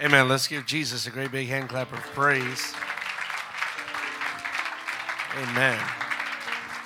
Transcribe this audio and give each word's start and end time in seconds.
Amen. 0.00 0.28
Let's 0.28 0.46
give 0.46 0.64
Jesus 0.64 1.08
a 1.08 1.10
great 1.10 1.32
big 1.32 1.48
hand 1.48 1.70
clap 1.70 1.92
of 1.92 1.98
praise. 2.14 2.72
Amen. 5.36 5.80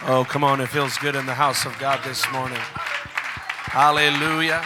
Oh, 0.07 0.25
come 0.27 0.43
on. 0.43 0.63
It 0.63 0.69
feels 0.69 0.97
good 0.97 1.15
in 1.15 1.27
the 1.27 1.35
house 1.35 1.67
of 1.67 1.79
God 1.79 2.03
this 2.05 2.25
morning. 2.33 2.57
Hallelujah. 2.57 4.65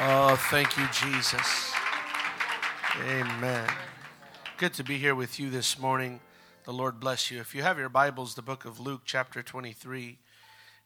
Oh, 0.00 0.34
thank 0.50 0.76
you, 0.76 0.88
Jesus. 0.92 1.72
Amen. 3.08 3.68
Good 4.56 4.74
to 4.74 4.82
be 4.82 4.98
here 4.98 5.14
with 5.14 5.38
you 5.38 5.50
this 5.50 5.78
morning. 5.78 6.18
The 6.64 6.72
Lord 6.72 6.98
bless 6.98 7.30
you. 7.30 7.38
If 7.38 7.54
you 7.54 7.62
have 7.62 7.78
your 7.78 7.88
Bibles, 7.88 8.34
the 8.34 8.42
book 8.42 8.64
of 8.64 8.80
Luke, 8.80 9.02
chapter 9.04 9.40
23. 9.40 10.18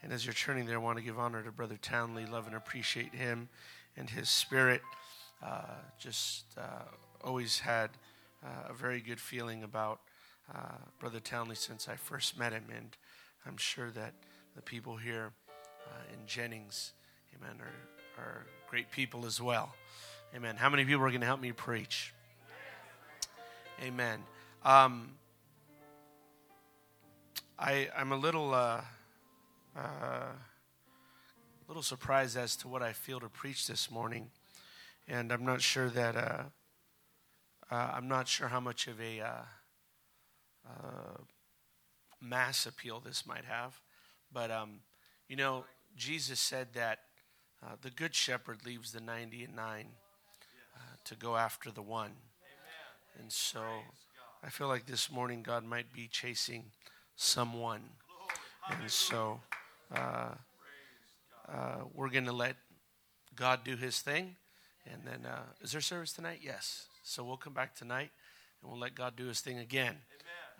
And 0.02 0.12
as 0.12 0.26
you're 0.26 0.34
turning 0.34 0.66
there, 0.66 0.76
I 0.76 0.82
want 0.82 0.98
to 0.98 1.04
give 1.04 1.18
honor 1.18 1.42
to 1.42 1.50
Brother 1.50 1.78
Townley, 1.80 2.26
love 2.26 2.46
and 2.46 2.54
appreciate 2.54 3.14
him 3.14 3.48
and 3.96 4.10
his 4.10 4.28
spirit. 4.28 4.82
Uh, 5.42 5.62
just 5.98 6.44
uh, 6.56 6.84
always 7.24 7.58
had 7.58 7.90
uh, 8.44 8.70
a 8.70 8.72
very 8.72 9.00
good 9.00 9.20
feeling 9.20 9.62
about 9.62 10.00
Brother 10.98 11.20
Townley 11.20 11.56
since 11.56 11.88
I 11.88 11.96
first 11.96 12.38
met 12.38 12.52
him, 12.52 12.64
and 12.74 12.96
I'm 13.46 13.56
sure 13.56 13.90
that 13.90 14.12
the 14.54 14.62
people 14.62 14.96
here 14.96 15.32
in 16.12 16.26
Jennings, 16.26 16.92
amen, 17.34 17.56
are, 17.60 18.22
are 18.22 18.46
great 18.68 18.90
people 18.90 19.24
as 19.24 19.40
well. 19.40 19.74
Amen. 20.34 20.56
How 20.56 20.68
many 20.68 20.84
people 20.84 21.02
are 21.04 21.08
going 21.08 21.22
to 21.22 21.26
help 21.26 21.40
me 21.40 21.52
preach? 21.52 22.12
Amen. 23.82 24.20
Um, 24.64 25.12
I, 27.58 27.88
I'm 27.96 28.12
a 28.12 28.16
little, 28.16 28.54
uh, 28.54 28.80
uh, 29.76 30.28
little 31.66 31.82
surprised 31.82 32.36
as 32.36 32.56
to 32.56 32.68
what 32.68 32.82
I 32.82 32.92
feel 32.92 33.20
to 33.20 33.28
preach 33.28 33.66
this 33.66 33.90
morning 33.90 34.30
and 35.08 35.32
I'm 35.32 35.44
not 35.44 35.60
sure 35.60 35.88
that 35.90 36.16
uh, 36.16 36.42
uh, 37.70 37.90
I'm 37.94 38.08
not 38.08 38.28
sure 38.28 38.48
how 38.48 38.60
much 38.60 38.86
of 38.86 39.00
a 39.00 39.20
uh, 39.20 39.30
uh, 40.68 41.18
mass 42.20 42.66
appeal 42.66 43.00
this 43.00 43.26
might 43.26 43.44
have, 43.44 43.80
but 44.32 44.50
um, 44.50 44.80
you 45.28 45.36
know, 45.36 45.64
Jesus 45.96 46.38
said 46.40 46.68
that 46.74 47.00
uh, 47.62 47.76
the 47.80 47.90
good 47.90 48.14
shepherd 48.14 48.64
leaves 48.64 48.92
the 48.92 49.00
ninety 49.00 49.44
and 49.44 49.56
nine 49.56 49.88
to 51.04 51.14
go 51.16 51.36
after 51.36 51.70
the 51.70 51.82
one, 51.82 52.12
and 53.18 53.30
so 53.30 53.62
I 54.44 54.50
feel 54.50 54.68
like 54.68 54.86
this 54.86 55.10
morning 55.10 55.42
God 55.42 55.64
might 55.64 55.92
be 55.92 56.08
chasing 56.08 56.64
someone, 57.16 57.82
and 58.70 58.90
so. 58.90 59.40
we're 61.94 62.08
going 62.08 62.24
to 62.24 62.32
let 62.32 62.56
God 63.36 63.64
do 63.64 63.76
his 63.76 64.00
thing 64.00 64.36
and 64.90 65.02
then, 65.06 65.26
uh, 65.26 65.44
is 65.60 65.72
there 65.72 65.80
service 65.80 66.12
tonight? 66.12 66.40
Yes. 66.42 66.86
So 67.02 67.24
we'll 67.24 67.36
come 67.36 67.54
back 67.54 67.74
tonight, 67.74 68.10
and 68.60 68.70
we'll 68.70 68.80
let 68.80 68.94
God 68.94 69.16
do 69.16 69.26
His 69.26 69.40
thing 69.40 69.58
again. 69.58 69.96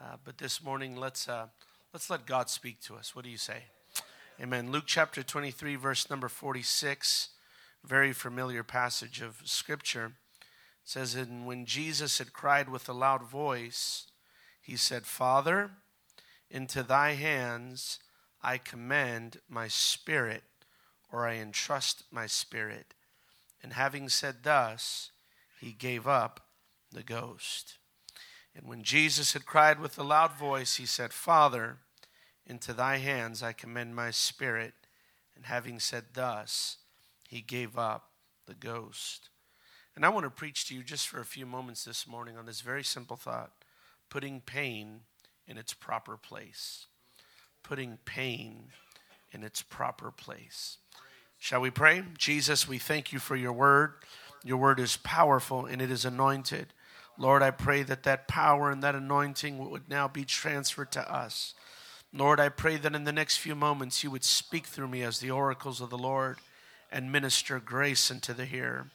Uh, 0.01 0.17
but 0.25 0.39
this 0.39 0.63
morning, 0.63 0.97
let's 0.97 1.29
uh, 1.29 1.47
let's 1.93 2.11
let 2.11 2.27
God 2.27 2.51
speak 2.51 2.81
to 2.83 2.95
us. 2.97 3.15
What 3.15 3.25
do 3.25 3.31
you 3.31 3.37
say? 3.37 3.65
Amen. 4.41 4.73
Luke 4.73 4.85
chapter 4.87 5.23
twenty-three, 5.23 5.77
verse 5.77 6.09
number 6.11 6.29
forty-six. 6.29 7.29
Very 7.85 8.13
familiar 8.13 8.63
passage 8.63 9.21
of 9.21 9.43
Scripture. 9.45 10.13
It 10.85 10.89
says, 10.89 11.15
"And 11.15 11.47
when 11.47 11.67
Jesus 11.67 12.19
had 12.19 12.33
cried 12.33 12.69
with 12.69 12.89
a 12.89 12.93
loud 12.93 13.23
voice, 13.23 14.07
he 14.61 14.77
said, 14.77 15.05
Father, 15.05 15.73
into 16.51 16.83
Thy 16.83 17.13
hands 17.13 17.99
I 18.43 18.59
commend 18.59 19.39
my 19.49 19.69
spirit, 19.69 20.43
or 21.13 21.27
I 21.27 21.37
entrust 21.37 22.05
my 22.11 22.27
spirit." 22.27 22.95
And 23.63 23.73
having 23.75 24.09
said 24.09 24.43
thus, 24.43 25.11
he 25.61 25.73
gave 25.73 26.07
up 26.07 26.41
the 26.91 27.03
ghost. 27.03 27.79
And 28.55 28.67
when 28.67 28.83
Jesus 28.83 29.33
had 29.33 29.47
cried 29.47 29.81
with 29.81 29.99
a 29.99 30.03
loud 30.03 30.37
voice, 30.37 30.77
he 30.77 30.87
said, 30.87 31.13
Father, 31.13 31.79
into 32.47 32.73
thy 32.73 32.99
hands 32.99 33.43
I 33.43 33.53
commend 33.53 33.95
my 33.95 34.11
spirit. 34.11 34.75
And 35.37 35.47
having 35.47 35.79
said 35.79 36.07
thus, 36.15 36.79
he 37.29 37.41
gave 37.41 37.79
up 37.79 38.11
the 38.47 38.55
ghost. 38.55 39.31
And 39.95 40.05
I 40.05 40.09
want 40.09 40.25
to 40.25 40.31
preach 40.31 40.67
to 40.69 40.75
you 40.75 40.83
just 40.83 41.09
for 41.09 41.21
a 41.21 41.25
few 41.25 41.47
moments 41.47 41.85
this 41.85 42.07
morning 42.07 42.37
on 42.37 42.47
this 42.47 42.61
very 42.61 42.85
simple 42.85 43.17
thought 43.17 43.53
putting 44.11 44.43
pain 44.43 45.01
in 45.47 45.57
its 45.57 45.73
proper 45.73 46.19
place. 46.19 46.87
Putting 47.63 47.99
pain 48.05 48.73
in 49.31 49.43
its 49.43 49.63
proper 49.63 50.11
place. 50.11 50.79
Shall 51.43 51.61
we 51.61 51.71
pray? 51.71 52.05
Jesus, 52.17 52.69
we 52.69 52.79
thank 52.79 53.13
you 53.13 53.19
for 53.19 53.35
your 53.35 53.53
word. 53.53 53.95
Your 54.45 54.59
word 54.59 54.79
is 54.79 54.97
powerful 54.99 55.67
and 55.67 55.83
it 55.83 55.91
is 55.91 56.05
anointed. 56.05 56.69
Lord, 57.19 57.43
I 57.43 57.51
pray 57.51 57.83
that 57.83 58.05
that 58.05 58.29
power 58.29 58.71
and 58.71 58.81
that 58.85 58.95
anointing 58.95 59.59
would 59.69 59.89
now 59.89 60.07
be 60.07 60.25
transferred 60.25 60.93
to 60.93 61.13
us. 61.13 61.55
Lord, 62.15 62.39
I 62.39 62.49
pray 62.49 62.77
that 62.77 62.95
in 62.95 63.03
the 63.03 63.11
next 63.11 63.39
few 63.39 63.57
moments 63.57 64.05
you 64.05 64.11
would 64.13 64.23
speak 64.23 64.67
through 64.67 64.87
me 64.87 65.03
as 65.03 65.19
the 65.19 65.33
oracles 65.33 65.81
of 65.81 65.91
the 65.91 65.99
Lord 65.99 66.37
and 66.93 67.11
minister 67.11 67.59
grace 67.59 68.09
unto 68.09 68.33
the 68.33 68.45
hearer. 68.45 68.87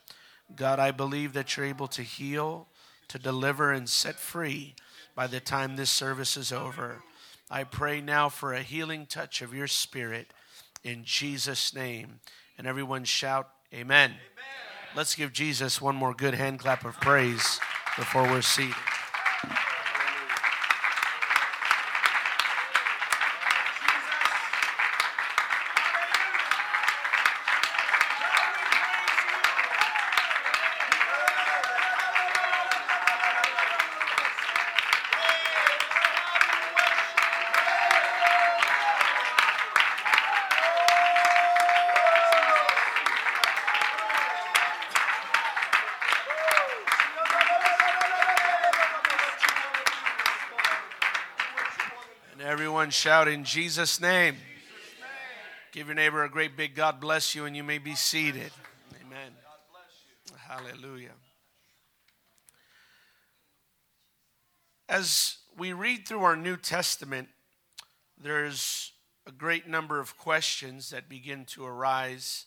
God, 0.56 0.80
I 0.80 0.92
believe 0.92 1.34
that 1.34 1.58
you're 1.58 1.66
able 1.66 1.90
to 1.90 2.02
heal, 2.02 2.70
to 3.10 3.20
deliver, 3.20 3.74
and 3.74 3.90
set 3.90 4.16
free 4.16 4.74
by 5.16 5.28
the 5.28 5.42
time 5.42 5.76
this 5.76 5.92
service 5.92 6.38
is 6.38 6.54
over. 6.54 7.04
I 7.52 7.66
pray 7.66 8.00
now 8.00 8.30
for 8.30 8.54
a 8.54 8.64
healing 8.64 9.06
touch 9.06 9.42
of 9.42 9.54
your 9.54 9.68
spirit 9.68 10.32
in 10.88 11.04
Jesus' 11.04 11.76
name. 11.76 12.20
And 12.58 12.66
everyone 12.66 13.04
shout, 13.04 13.50
Amen. 13.74 14.12
Amen. 14.12 14.18
Let's 14.96 15.14
give 15.14 15.34
Jesus 15.34 15.82
one 15.82 15.96
more 15.96 16.14
good 16.14 16.34
hand 16.34 16.60
clap 16.60 16.86
of 16.86 17.00
praise 17.02 17.60
before 17.98 18.24
we're 18.24 18.42
seated. 18.42 18.76
Shout 52.90 53.28
in 53.28 53.44
Jesus' 53.44 54.00
name. 54.00 54.36
Give 55.72 55.88
your 55.88 55.96
neighbor 55.96 56.24
a 56.24 56.30
great 56.30 56.56
big 56.56 56.76
God 56.76 57.00
bless 57.00 57.36
you, 57.36 57.46
and 57.46 57.56
you 57.56 57.64
may 57.64 57.78
be 57.78 57.96
seated. 57.96 58.52
Amen. 59.06 59.32
Hallelujah. 60.38 61.12
As 64.88 65.38
we 65.58 65.74
read 65.74 66.08
through 66.08 66.24
our 66.24 66.38
New 66.38 66.56
Testament, 66.56 67.28
there's 68.18 68.94
a 69.26 69.32
great 69.32 69.68
number 69.68 70.00
of 70.00 70.18
questions 70.18 70.90
that 70.92 71.10
begin 71.10 71.46
to 71.46 71.66
arise. 71.66 72.46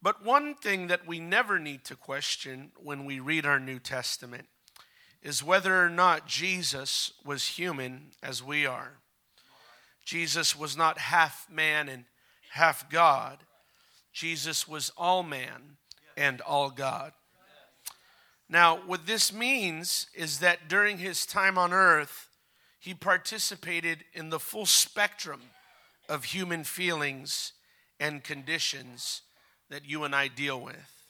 But 0.00 0.24
one 0.24 0.54
thing 0.54 0.86
that 0.86 1.06
we 1.06 1.18
never 1.18 1.58
need 1.58 1.84
to 1.86 1.96
question 1.96 2.70
when 2.76 3.04
we 3.04 3.20
read 3.20 3.44
our 3.44 3.58
New 3.58 3.80
Testament 3.80 4.46
is 5.22 5.42
whether 5.42 5.84
or 5.84 5.88
not 5.88 6.26
Jesus 6.26 7.12
was 7.24 7.46
human 7.46 8.10
as 8.22 8.42
we 8.42 8.66
are. 8.66 8.98
Jesus 10.04 10.58
was 10.58 10.76
not 10.76 10.98
half 10.98 11.46
man 11.50 11.88
and 11.88 12.04
half 12.50 12.90
God. 12.90 13.38
Jesus 14.12 14.66
was 14.66 14.90
all 14.96 15.22
man 15.22 15.76
and 16.16 16.40
all 16.40 16.70
God. 16.70 17.12
Now, 18.48 18.80
what 18.84 19.06
this 19.06 19.32
means 19.32 20.08
is 20.14 20.40
that 20.40 20.68
during 20.68 20.98
his 20.98 21.24
time 21.24 21.56
on 21.56 21.72
earth, 21.72 22.28
he 22.78 22.92
participated 22.92 24.04
in 24.12 24.28
the 24.28 24.40
full 24.40 24.66
spectrum 24.66 25.40
of 26.08 26.24
human 26.24 26.64
feelings 26.64 27.52
and 27.98 28.24
conditions 28.24 29.22
that 29.70 29.88
you 29.88 30.04
and 30.04 30.14
I 30.14 30.28
deal 30.28 30.60
with. 30.60 31.06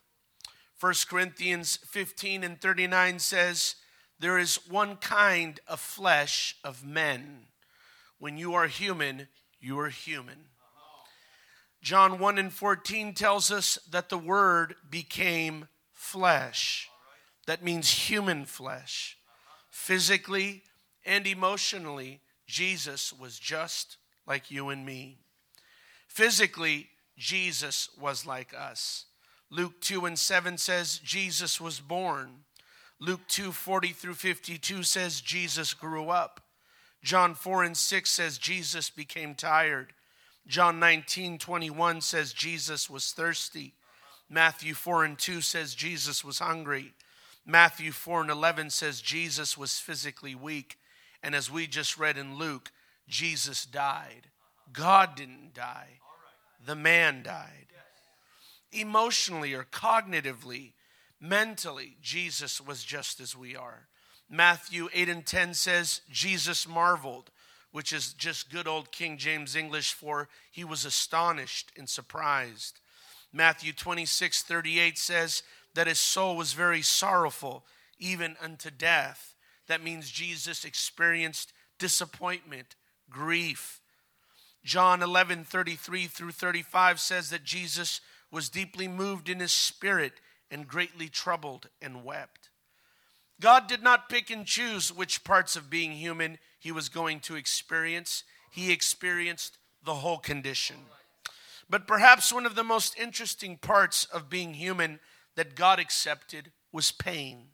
1 0.79 0.95
Corinthians 1.09 1.79
15 1.89 2.45
and 2.45 2.61
39 2.61 3.19
says, 3.19 3.77
there 4.23 4.39
is 4.39 4.61
one 4.71 4.95
kind 4.97 5.59
of 5.67 5.81
flesh 5.81 6.57
of 6.63 6.85
men. 6.85 7.47
When 8.21 8.37
you 8.37 8.55
are 8.55 8.69
human, 8.69 9.27
you 9.61 9.81
are 9.81 9.89
human. 9.89 10.45
John 11.83 12.21
1 12.21 12.39
and 12.39 12.53
14 12.53 13.15
tells 13.15 13.51
us 13.51 13.81
that 13.91 14.11
the 14.11 14.17
Word 14.17 14.77
became 14.89 15.67
flesh. 15.91 16.89
That 17.49 17.65
means 17.65 17.91
human 17.91 18.45
flesh. 18.45 19.19
Physically 19.71 20.63
and 21.05 21.27
emotionally, 21.27 22.21
Jesus 22.47 23.13
was 23.13 23.41
just 23.41 23.97
like 24.25 24.53
you 24.53 24.69
and 24.69 24.87
me. 24.87 25.19
Physically, 26.07 26.91
Jesus 27.19 27.89
was 28.01 28.25
like 28.25 28.55
us. 28.57 29.07
Luke 29.51 29.81
2 29.81 30.07
and 30.07 30.17
7 30.17 30.59
says 30.59 31.01
Jesus 31.01 31.61
was 31.61 31.81
born. 31.81 32.45
Luke 33.05 33.27
2 33.27 33.51
40 33.51 33.89
through 33.89 34.15
52 34.15 34.85
says 34.85 35.21
Jesus 35.21 35.75
grew 35.75 36.09
up. 36.09 36.41
John 37.03 37.35
4 37.35 37.65
and 37.65 37.77
6 37.77 38.09
says 38.09 38.39
Jesus 38.39 38.91
became 38.91 39.35
tired. 39.35 39.93
John 40.47 40.79
19 40.79 41.39
21 41.39 42.01
says 42.01 42.33
Jesus 42.33 42.89
was 42.89 43.11
thirsty. 43.11 43.75
Matthew 44.31 44.75
4 44.75 45.05
and 45.05 45.19
2 45.19 45.41
says 45.41 45.75
Jesus 45.75 46.25
was 46.25 46.39
hungry. 46.39 46.95
Matthew 47.45 47.91
4 47.91 48.21
and 48.21 48.31
11 48.31 48.71
says 48.71 49.01
Jesus 49.01 49.59
was 49.59 49.81
physically 49.81 50.37
weak. 50.37 50.79
And 51.25 51.35
as 51.35 51.51
we 51.51 51.67
just 51.67 51.99
read 51.99 52.17
in 52.17 52.37
Luke, 52.39 52.71
Jesus 53.09 53.67
died. 53.67 54.29
God 54.73 55.17
didn't 55.17 55.55
die, 55.55 55.99
the 56.65 56.77
man 56.77 57.25
died. 57.25 57.67
Emotionally 58.71 59.55
or 59.55 59.65
cognitively, 59.65 60.75
mentally, 61.23 61.97
Jesus 62.03 62.61
was 62.61 62.85
just 62.85 63.21
as 63.21 63.35
we 63.35 63.57
are. 63.57 63.87
Matthew 64.29 64.89
8 64.93 65.09
and 65.09 65.25
10 65.25 65.55
says, 65.55 66.01
Jesus 66.11 66.67
marveled, 66.67 67.31
which 67.71 67.93
is 67.93 68.13
just 68.13 68.51
good 68.51 68.67
old 68.67 68.91
King 68.91 69.17
James 69.17 69.55
English 69.57 69.93
for 69.93 70.29
he 70.51 70.65
was 70.65 70.85
astonished 70.85 71.71
and 71.79 71.89
surprised. 71.89 72.81
Matthew 73.33 73.73
26 73.73 74.43
38 74.43 74.99
says 74.99 75.43
that 75.75 75.87
his 75.87 75.99
soul 75.99 76.37
was 76.37 76.53
very 76.53 76.83
sorrowful, 76.83 77.65
even 77.99 78.37
unto 78.43 78.71
death. 78.71 79.35
That 79.69 79.83
means 79.83 80.11
Jesus 80.11 80.65
experienced 80.65 81.53
disappointment, 81.79 82.75
grief. 83.09 83.81
John 84.65 85.03
11 85.03 85.45
33 85.45 86.07
through 86.07 86.33
35 86.33 87.01
says 87.01 87.31
that 87.31 87.45
Jesus 87.45 88.01
was 88.31 88.49
deeply 88.49 88.89
moved 88.89 89.29
in 89.29 89.41
his 89.41 89.53
spirit 89.53 90.15
and 90.53 90.69
greatly 90.69 91.09
troubled 91.09 91.69
and 91.81 92.05
wept. 92.05 92.51
God 93.41 93.67
did 93.67 93.83
not 93.83 94.09
pick 94.09 94.31
and 94.31 94.47
choose 94.47 94.93
which 94.93 95.25
parts 95.25 95.57
of 95.57 95.69
being 95.69 95.93
human 95.93 96.39
he 96.61 96.71
was 96.71 96.89
going 96.89 97.19
to 97.21 97.35
experience, 97.35 98.23
he 98.53 98.71
experienced 98.71 99.59
the 99.85 99.95
whole 99.95 100.19
condition. 100.19 100.77
But 101.69 101.89
perhaps 101.89 102.33
one 102.33 102.47
of 102.47 102.55
the 102.55 102.63
most 102.63 102.97
interesting 102.99 103.57
parts 103.57 104.05
of 104.05 104.31
being 104.31 104.55
human 104.55 105.01
that 105.35 105.57
God 105.57 105.81
accepted 105.81 106.53
was 106.71 106.93
pain. 106.93 107.49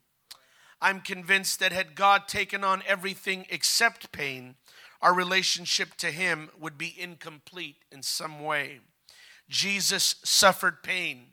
I'm 0.80 1.00
convinced 1.00 1.60
that 1.60 1.72
had 1.72 1.94
God 1.94 2.28
taken 2.28 2.62
on 2.62 2.82
everything 2.86 3.46
except 3.48 4.12
pain, 4.12 4.56
our 5.00 5.14
relationship 5.14 5.94
to 5.96 6.10
Him 6.10 6.50
would 6.60 6.76
be 6.76 6.94
incomplete 6.98 7.76
in 7.90 8.02
some 8.02 8.40
way. 8.40 8.80
Jesus 9.48 10.16
suffered 10.24 10.82
pain, 10.82 11.28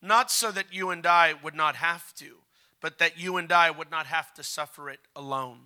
not 0.00 0.30
so 0.30 0.50
that 0.52 0.72
you 0.72 0.90
and 0.90 1.06
I 1.06 1.34
would 1.42 1.54
not 1.54 1.76
have 1.76 2.14
to, 2.14 2.36
but 2.80 2.98
that 2.98 3.18
you 3.18 3.36
and 3.36 3.50
I 3.50 3.70
would 3.70 3.90
not 3.90 4.06
have 4.06 4.32
to 4.34 4.42
suffer 4.42 4.90
it 4.90 5.00
alone. 5.16 5.58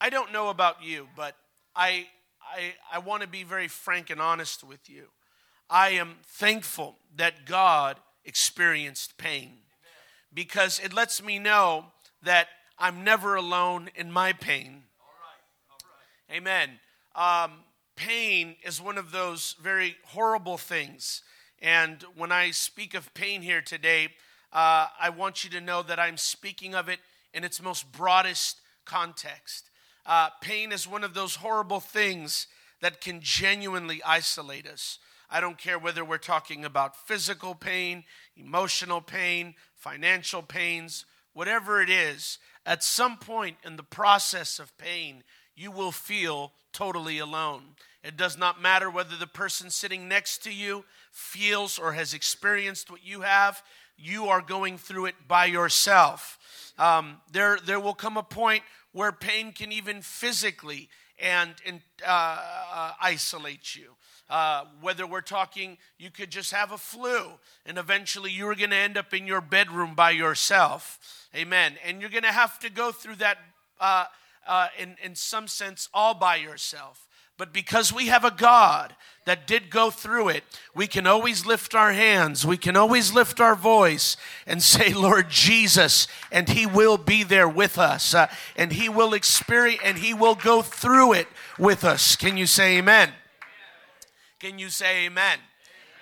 I 0.00 0.10
don't 0.10 0.32
know 0.32 0.48
about 0.48 0.82
you, 0.82 1.08
but 1.16 1.36
I, 1.76 2.06
I, 2.42 2.74
I 2.92 2.98
want 2.98 3.22
to 3.22 3.28
be 3.28 3.44
very 3.44 3.68
frank 3.68 4.10
and 4.10 4.20
honest 4.20 4.64
with 4.64 4.90
you. 4.90 5.04
I 5.70 5.90
am 5.90 6.16
thankful 6.24 6.96
that 7.16 7.46
God 7.46 7.98
experienced 8.24 9.16
pain 9.16 9.58
because 10.34 10.80
it 10.80 10.92
lets 10.92 11.22
me 11.22 11.38
know 11.38 11.86
that 12.22 12.48
I'm 12.78 13.04
never 13.04 13.36
alone 13.36 13.90
in 13.94 14.10
my 14.10 14.32
pain. 14.32 14.82
Amen. 16.30 16.80
Um, 17.14 17.52
pain 17.96 18.56
is 18.64 18.80
one 18.80 18.98
of 18.98 19.12
those 19.12 19.54
very 19.62 19.96
horrible 20.06 20.58
things. 20.58 21.22
And 21.62 22.04
when 22.16 22.32
I 22.32 22.50
speak 22.50 22.92
of 22.94 23.14
pain 23.14 23.40
here 23.40 23.62
today, 23.62 24.08
uh, 24.52 24.88
I 25.00 25.10
want 25.10 25.44
you 25.44 25.50
to 25.50 25.60
know 25.60 25.82
that 25.84 26.00
I'm 26.00 26.16
speaking 26.16 26.74
of 26.74 26.88
it 26.88 26.98
in 27.32 27.44
its 27.44 27.62
most 27.62 27.92
broadest 27.92 28.60
context. 28.84 29.70
Uh, 30.04 30.30
pain 30.40 30.72
is 30.72 30.88
one 30.88 31.04
of 31.04 31.14
those 31.14 31.36
horrible 31.36 31.78
things 31.78 32.48
that 32.80 33.00
can 33.00 33.20
genuinely 33.20 34.02
isolate 34.02 34.66
us. 34.66 34.98
I 35.30 35.40
don't 35.40 35.56
care 35.56 35.78
whether 35.78 36.04
we're 36.04 36.18
talking 36.18 36.64
about 36.64 37.06
physical 37.06 37.54
pain, 37.54 38.02
emotional 38.36 39.00
pain, 39.00 39.54
financial 39.76 40.42
pains, 40.42 41.06
whatever 41.32 41.80
it 41.80 41.88
is, 41.88 42.38
at 42.66 42.82
some 42.82 43.16
point 43.18 43.56
in 43.64 43.76
the 43.76 43.84
process 43.84 44.58
of 44.58 44.76
pain, 44.78 45.22
you 45.54 45.70
will 45.70 45.92
feel 45.92 46.52
totally 46.72 47.18
alone. 47.18 47.76
It 48.04 48.16
does 48.16 48.36
not 48.36 48.60
matter 48.60 48.90
whether 48.90 49.16
the 49.16 49.26
person 49.26 49.70
sitting 49.70 50.08
next 50.08 50.42
to 50.44 50.52
you 50.52 50.84
feels 51.10 51.78
or 51.78 51.92
has 51.92 52.14
experienced 52.14 52.90
what 52.90 53.04
you 53.04 53.20
have 53.20 53.62
you 54.02 54.26
are 54.26 54.42
going 54.42 54.78
through 54.78 55.06
it 55.06 55.14
by 55.28 55.46
yourself. 55.46 56.38
Um, 56.78 57.20
there, 57.30 57.58
there 57.64 57.80
will 57.80 57.94
come 57.94 58.16
a 58.16 58.22
point 58.22 58.62
where 58.92 59.12
pain 59.12 59.52
can 59.52 59.72
even 59.72 60.02
physically 60.02 60.88
and, 61.20 61.50
and 61.66 61.80
uh, 62.06 62.38
uh, 62.74 62.92
isolate 63.00 63.76
you. 63.76 63.90
Uh, 64.28 64.64
whether 64.80 65.06
we're 65.06 65.20
talking, 65.20 65.76
you 65.98 66.10
could 66.10 66.30
just 66.30 66.52
have 66.52 66.72
a 66.72 66.78
flu, 66.78 67.32
and 67.66 67.76
eventually 67.76 68.30
you're 68.30 68.54
going 68.54 68.70
to 68.70 68.76
end 68.76 68.96
up 68.96 69.12
in 69.12 69.26
your 69.26 69.42
bedroom 69.42 69.94
by 69.94 70.10
yourself. 70.10 70.98
Amen. 71.36 71.74
And 71.84 72.00
you're 72.00 72.10
going 72.10 72.22
to 72.22 72.32
have 72.32 72.58
to 72.60 72.70
go 72.70 72.92
through 72.92 73.16
that, 73.16 73.38
uh, 73.78 74.06
uh, 74.46 74.68
in, 74.78 74.96
in 75.04 75.14
some 75.14 75.46
sense, 75.46 75.88
all 75.92 76.14
by 76.14 76.36
yourself. 76.36 77.06
But 77.38 77.52
because 77.52 77.92
we 77.92 78.06
have 78.06 78.24
a 78.24 78.30
God 78.30 78.94
that 79.24 79.46
did 79.46 79.70
go 79.70 79.90
through 79.90 80.28
it, 80.28 80.44
we 80.74 80.86
can 80.86 81.06
always 81.06 81.46
lift 81.46 81.74
our 81.74 81.92
hands, 81.92 82.44
we 82.44 82.56
can 82.56 82.76
always 82.76 83.12
lift 83.12 83.40
our 83.40 83.54
voice 83.54 84.16
and 84.46 84.62
say, 84.62 84.92
Lord 84.92 85.30
Jesus, 85.30 86.08
and 86.30 86.48
He 86.48 86.66
will 86.66 86.98
be 86.98 87.22
there 87.22 87.48
with 87.48 87.78
us, 87.78 88.14
uh, 88.14 88.28
and 88.56 88.72
He 88.72 88.88
will 88.88 89.14
experience, 89.14 89.80
and 89.84 89.98
He 89.98 90.12
will 90.12 90.34
go 90.34 90.62
through 90.62 91.14
it 91.14 91.28
with 91.58 91.84
us. 91.84 92.16
Can 92.16 92.36
you 92.36 92.46
say 92.46 92.78
amen? 92.78 93.10
Can 94.38 94.58
you 94.58 94.70
say 94.70 95.06
amen? 95.06 95.38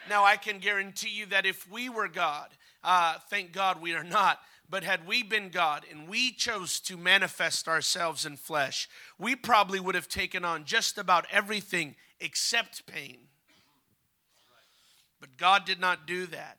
Now, 0.08 0.24
I 0.24 0.36
can 0.36 0.58
guarantee 0.58 1.10
you 1.10 1.26
that 1.26 1.44
if 1.46 1.70
we 1.70 1.88
were 1.88 2.08
God, 2.08 2.48
uh, 2.82 3.16
thank 3.28 3.52
God 3.52 3.80
we 3.82 3.94
are 3.94 4.02
not, 4.02 4.40
but 4.70 4.84
had 4.84 5.06
we 5.06 5.22
been 5.22 5.48
God 5.48 5.84
and 5.90 6.08
we 6.08 6.30
chose 6.30 6.78
to 6.80 6.96
manifest 6.96 7.66
ourselves 7.66 8.24
in 8.24 8.36
flesh, 8.36 8.88
we 9.18 9.34
probably 9.34 9.80
would 9.80 9.96
have 9.96 10.08
taken 10.08 10.44
on 10.44 10.64
just 10.64 10.96
about 10.96 11.26
everything 11.30 11.96
except 12.20 12.86
pain. 12.86 13.18
But 15.20 15.36
God 15.36 15.64
did 15.64 15.80
not 15.80 16.06
do 16.06 16.26
that. 16.26 16.58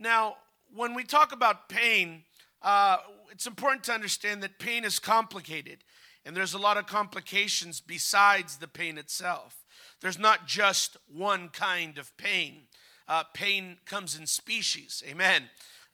Now, 0.00 0.36
when 0.74 0.94
we 0.94 1.04
talk 1.04 1.32
about 1.32 1.68
pain, 1.68 2.24
uh, 2.60 2.98
it's 3.30 3.46
important 3.46 3.84
to 3.84 3.92
understand 3.92 4.42
that 4.42 4.58
pain 4.58 4.84
is 4.84 4.98
complicated, 4.98 5.84
and 6.26 6.36
there's 6.36 6.54
a 6.54 6.58
lot 6.58 6.76
of 6.76 6.86
complications 6.86 7.80
besides 7.80 8.56
the 8.56 8.68
pain 8.68 8.98
itself. 8.98 9.64
There's 10.00 10.18
not 10.18 10.46
just 10.46 10.96
one 11.12 11.48
kind 11.48 11.98
of 11.98 12.16
pain. 12.16 12.62
Uh, 13.06 13.24
pain 13.32 13.78
comes 13.86 14.18
in 14.18 14.26
species. 14.26 15.02
Amen. 15.08 15.44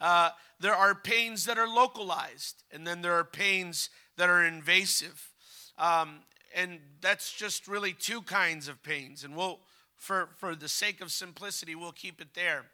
Uh, 0.04 0.28
there 0.60 0.74
are 0.74 0.94
pains 0.94 1.46
that 1.46 1.56
are 1.56 1.66
localized, 1.66 2.62
and 2.70 2.86
then 2.86 3.00
there 3.00 3.14
are 3.14 3.24
pains 3.24 3.88
that 4.18 4.28
are 4.28 4.44
invasive. 4.44 5.30
Um, 5.78 6.18
and 6.54 6.78
that's 7.00 7.32
just 7.32 7.66
really 7.66 7.94
two 7.94 8.20
kinds 8.20 8.68
of 8.68 8.82
pains. 8.82 9.24
And 9.24 9.34
we'll, 9.34 9.60
for, 9.96 10.28
for 10.36 10.54
the 10.54 10.68
sake 10.68 11.00
of 11.00 11.10
simplicity, 11.10 11.74
we'll 11.74 11.92
keep 11.92 12.20
it 12.20 12.34
there. 12.34 12.66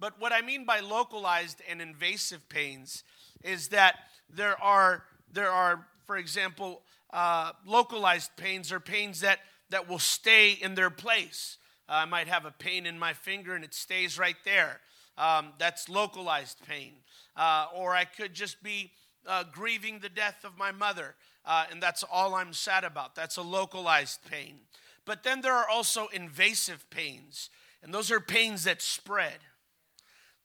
But 0.00 0.18
what 0.18 0.32
I 0.32 0.40
mean 0.40 0.64
by 0.64 0.80
localized 0.80 1.60
and 1.68 1.82
invasive 1.82 2.48
pains 2.48 3.04
is 3.44 3.68
that 3.68 3.96
there 4.34 4.58
are, 4.62 5.04
there 5.30 5.50
are 5.50 5.86
for 6.06 6.16
example, 6.16 6.80
uh, 7.12 7.52
localized 7.66 8.30
pains 8.38 8.72
are 8.72 8.80
pains 8.80 9.20
that, 9.20 9.40
that 9.68 9.90
will 9.90 9.98
stay 9.98 10.52
in 10.52 10.74
their 10.74 10.88
place. 10.88 11.58
Uh, 11.86 11.92
I 11.92 12.04
might 12.06 12.28
have 12.28 12.46
a 12.46 12.50
pain 12.50 12.86
in 12.86 12.98
my 12.98 13.12
finger 13.12 13.54
and 13.54 13.62
it 13.62 13.74
stays 13.74 14.18
right 14.18 14.36
there. 14.46 14.80
Um, 15.18 15.52
that's 15.58 15.88
localized 15.88 16.58
pain. 16.66 16.92
Uh, 17.36 17.66
or 17.74 17.94
I 17.94 18.04
could 18.04 18.32
just 18.32 18.62
be 18.62 18.92
uh, 19.26 19.44
grieving 19.52 19.98
the 19.98 20.08
death 20.08 20.44
of 20.44 20.56
my 20.56 20.72
mother, 20.72 21.14
uh, 21.44 21.66
and 21.70 21.82
that's 21.82 22.02
all 22.10 22.34
I'm 22.34 22.52
sad 22.52 22.84
about. 22.84 23.14
That's 23.14 23.36
a 23.36 23.42
localized 23.42 24.20
pain. 24.30 24.60
But 25.04 25.22
then 25.22 25.40
there 25.40 25.54
are 25.54 25.68
also 25.68 26.08
invasive 26.08 26.88
pains, 26.90 27.50
and 27.82 27.92
those 27.92 28.10
are 28.10 28.20
pains 28.20 28.64
that 28.64 28.80
spread. 28.80 29.38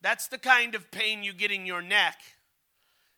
That's 0.01 0.27
the 0.27 0.37
kind 0.37 0.75
of 0.75 0.91
pain 0.91 1.23
you 1.23 1.33
get 1.33 1.51
in 1.51 1.65
your 1.65 1.81
neck, 1.81 2.19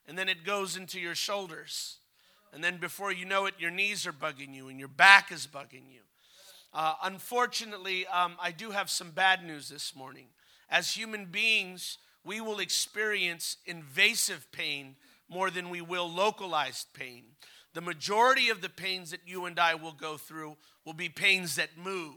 and 0.08 0.18
then 0.18 0.30
it 0.30 0.46
goes 0.46 0.78
into 0.78 1.00
your 1.00 1.16
shoulders. 1.16 1.98
And 2.54 2.64
then 2.64 2.78
before 2.78 3.12
you 3.12 3.26
know 3.26 3.48
it, 3.48 3.56
your 3.60 3.72
knees 3.72 4.06
are 4.08 4.14
bugging 4.14 4.54
you, 4.54 4.70
and 4.70 4.80
your 4.80 4.88
back 4.88 5.32
is 5.32 5.48
bugging 5.48 5.92
you. 5.92 6.02
Uh, 6.74 6.94
unfortunately, 7.04 8.06
um, 8.08 8.36
I 8.42 8.52
do 8.52 8.72
have 8.72 8.90
some 8.90 9.12
bad 9.12 9.44
news 9.46 9.70
this 9.70 9.96
morning. 9.96 10.28
As 10.70 10.92
human 10.92 11.26
beings, 11.26 11.98
we 12.24 12.42
will 12.42 12.60
experience 12.60 13.58
invasive 13.66 14.52
pain 14.52 14.96
more 15.30 15.50
than 15.50 15.70
we 15.70 15.82
will 15.82 16.10
localized 16.10 16.88
pain. 16.94 17.24
The 17.74 17.82
majority 17.82 18.50
of 18.50 18.62
the 18.62 18.70
pains 18.70 19.12
that 19.12 19.22
you 19.26 19.46
and 19.46 19.60
I 19.60 19.76
will 19.76 19.92
go 19.92 20.18
through 20.18 20.58
will 20.86 20.94
be 20.94 21.10
pains 21.10 21.56
that 21.56 21.78
move. 21.78 22.16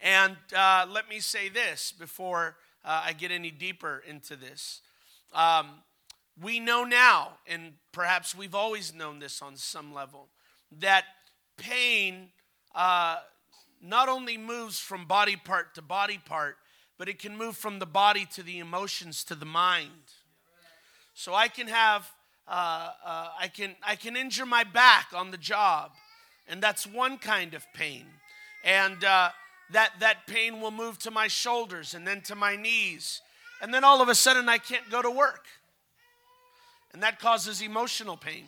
And 0.00 0.36
uh, 0.56 0.86
let 0.90 1.08
me 1.08 1.20
say 1.20 1.48
this 1.48 1.92
before 1.92 2.56
uh, 2.84 3.02
I 3.04 3.12
get 3.12 3.30
any 3.30 3.50
deeper 3.50 4.02
into 4.06 4.34
this. 4.36 4.80
Um, 5.34 5.82
we 6.42 6.58
know 6.58 6.84
now, 6.84 7.32
and 7.46 7.74
perhaps 7.92 8.34
we've 8.34 8.54
always 8.54 8.94
known 8.94 9.18
this 9.18 9.42
on 9.42 9.56
some 9.56 9.92
level, 9.92 10.28
that 10.78 11.04
pain 11.58 12.30
uh, 12.74 13.16
not 13.80 14.08
only 14.08 14.36
moves 14.36 14.78
from 14.78 15.06
body 15.06 15.36
part 15.36 15.74
to 15.74 15.82
body 15.82 16.18
part, 16.24 16.56
but 16.98 17.08
it 17.08 17.18
can 17.18 17.36
move 17.36 17.56
from 17.56 17.78
the 17.78 17.86
body 17.86 18.26
to 18.34 18.42
the 18.42 18.58
emotions 18.58 19.24
to 19.24 19.34
the 19.34 19.46
mind. 19.46 20.12
So 21.14 21.34
I 21.34 21.48
can 21.48 21.66
have, 21.66 22.10
uh, 22.46 22.90
uh, 23.04 23.28
I 23.38 23.48
can, 23.48 23.74
I 23.82 23.96
can 23.96 24.16
injure 24.16 24.46
my 24.46 24.64
back 24.64 25.08
on 25.14 25.30
the 25.30 25.38
job, 25.38 25.92
and 26.46 26.62
that's 26.62 26.86
one 26.86 27.18
kind 27.18 27.54
of 27.54 27.64
pain. 27.74 28.06
And 28.64 29.02
uh, 29.04 29.30
that, 29.72 29.92
that 30.00 30.26
pain 30.26 30.60
will 30.60 30.70
move 30.70 30.98
to 31.00 31.10
my 31.10 31.28
shoulders 31.28 31.94
and 31.94 32.06
then 32.06 32.20
to 32.22 32.34
my 32.34 32.56
knees. 32.56 33.22
And 33.62 33.72
then 33.72 33.84
all 33.84 34.02
of 34.02 34.08
a 34.08 34.14
sudden, 34.14 34.48
I 34.48 34.58
can't 34.58 34.90
go 34.90 35.00
to 35.00 35.10
work. 35.10 35.46
And 36.92 37.02
that 37.02 37.20
causes 37.20 37.62
emotional 37.62 38.16
pain. 38.16 38.46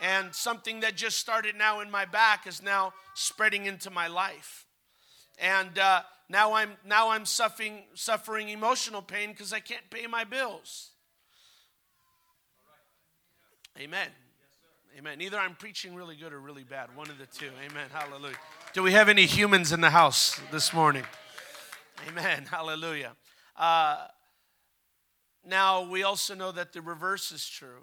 And 0.00 0.34
something 0.34 0.80
that 0.80 0.96
just 0.96 1.18
started 1.18 1.56
now 1.56 1.80
in 1.80 1.90
my 1.90 2.04
back 2.04 2.46
is 2.46 2.62
now 2.62 2.92
spreading 3.14 3.66
into 3.66 3.90
my 3.90 4.08
life. 4.08 4.66
And 5.38 5.78
uh, 5.78 6.02
now 6.28 6.54
I'm 6.54 6.76
now 6.86 7.10
I'm 7.10 7.24
suffering 7.24 7.84
suffering 7.94 8.48
emotional 8.48 9.02
pain 9.02 9.30
because 9.30 9.52
I 9.52 9.60
can't 9.60 9.88
pay 9.90 10.06
my 10.06 10.24
bills. 10.24 10.90
Amen. 13.78 14.08
Amen. 14.96 15.20
Either 15.20 15.38
I'm 15.38 15.56
preaching 15.56 15.96
really 15.96 16.14
good 16.14 16.32
or 16.32 16.38
really 16.38 16.62
bad. 16.62 16.94
One 16.94 17.10
of 17.10 17.18
the 17.18 17.26
two. 17.26 17.50
Amen. 17.68 17.88
Hallelujah. 17.92 18.36
Do 18.72 18.82
we 18.84 18.92
have 18.92 19.08
any 19.08 19.26
humans 19.26 19.72
in 19.72 19.80
the 19.80 19.90
house 19.90 20.40
this 20.52 20.72
morning? 20.72 21.02
Amen. 22.08 22.46
Hallelujah. 22.50 23.12
Uh, 23.56 24.06
now, 25.44 25.82
we 25.82 26.04
also 26.04 26.34
know 26.34 26.52
that 26.52 26.72
the 26.72 26.80
reverse 26.80 27.32
is 27.32 27.46
true. 27.46 27.82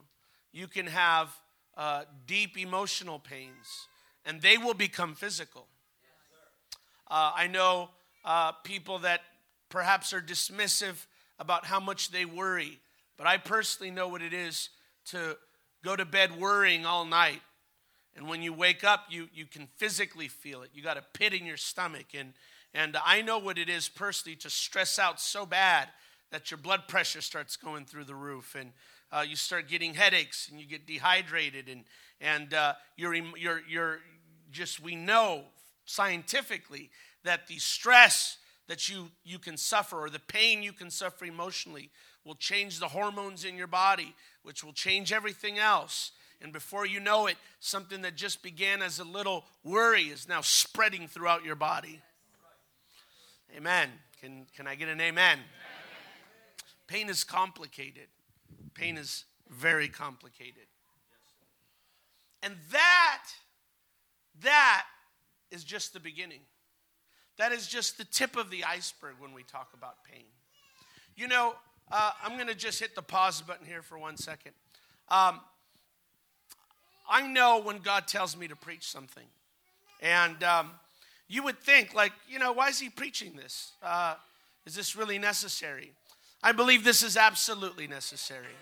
You 0.53 0.67
can 0.67 0.87
have 0.87 1.35
uh, 1.77 2.03
deep 2.27 2.57
emotional 2.57 3.19
pains, 3.19 3.87
and 4.25 4.41
they 4.41 4.57
will 4.57 4.73
become 4.73 5.15
physical. 5.15 5.67
Uh, 7.09 7.31
I 7.35 7.47
know 7.47 7.89
uh, 8.23 8.51
people 8.63 8.99
that 8.99 9.21
perhaps 9.69 10.13
are 10.13 10.21
dismissive 10.21 11.05
about 11.39 11.65
how 11.65 11.79
much 11.79 12.11
they 12.11 12.25
worry, 12.25 12.79
but 13.17 13.27
I 13.27 13.37
personally 13.37 13.91
know 13.91 14.07
what 14.07 14.21
it 14.21 14.33
is 14.33 14.69
to 15.07 15.37
go 15.83 15.95
to 15.95 16.05
bed 16.05 16.39
worrying 16.39 16.85
all 16.85 17.05
night. 17.05 17.41
And 18.15 18.27
when 18.27 18.41
you 18.41 18.53
wake 18.53 18.83
up, 18.83 19.05
you, 19.09 19.29
you 19.33 19.45
can 19.45 19.67
physically 19.77 20.27
feel 20.27 20.61
it. 20.61 20.69
You 20.73 20.83
got 20.83 20.97
a 20.97 21.03
pit 21.13 21.33
in 21.33 21.45
your 21.45 21.57
stomach. 21.57 22.07
And, 22.13 22.33
and 22.73 22.97
I 23.03 23.21
know 23.21 23.39
what 23.39 23.57
it 23.57 23.69
is 23.69 23.89
personally 23.89 24.35
to 24.37 24.49
stress 24.49 24.99
out 24.99 25.19
so 25.19 25.45
bad 25.45 25.87
that 26.31 26.51
your 26.51 26.57
blood 26.57 26.87
pressure 26.87 27.21
starts 27.21 27.55
going 27.55 27.85
through 27.85 28.05
the 28.05 28.15
roof. 28.15 28.55
And 28.57 28.71
uh, 29.11 29.23
you 29.27 29.35
start 29.35 29.67
getting 29.67 29.93
headaches 29.93 30.47
and 30.49 30.59
you 30.59 30.65
get 30.65 30.87
dehydrated. 30.87 31.67
And, 31.67 31.83
and 32.19 32.53
uh, 32.53 32.73
you're, 32.95 33.13
you're, 33.13 33.61
you're 33.67 33.99
just, 34.51 34.81
we 34.81 34.95
know 34.95 35.43
scientifically 35.85 36.89
that 37.23 37.47
the 37.47 37.57
stress 37.57 38.37
that 38.67 38.87
you, 38.87 39.09
you 39.23 39.37
can 39.37 39.57
suffer 39.57 39.99
or 39.99 40.09
the 40.09 40.19
pain 40.19 40.63
you 40.63 40.73
can 40.73 40.89
suffer 40.89 41.25
emotionally 41.25 41.89
will 42.23 42.35
change 42.35 42.79
the 42.79 42.87
hormones 42.87 43.43
in 43.43 43.57
your 43.57 43.67
body, 43.67 44.15
which 44.43 44.63
will 44.63 44.73
change 44.73 45.11
everything 45.11 45.57
else. 45.57 46.11
And 46.41 46.53
before 46.53 46.85
you 46.85 46.99
know 46.99 47.27
it, 47.27 47.35
something 47.59 48.01
that 48.01 48.15
just 48.15 48.41
began 48.41 48.81
as 48.81 48.99
a 48.99 49.03
little 49.03 49.45
worry 49.63 50.03
is 50.03 50.27
now 50.27 50.41
spreading 50.41 51.07
throughout 51.07 51.43
your 51.43 51.55
body. 51.55 52.01
Amen. 53.55 53.89
Can, 54.21 54.45
can 54.55 54.67
I 54.67 54.75
get 54.75 54.87
an 54.87 55.01
amen? 55.01 55.39
Pain 56.87 57.09
is 57.09 57.23
complicated. 57.23 58.07
Pain 58.73 58.97
is 58.97 59.25
very 59.49 59.87
complicated. 59.87 60.67
And 62.43 62.55
that, 62.71 63.23
that 64.41 64.85
is 65.51 65.63
just 65.63 65.93
the 65.93 65.99
beginning. 65.99 66.41
That 67.37 67.51
is 67.51 67.67
just 67.67 67.97
the 67.97 68.05
tip 68.05 68.35
of 68.35 68.49
the 68.49 68.63
iceberg 68.63 69.15
when 69.19 69.33
we 69.33 69.43
talk 69.43 69.69
about 69.73 70.03
pain. 70.03 70.25
You 71.15 71.27
know, 71.27 71.55
uh, 71.91 72.11
I'm 72.23 72.35
going 72.35 72.47
to 72.47 72.55
just 72.55 72.79
hit 72.79 72.95
the 72.95 73.01
pause 73.01 73.41
button 73.41 73.65
here 73.65 73.81
for 73.81 73.97
one 73.97 74.17
second. 74.17 74.53
Um, 75.09 75.41
I 77.09 77.27
know 77.27 77.61
when 77.61 77.79
God 77.79 78.07
tells 78.07 78.37
me 78.37 78.47
to 78.47 78.55
preach 78.55 78.89
something. 78.89 79.25
And 80.01 80.41
um, 80.43 80.71
you 81.27 81.43
would 81.43 81.59
think, 81.59 81.93
like, 81.93 82.13
you 82.29 82.39
know, 82.39 82.53
why 82.53 82.69
is 82.69 82.79
he 82.79 82.89
preaching 82.89 83.35
this? 83.35 83.73
Uh, 83.83 84.15
is 84.65 84.73
this 84.73 84.95
really 84.95 85.19
necessary? 85.19 85.91
I 86.43 86.53
believe 86.53 86.83
this 86.83 87.03
is 87.03 87.17
absolutely 87.17 87.85
necessary. 87.85 88.55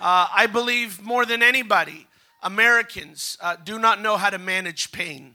Uh, 0.00 0.28
I 0.32 0.46
believe 0.46 1.02
more 1.02 1.26
than 1.26 1.42
anybody, 1.42 2.06
Americans 2.40 3.36
uh, 3.40 3.56
do 3.56 3.80
not 3.80 4.00
know 4.00 4.16
how 4.16 4.30
to 4.30 4.38
manage 4.38 4.92
pain. 4.92 5.34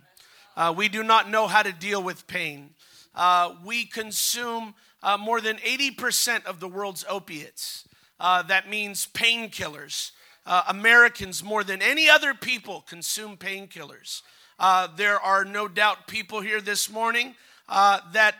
Uh, 0.55 0.73
we 0.75 0.87
do 0.87 1.03
not 1.03 1.29
know 1.29 1.47
how 1.47 1.61
to 1.61 1.73
deal 1.73 2.01
with 2.01 2.27
pain. 2.27 2.69
Uh, 3.13 3.55
we 3.65 3.83
consume 3.83 4.73
uh, 5.03 5.17
more 5.17 5.41
than 5.41 5.57
80% 5.57 6.45
of 6.45 6.61
the 6.61 6.67
world's 6.69 7.03
opiates. 7.09 7.85
Uh, 8.21 8.41
that 8.43 8.69
means 8.69 9.05
painkillers. 9.13 10.11
Americans, 10.69 11.43
more 11.43 11.63
than 11.63 11.81
any 11.81 12.09
other 12.09 12.33
people, 12.33 12.85
consume 12.87 13.35
painkillers. 13.35 14.21
There 14.95 15.19
are 15.19 15.43
no 15.43 15.67
doubt 15.67 16.07
people 16.07 16.39
here 16.39 16.61
this 16.61 16.89
morning 16.89 17.35
that 17.67 18.35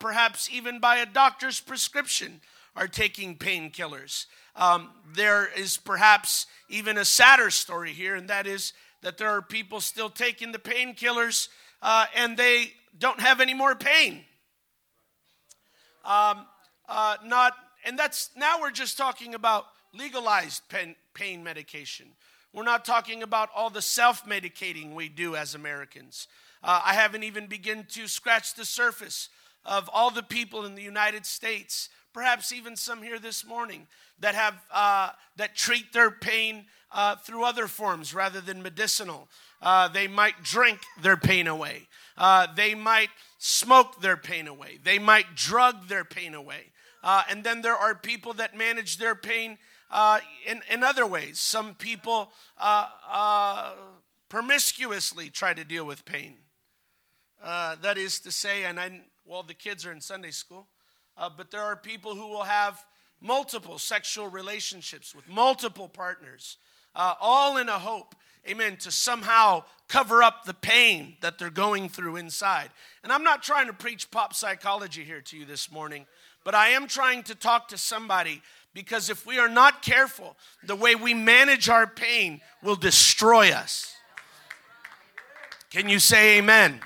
perhaps 0.00 0.48
even 0.52 0.80
by 0.80 0.96
a 0.96 1.06
doctor's 1.06 1.60
prescription 1.60 2.40
are 2.78 2.88
taking 2.88 3.36
painkillers. 3.36 4.26
Um, 4.56 4.90
there 5.14 5.48
is 5.56 5.76
perhaps 5.76 6.46
even 6.68 6.96
a 6.96 7.04
sadder 7.04 7.50
story 7.50 7.92
here, 7.92 8.14
and 8.14 8.28
that 8.28 8.46
is 8.46 8.72
that 9.02 9.18
there 9.18 9.30
are 9.30 9.42
people 9.42 9.80
still 9.80 10.08
taking 10.08 10.52
the 10.52 10.58
painkillers 10.58 11.48
and 11.82 12.36
they 12.36 12.72
don't 12.98 13.20
have 13.20 13.40
any 13.40 13.54
more 13.54 13.74
pain. 13.74 14.24
Um, 16.04 16.46
uh, 16.88 17.16
not, 17.24 17.52
and 17.84 17.98
that's 17.98 18.30
now 18.36 18.60
we're 18.60 18.70
just 18.70 18.96
talking 18.96 19.34
about 19.34 19.66
legalized 19.92 20.62
pain, 20.68 20.96
pain 21.14 21.44
medication. 21.44 22.06
We're 22.52 22.64
not 22.64 22.84
talking 22.84 23.22
about 23.22 23.50
all 23.54 23.70
the 23.70 23.82
self 23.82 24.24
medicating 24.24 24.94
we 24.94 25.08
do 25.08 25.36
as 25.36 25.54
Americans. 25.54 26.28
Uh, 26.62 26.80
I 26.84 26.94
haven't 26.94 27.24
even 27.24 27.46
begun 27.46 27.86
to 27.90 28.08
scratch 28.08 28.54
the 28.54 28.64
surface 28.64 29.28
of 29.64 29.90
all 29.92 30.10
the 30.10 30.22
people 30.22 30.64
in 30.64 30.74
the 30.74 30.82
United 30.82 31.26
States, 31.26 31.90
perhaps 32.18 32.50
even 32.50 32.74
some 32.74 33.00
here 33.00 33.20
this 33.20 33.46
morning, 33.46 33.86
that 34.18 34.34
have 34.34 34.54
uh, 34.72 35.10
that 35.36 35.54
treat 35.54 35.92
their 35.92 36.10
pain 36.10 36.64
uh, 36.90 37.14
through 37.14 37.44
other 37.44 37.68
forms 37.68 38.12
rather 38.12 38.40
than 38.40 38.60
medicinal. 38.60 39.28
Uh, 39.62 39.86
they 39.86 40.08
might 40.08 40.42
drink 40.42 40.80
their 41.00 41.16
pain 41.16 41.46
away. 41.46 41.86
Uh, 42.16 42.48
they 42.56 42.74
might 42.74 43.10
smoke 43.38 44.00
their 44.00 44.16
pain 44.16 44.48
away. 44.48 44.80
They 44.82 44.98
might 44.98 45.36
drug 45.36 45.86
their 45.86 46.04
pain 46.04 46.34
away. 46.34 46.72
Uh, 47.04 47.22
and 47.30 47.44
then 47.44 47.62
there 47.62 47.76
are 47.76 47.94
people 47.94 48.32
that 48.32 48.56
manage 48.56 48.96
their 48.96 49.14
pain 49.14 49.56
uh, 49.88 50.18
in, 50.44 50.60
in 50.68 50.82
other 50.82 51.06
ways. 51.06 51.38
Some 51.38 51.76
people 51.76 52.32
promiscuously 54.28 55.30
try 55.30 55.54
to 55.54 55.62
deal 55.62 55.84
with 55.84 56.04
pain. 56.04 56.34
That 57.44 57.96
is 57.96 58.18
to 58.20 58.32
say, 58.32 58.64
and 58.64 58.80
I, 58.80 59.02
well, 59.24 59.44
the 59.44 59.54
kids 59.54 59.86
are 59.86 59.92
in 59.92 60.00
Sunday 60.00 60.32
school, 60.32 60.66
uh, 61.18 61.28
but 61.34 61.50
there 61.50 61.62
are 61.62 61.76
people 61.76 62.14
who 62.14 62.28
will 62.28 62.44
have 62.44 62.84
multiple 63.20 63.78
sexual 63.78 64.28
relationships 64.28 65.14
with 65.14 65.28
multiple 65.28 65.88
partners, 65.88 66.56
all 66.94 67.56
in 67.56 67.68
a 67.68 67.78
hope 67.78 68.14
amen, 68.48 68.76
to 68.78 68.90
somehow 68.90 69.62
cover 69.88 70.22
up 70.22 70.44
the 70.44 70.54
pain 70.54 71.16
that 71.20 71.38
they're 71.38 71.50
going 71.50 71.88
through 71.88 72.16
inside. 72.16 72.70
And 73.02 73.12
I'm 73.12 73.22
not 73.22 73.42
trying 73.42 73.66
to 73.66 73.72
preach 73.72 74.10
pop 74.10 74.34
psychology 74.34 75.04
here 75.04 75.20
to 75.22 75.36
you 75.36 75.44
this 75.44 75.70
morning, 75.70 76.06
but 76.44 76.54
I 76.54 76.68
am 76.68 76.86
trying 76.86 77.22
to 77.24 77.34
talk 77.34 77.68
to 77.68 77.78
somebody 77.78 78.42
because 78.74 79.10
if 79.10 79.26
we 79.26 79.38
are 79.38 79.48
not 79.48 79.82
careful, 79.82 80.36
the 80.62 80.76
way 80.76 80.94
we 80.94 81.14
manage 81.14 81.68
our 81.68 81.86
pain 81.86 82.40
will 82.62 82.76
destroy 82.76 83.50
us. 83.50 83.94
Can 85.70 85.88
you 85.88 85.98
say 85.98 86.38
amen? 86.38 86.80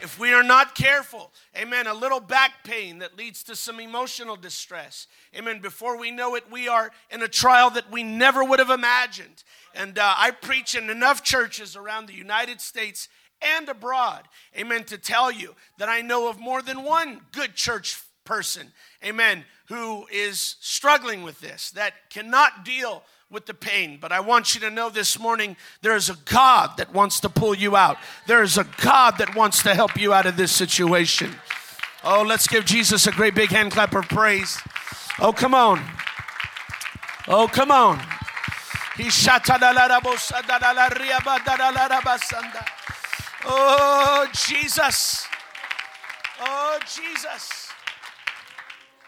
If 0.00 0.18
we 0.18 0.32
are 0.32 0.42
not 0.42 0.74
careful, 0.74 1.30
amen, 1.58 1.86
a 1.86 1.94
little 1.94 2.20
back 2.20 2.64
pain 2.64 3.00
that 3.00 3.18
leads 3.18 3.42
to 3.44 3.56
some 3.56 3.80
emotional 3.80 4.36
distress, 4.36 5.06
amen, 5.36 5.60
before 5.60 5.98
we 5.98 6.10
know 6.10 6.34
it, 6.34 6.44
we 6.50 6.68
are 6.68 6.90
in 7.10 7.22
a 7.22 7.28
trial 7.28 7.70
that 7.70 7.90
we 7.90 8.02
never 8.02 8.44
would 8.44 8.58
have 8.58 8.70
imagined. 8.70 9.42
And 9.74 9.98
uh, 9.98 10.14
I 10.16 10.30
preach 10.30 10.74
in 10.74 10.88
enough 10.88 11.22
churches 11.22 11.76
around 11.76 12.06
the 12.06 12.14
United 12.14 12.60
States 12.60 13.08
and 13.42 13.68
abroad, 13.68 14.28
amen, 14.56 14.84
to 14.84 14.98
tell 14.98 15.30
you 15.30 15.54
that 15.78 15.88
I 15.88 16.00
know 16.00 16.28
of 16.28 16.38
more 16.38 16.62
than 16.62 16.82
one 16.82 17.20
good 17.32 17.54
church 17.54 18.00
person, 18.24 18.72
amen, 19.04 19.44
who 19.68 20.06
is 20.12 20.56
struggling 20.60 21.22
with 21.22 21.40
this, 21.40 21.70
that 21.72 21.94
cannot 22.10 22.64
deal 22.64 23.02
with 23.30 23.46
the 23.46 23.54
pain. 23.54 23.98
But 24.00 24.12
I 24.12 24.20
want 24.20 24.54
you 24.54 24.60
to 24.62 24.70
know 24.70 24.90
this 24.90 25.18
morning 25.18 25.56
there 25.82 25.96
is 25.96 26.08
a 26.08 26.16
God 26.24 26.76
that 26.78 26.92
wants 26.94 27.20
to 27.20 27.28
pull 27.28 27.54
you 27.54 27.76
out. 27.76 27.98
There 28.26 28.42
is 28.42 28.56
a 28.56 28.66
God 28.82 29.18
that 29.18 29.34
wants 29.34 29.62
to 29.64 29.74
help 29.74 30.00
you 30.00 30.12
out 30.12 30.26
of 30.26 30.36
this 30.36 30.52
situation. 30.52 31.34
Oh, 32.04 32.22
let's 32.22 32.46
give 32.46 32.64
Jesus 32.64 33.06
a 33.06 33.12
great 33.12 33.34
big 33.34 33.50
hand 33.50 33.72
clap 33.72 33.94
of 33.94 34.08
praise. 34.08 34.58
Oh, 35.18 35.32
come 35.32 35.54
on. 35.54 35.82
Oh, 37.26 37.48
come 37.48 37.70
on. 37.70 38.00
Oh, 43.44 44.26
Jesus. 44.32 45.26
Oh, 46.40 46.78
Jesus. 46.86 47.68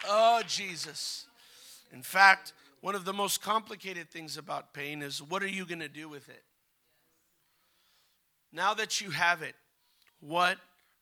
Oh, 0.07 0.43
Jesus. 0.47 1.27
In 1.93 2.03
fact, 2.03 2.53
one 2.81 2.95
of 2.95 3.05
the 3.05 3.13
most 3.13 3.43
complicated 3.43 4.11
things 4.11 4.37
about 4.37 4.73
pain 4.73 5.03
is 5.03 5.23
what 5.23 5.43
are 5.43 5.49
you 5.49 5.67
going 5.67 5.81
to 5.81 5.89
do 5.89 6.09
with 6.09 6.29
it? 6.29 6.43
Now 8.53 8.75
that 8.75 9.01
you 9.01 9.11
have 9.11 9.43
it, 9.43 9.55
what 10.21 10.59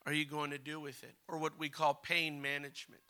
are 0.07 0.13
you 0.13 0.25
going 0.25 0.51
to 0.51 0.59
do 0.59 0.81
with 0.81 1.03
it? 1.03 1.15
Or 1.29 1.39
what 1.39 1.59
we 1.59 1.69
call 1.69 1.95
pain 1.95 2.43
management. 2.43 3.03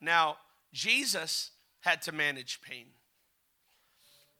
Now, 0.00 0.36
Jesus 0.72 1.50
had 1.80 2.02
to 2.02 2.12
manage 2.12 2.60
pain. 2.60 2.86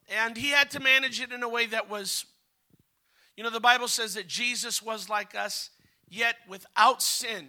And 0.09 0.37
he 0.37 0.51
had 0.51 0.71
to 0.71 0.81
manage 0.81 1.21
it 1.21 1.33
in 1.33 1.43
a 1.43 1.49
way 1.49 1.67
that 1.67 1.91
was, 1.91 2.25
you 3.37 3.45
know, 3.45 3.51
the 3.51 3.61
Bible 3.61 3.89
says 3.89 4.15
that 4.15 4.27
Jesus 4.27 4.83
was 4.83 5.09
like 5.09 5.35
us, 5.35 5.71
yet 6.09 6.37
without 6.49 7.03
sin. 7.03 7.49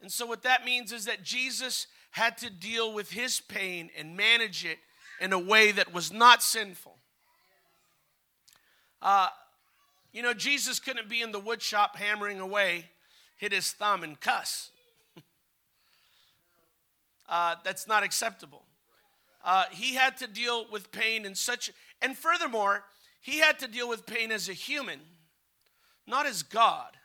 And 0.00 0.12
so, 0.12 0.26
what 0.26 0.42
that 0.42 0.64
means 0.64 0.92
is 0.92 1.06
that 1.06 1.22
Jesus 1.22 1.86
had 2.14 2.38
to 2.38 2.48
deal 2.48 2.94
with 2.94 3.10
his 3.10 3.40
pain 3.40 3.90
and 3.98 4.16
manage 4.16 4.64
it 4.64 4.78
in 5.20 5.32
a 5.32 5.38
way 5.38 5.72
that 5.72 5.92
was 5.92 6.12
not 6.12 6.44
sinful. 6.44 6.96
Uh, 9.02 9.26
you 10.12 10.22
know, 10.22 10.32
Jesus 10.32 10.78
couldn't 10.78 11.08
be 11.08 11.22
in 11.22 11.32
the 11.32 11.40
woodshop 11.40 11.96
hammering 11.96 12.38
away, 12.38 12.84
hit 13.36 13.50
his 13.50 13.72
thumb, 13.72 14.04
and 14.04 14.20
cuss. 14.20 14.70
uh, 17.28 17.56
that's 17.64 17.88
not 17.88 18.04
acceptable. 18.04 18.62
Uh, 19.44 19.64
he 19.72 19.94
had 19.94 20.16
to 20.18 20.28
deal 20.28 20.66
with 20.70 20.92
pain 20.92 21.24
in 21.24 21.34
such, 21.34 21.72
and 22.00 22.16
furthermore, 22.16 22.84
he 23.22 23.38
had 23.38 23.58
to 23.58 23.66
deal 23.66 23.88
with 23.88 24.06
pain 24.06 24.30
as 24.30 24.48
a 24.48 24.52
human, 24.52 25.00
not 26.06 26.26
as 26.26 26.44
God. 26.44 26.96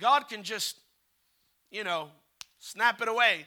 God 0.00 0.28
can 0.28 0.42
just, 0.42 0.80
you 1.70 1.84
know, 1.84 2.08
snap 2.58 3.00
it 3.00 3.06
away. 3.06 3.46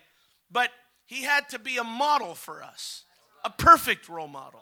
But 0.52 0.72
he 1.06 1.24
had 1.24 1.50
to 1.50 1.60
be 1.60 1.78
a 1.78 1.84
model 1.84 2.36
for 2.36 2.64
us, 2.64 3.04
a 3.44 3.50
perfect 3.50 4.10
role 4.10 4.28
model. 4.28 4.62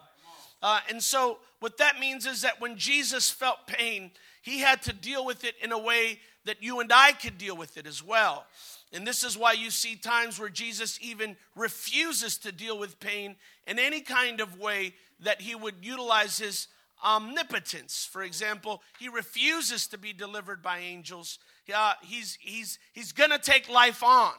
Uh, 0.61 0.79
and 0.89 1.01
so, 1.01 1.37
what 1.59 1.77
that 1.77 1.99
means 1.99 2.25
is 2.25 2.41
that 2.41 2.59
when 2.59 2.77
Jesus 2.77 3.29
felt 3.29 3.67
pain, 3.67 4.11
he 4.41 4.59
had 4.59 4.81
to 4.83 4.93
deal 4.93 5.25
with 5.25 5.43
it 5.43 5.55
in 5.61 5.71
a 5.71 5.77
way 5.77 6.19
that 6.45 6.63
you 6.63 6.79
and 6.79 6.91
I 6.91 7.11
could 7.11 7.37
deal 7.37 7.55
with 7.55 7.77
it 7.77 7.85
as 7.85 8.03
well. 8.03 8.45
And 8.93 9.05
this 9.05 9.23
is 9.23 9.37
why 9.37 9.51
you 9.51 9.69
see 9.69 9.95
times 9.95 10.39
where 10.39 10.49
Jesus 10.49 10.97
even 11.01 11.35
refuses 11.55 12.37
to 12.39 12.51
deal 12.51 12.79
with 12.79 12.99
pain 12.99 13.35
in 13.67 13.77
any 13.77 14.01
kind 14.01 14.39
of 14.39 14.57
way 14.57 14.93
that 15.19 15.41
he 15.41 15.55
would 15.55 15.75
utilize 15.81 16.37
his 16.37 16.67
omnipotence. 17.03 18.07
For 18.09 18.23
example, 18.23 18.81
he 18.99 19.09
refuses 19.09 19.87
to 19.87 19.97
be 19.97 20.13
delivered 20.13 20.61
by 20.63 20.79
angels. 20.79 21.39
Uh, 21.73 21.93
he's 22.01 22.37
he's, 22.39 22.79
he's 22.93 23.11
going 23.11 23.31
to 23.31 23.39
take 23.39 23.69
life 23.69 24.03
on. 24.03 24.33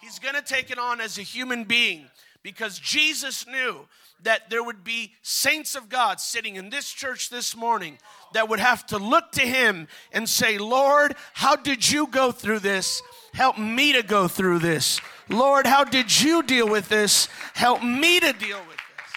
He's 0.00 0.18
going 0.18 0.34
to 0.34 0.42
take 0.42 0.70
it 0.70 0.78
on 0.78 1.00
as 1.00 1.18
a 1.18 1.22
human 1.22 1.64
being 1.64 2.06
because 2.42 2.78
Jesus 2.78 3.46
knew 3.46 3.86
that 4.22 4.50
there 4.50 4.62
would 4.62 4.84
be 4.84 5.12
saints 5.22 5.74
of 5.74 5.88
God 5.88 6.20
sitting 6.20 6.56
in 6.56 6.70
this 6.70 6.90
church 6.90 7.30
this 7.30 7.56
morning 7.56 7.98
that 8.32 8.48
would 8.48 8.60
have 8.60 8.86
to 8.86 8.98
look 8.98 9.32
to 9.32 9.42
him 9.42 9.88
and 10.12 10.28
say, 10.28 10.58
Lord, 10.58 11.14
how 11.32 11.56
did 11.56 11.90
you 11.90 12.06
go 12.06 12.30
through 12.32 12.60
this? 12.60 13.02
Help 13.32 13.58
me 13.58 13.92
to 13.92 14.02
go 14.02 14.28
through 14.28 14.58
this. 14.58 15.00
Lord, 15.28 15.66
how 15.66 15.84
did 15.84 16.20
you 16.20 16.42
deal 16.42 16.68
with 16.68 16.88
this? 16.88 17.28
Help 17.54 17.82
me 17.82 18.20
to 18.20 18.32
deal 18.32 18.58
with 18.58 18.76
this. 18.76 19.14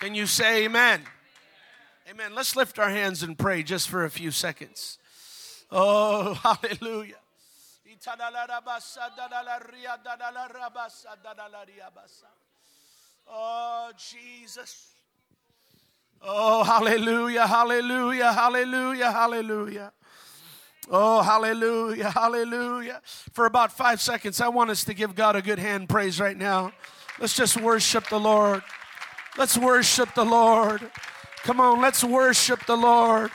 Can 0.00 0.14
you 0.14 0.26
say 0.26 0.64
amen? 0.64 1.02
Amen. 2.08 2.34
Let's 2.34 2.54
lift 2.54 2.78
our 2.78 2.90
hands 2.90 3.22
and 3.22 3.36
pray 3.36 3.62
just 3.62 3.88
for 3.88 4.04
a 4.04 4.10
few 4.10 4.30
seconds. 4.30 4.98
Oh, 5.70 6.34
hallelujah. 6.62 7.16
Oh, 13.28 13.90
Jesus. 13.96 14.92
Oh, 16.22 16.64
hallelujah, 16.64 17.46
hallelujah, 17.46 18.32
hallelujah, 18.32 19.12
hallelujah. 19.12 19.92
Oh, 20.90 21.20
hallelujah, 21.22 22.10
hallelujah. 22.10 23.00
For 23.32 23.46
about 23.46 23.72
five 23.72 24.00
seconds, 24.00 24.40
I 24.40 24.48
want 24.48 24.70
us 24.70 24.84
to 24.84 24.94
give 24.94 25.14
God 25.14 25.36
a 25.36 25.42
good 25.42 25.58
hand 25.58 25.88
praise 25.88 26.20
right 26.20 26.36
now. 26.36 26.72
Let's 27.18 27.34
just 27.34 27.60
worship 27.60 28.08
the 28.08 28.20
Lord. 28.20 28.62
Let's 29.36 29.58
worship 29.58 30.14
the 30.14 30.24
Lord. 30.24 30.90
Come 31.42 31.60
on, 31.60 31.80
let's 31.80 32.04
worship 32.04 32.64
the 32.66 32.76
Lord. 32.76 33.30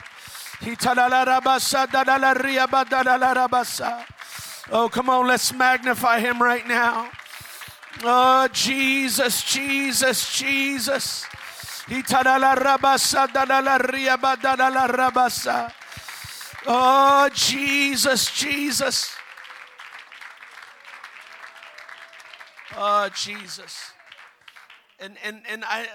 Oh, 4.70 4.88
come 4.88 5.10
on, 5.10 5.26
let's 5.26 5.52
magnify 5.52 6.20
him 6.20 6.40
right 6.40 6.66
now. 6.66 7.10
Oh, 8.04 8.48
Jesus, 8.52 9.42
Jesus, 9.42 10.36
Jesus. 10.38 11.26
Oh, 16.66 17.28
Jesus, 17.34 18.30
Jesus. 18.30 19.14
Oh, 22.76 23.08
Jesus. 23.14 23.92
And 25.00 25.16
and 25.24 25.42
and 25.48 25.64
I 25.64 25.88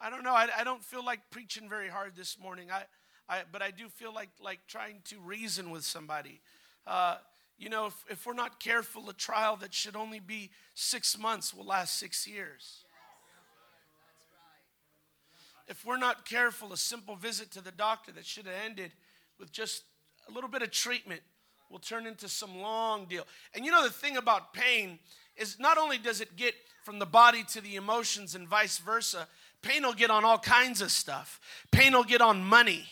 I 0.00 0.08
don't 0.10 0.22
know, 0.22 0.32
I, 0.34 0.48
I 0.56 0.64
don't 0.64 0.82
feel 0.84 1.04
like 1.04 1.20
preaching 1.30 1.68
very 1.68 1.88
hard 1.88 2.14
this 2.16 2.38
morning. 2.38 2.70
I, 2.70 2.84
I 3.28 3.42
but 3.50 3.60
I 3.60 3.70
do 3.72 3.88
feel 3.88 4.14
like 4.14 4.30
like 4.40 4.60
trying 4.68 5.00
to 5.06 5.18
reason 5.18 5.70
with 5.70 5.84
somebody. 5.84 6.40
Uh, 6.86 7.16
you 7.58 7.68
know, 7.68 7.86
if, 7.86 8.04
if 8.08 8.26
we're 8.26 8.32
not 8.34 8.60
careful, 8.60 9.08
a 9.08 9.12
trial 9.12 9.56
that 9.56 9.72
should 9.72 9.96
only 9.96 10.20
be 10.20 10.50
six 10.74 11.18
months 11.18 11.54
will 11.54 11.64
last 11.64 11.98
six 11.98 12.26
years. 12.26 12.84
If 15.68 15.84
we're 15.84 15.98
not 15.98 16.26
careful, 16.26 16.72
a 16.72 16.76
simple 16.76 17.16
visit 17.16 17.50
to 17.52 17.60
the 17.60 17.70
doctor 17.70 18.12
that 18.12 18.26
should 18.26 18.46
have 18.46 18.54
ended 18.64 18.92
with 19.38 19.52
just 19.52 19.84
a 20.28 20.32
little 20.32 20.50
bit 20.50 20.62
of 20.62 20.70
treatment 20.70 21.22
will 21.70 21.78
turn 21.78 22.06
into 22.06 22.28
some 22.28 22.58
long 22.58 23.06
deal. 23.06 23.26
And 23.54 23.64
you 23.64 23.70
know, 23.70 23.82
the 23.82 23.90
thing 23.90 24.16
about 24.16 24.52
pain 24.52 24.98
is 25.36 25.58
not 25.58 25.78
only 25.78 25.98
does 25.98 26.20
it 26.20 26.36
get 26.36 26.54
from 26.84 26.98
the 26.98 27.06
body 27.06 27.44
to 27.44 27.60
the 27.60 27.76
emotions 27.76 28.34
and 28.34 28.46
vice 28.46 28.78
versa, 28.78 29.26
pain 29.62 29.82
will 29.82 29.94
get 29.94 30.10
on 30.10 30.24
all 30.24 30.38
kinds 30.38 30.82
of 30.82 30.90
stuff. 30.90 31.40
Pain 31.70 31.92
will 31.92 32.04
get 32.04 32.20
on 32.20 32.44
money, 32.44 32.86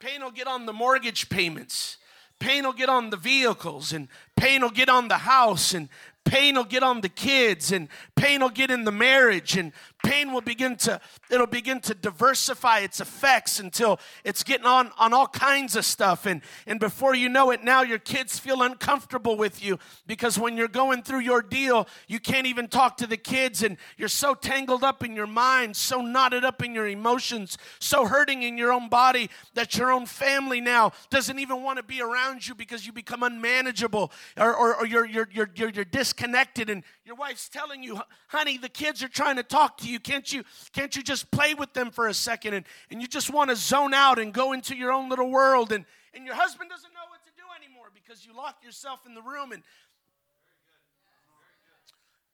pain 0.00 0.22
will 0.22 0.32
get 0.32 0.46
on 0.46 0.66
the 0.66 0.72
mortgage 0.72 1.28
payments. 1.28 1.98
Pain 2.44 2.64
will 2.64 2.74
get 2.74 2.90
on 2.90 3.08
the 3.08 3.16
vehicles, 3.16 3.94
and 3.94 4.06
pain 4.36 4.60
will 4.60 4.68
get 4.68 4.90
on 4.90 5.08
the 5.08 5.16
house, 5.16 5.72
and 5.72 5.88
pain 6.24 6.56
will 6.56 6.64
get 6.64 6.82
on 6.82 7.00
the 7.00 7.08
kids, 7.08 7.72
and 7.72 7.88
pain 8.16 8.42
will 8.42 8.50
get 8.50 8.70
in 8.70 8.84
the 8.84 8.92
marriage, 8.92 9.56
and 9.56 9.72
pain 10.04 10.32
will 10.32 10.40
begin 10.40 10.76
to 10.76 11.00
it'll 11.30 11.46
begin 11.46 11.80
to 11.80 11.94
diversify 11.94 12.80
its 12.80 13.00
effects 13.00 13.58
until 13.58 13.98
it's 14.24 14.44
getting 14.44 14.66
on 14.66 14.92
on 14.98 15.12
all 15.12 15.26
kinds 15.26 15.74
of 15.74 15.84
stuff. 15.84 16.26
And 16.26 16.42
and 16.66 16.78
before 16.78 17.14
you 17.14 17.28
know 17.28 17.50
it 17.50 17.64
now 17.64 17.82
your 17.82 17.98
kids 17.98 18.38
feel 18.38 18.62
uncomfortable 18.62 19.36
with 19.36 19.64
you 19.64 19.78
because 20.06 20.38
when 20.38 20.56
you're 20.56 20.68
going 20.68 21.02
through 21.02 21.20
your 21.20 21.42
deal 21.42 21.88
you 22.06 22.20
can't 22.20 22.46
even 22.46 22.68
talk 22.68 22.96
to 22.98 23.06
the 23.06 23.16
kids 23.16 23.62
and 23.62 23.76
you're 23.96 24.08
so 24.08 24.34
tangled 24.34 24.84
up 24.84 25.02
in 25.02 25.16
your 25.16 25.26
mind 25.26 25.76
so 25.76 26.00
knotted 26.00 26.44
up 26.44 26.62
in 26.62 26.74
your 26.74 26.86
emotions 26.86 27.58
so 27.80 28.06
hurting 28.06 28.42
in 28.42 28.56
your 28.58 28.72
own 28.72 28.88
body 28.88 29.30
that 29.54 29.76
your 29.76 29.90
own 29.90 30.06
family 30.06 30.60
now 30.60 30.92
doesn't 31.10 31.38
even 31.38 31.62
want 31.62 31.78
to 31.78 31.82
be 31.82 32.00
around 32.00 32.46
you 32.46 32.54
because 32.54 32.86
you 32.86 32.92
become 32.92 33.22
unmanageable 33.22 34.12
or, 34.36 34.54
or, 34.54 34.74
or 34.76 34.86
you're, 34.86 35.06
you're, 35.06 35.28
you're, 35.32 35.50
you're, 35.54 35.70
you're 35.70 35.84
disconnected. 35.84 36.70
And 36.70 36.82
your 37.04 37.16
wife's 37.16 37.48
telling 37.48 37.82
you 37.82 38.00
honey 38.28 38.58
the 38.58 38.68
kids 38.68 39.02
are 39.02 39.08
trying 39.08 39.36
to 39.36 39.42
talk 39.42 39.78
to 39.78 39.88
you 39.88 39.93
you 39.94 40.00
can't 40.00 40.30
you 40.30 40.42
can't 40.72 40.94
you 40.94 41.02
just 41.02 41.30
play 41.30 41.54
with 41.54 41.72
them 41.72 41.90
for 41.90 42.08
a 42.08 42.14
second 42.14 42.52
and, 42.52 42.66
and 42.90 43.00
you 43.00 43.08
just 43.08 43.30
want 43.30 43.48
to 43.48 43.56
zone 43.56 43.94
out 43.94 44.18
and 44.18 44.34
go 44.34 44.52
into 44.52 44.76
your 44.76 44.92
own 44.92 45.08
little 45.08 45.30
world 45.30 45.72
and, 45.72 45.86
and 46.12 46.26
your 46.26 46.34
husband 46.34 46.68
doesn't 46.68 46.92
know 46.92 47.06
what 47.08 47.22
to 47.24 47.30
do 47.36 47.44
anymore 47.56 47.86
because 47.94 48.26
you 48.26 48.36
locked 48.36 48.64
yourself 48.64 49.06
in 49.06 49.14
the 49.14 49.22
room 49.22 49.52
and 49.52 49.62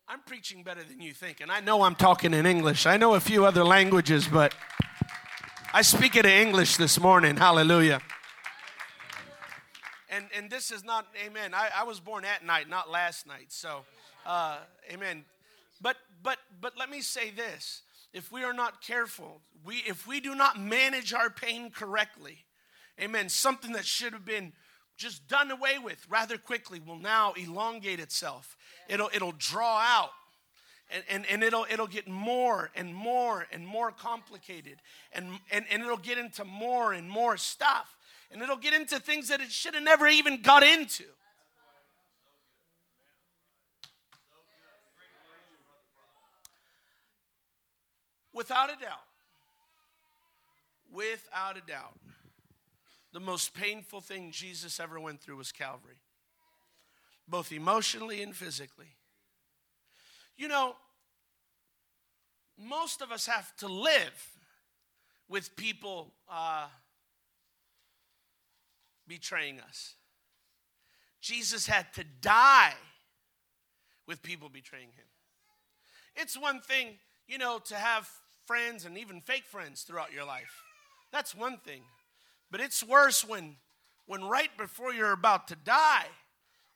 I'm 0.08 0.20
preaching 0.26 0.64
better 0.64 0.82
than 0.82 1.00
you 1.00 1.12
think, 1.12 1.40
and 1.40 1.52
I 1.52 1.60
know 1.60 1.84
I'm 1.84 1.94
talking 1.94 2.34
in 2.34 2.44
English. 2.44 2.84
I 2.84 2.96
know 2.96 3.14
a 3.14 3.20
few 3.20 3.44
other 3.44 3.62
languages, 3.62 4.26
but 4.26 4.52
I 5.72 5.82
speak 5.82 6.16
it 6.16 6.26
in 6.26 6.32
English 6.32 6.78
this 6.78 6.98
morning. 6.98 7.36
Hallelujah. 7.36 8.00
and 10.08 10.24
and 10.36 10.50
this 10.50 10.72
is 10.72 10.82
not 10.82 11.06
amen. 11.24 11.54
I, 11.54 11.68
I 11.76 11.84
was 11.84 12.00
born 12.00 12.24
at 12.24 12.44
night, 12.44 12.68
not 12.68 12.90
last 12.90 13.24
night. 13.24 13.52
So, 13.52 13.84
uh, 14.26 14.58
amen. 14.92 15.24
But 15.80 15.96
but 16.22 16.38
but 16.60 16.76
let 16.78 16.90
me 16.90 17.00
say 17.00 17.30
this: 17.30 17.82
if 18.12 18.30
we 18.30 18.44
are 18.44 18.52
not 18.52 18.82
careful, 18.82 19.40
we 19.64 19.76
if 19.86 20.06
we 20.06 20.20
do 20.20 20.34
not 20.34 20.60
manage 20.60 21.12
our 21.12 21.30
pain 21.30 21.70
correctly, 21.70 22.44
amen. 23.00 23.28
Something 23.28 23.72
that 23.72 23.86
should 23.86 24.12
have 24.12 24.24
been 24.24 24.52
just 24.96 25.26
done 25.28 25.50
away 25.50 25.78
with 25.78 26.06
rather 26.10 26.36
quickly 26.36 26.80
will 26.80 26.98
now 26.98 27.32
elongate 27.32 28.00
itself. 28.00 28.56
It'll 28.88 29.10
it'll 29.12 29.32
draw 29.32 29.78
out. 29.78 30.10
And, 30.92 31.04
and, 31.08 31.26
and 31.30 31.44
it'll, 31.44 31.66
it'll 31.70 31.86
get 31.86 32.08
more 32.08 32.72
and 32.74 32.92
more 32.92 33.46
and 33.52 33.64
more 33.64 33.92
complicated. 33.92 34.78
And, 35.12 35.38
and, 35.52 35.64
and 35.70 35.82
it'll 35.82 35.96
get 35.96 36.18
into 36.18 36.44
more 36.44 36.92
and 36.92 37.08
more 37.08 37.36
stuff. 37.36 37.96
And 38.32 38.42
it'll 38.42 38.56
get 38.56 38.74
into 38.74 38.98
things 38.98 39.28
that 39.28 39.40
it 39.40 39.52
should 39.52 39.74
have 39.74 39.84
never 39.84 40.08
even 40.08 40.42
got 40.42 40.64
into 40.64 41.04
without 48.40 48.70
a 48.70 48.78
doubt 48.80 49.08
without 50.92 51.56
a 51.56 51.66
doubt 51.66 51.98
the 53.12 53.20
most 53.20 53.54
painful 53.54 54.00
thing 54.00 54.30
jesus 54.30 54.80
ever 54.80 54.98
went 54.98 55.20
through 55.20 55.36
was 55.36 55.52
calvary 55.52 56.00
both 57.28 57.52
emotionally 57.52 58.22
and 58.22 58.34
physically 58.34 58.96
you 60.40 60.48
know, 60.48 60.74
most 62.58 63.02
of 63.02 63.12
us 63.12 63.26
have 63.26 63.54
to 63.56 63.68
live 63.68 64.38
with 65.28 65.54
people 65.54 66.14
uh, 66.30 66.66
betraying 69.06 69.60
us. 69.60 69.96
Jesus 71.20 71.66
had 71.66 71.92
to 71.92 72.04
die 72.22 72.72
with 74.06 74.22
people 74.22 74.48
betraying 74.48 74.88
him. 74.96 75.04
It's 76.16 76.40
one 76.40 76.60
thing, 76.60 76.96
you 77.28 77.36
know, 77.36 77.58
to 77.66 77.74
have 77.74 78.08
friends 78.50 78.84
and 78.84 78.98
even 78.98 79.20
fake 79.20 79.44
friends 79.46 79.82
throughout 79.82 80.12
your 80.12 80.24
life. 80.24 80.64
That's 81.12 81.36
one 81.36 81.58
thing. 81.58 81.82
But 82.50 82.60
it's 82.60 82.82
worse 82.82 83.24
when 83.24 83.54
when 84.06 84.24
right 84.24 84.50
before 84.58 84.92
you're 84.92 85.12
about 85.12 85.46
to 85.48 85.56
die, 85.64 86.06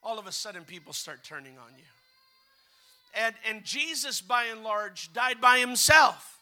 all 0.00 0.20
of 0.20 0.28
a 0.28 0.30
sudden 0.30 0.62
people 0.62 0.92
start 0.92 1.24
turning 1.24 1.58
on 1.58 1.72
you. 1.76 1.84
And, 3.20 3.34
and 3.48 3.64
Jesus, 3.64 4.20
by 4.20 4.44
and 4.44 4.62
large, 4.62 5.12
died 5.12 5.40
by 5.40 5.58
himself. 5.58 6.38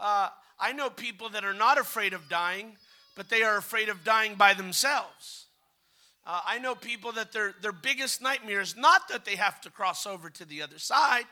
Uh, 0.00 0.30
I 0.58 0.72
know 0.72 0.90
people 0.90 1.28
that 1.28 1.44
are 1.44 1.54
not 1.54 1.78
afraid 1.78 2.12
of 2.12 2.28
dying, 2.28 2.72
but 3.14 3.28
they 3.28 3.44
are 3.44 3.56
afraid 3.56 3.88
of 3.88 4.02
dying 4.02 4.34
by 4.34 4.52
themselves. 4.52 5.46
Uh, 6.26 6.40
I 6.44 6.58
know 6.58 6.74
people 6.74 7.12
that 7.12 7.30
their, 7.30 7.54
their 7.62 7.70
biggest 7.70 8.20
nightmare 8.20 8.62
is 8.62 8.76
not 8.76 9.06
that 9.10 9.24
they 9.24 9.36
have 9.36 9.60
to 9.60 9.70
cross 9.70 10.06
over 10.06 10.28
to 10.28 10.44
the 10.44 10.60
other 10.60 10.80
side, 10.80 11.26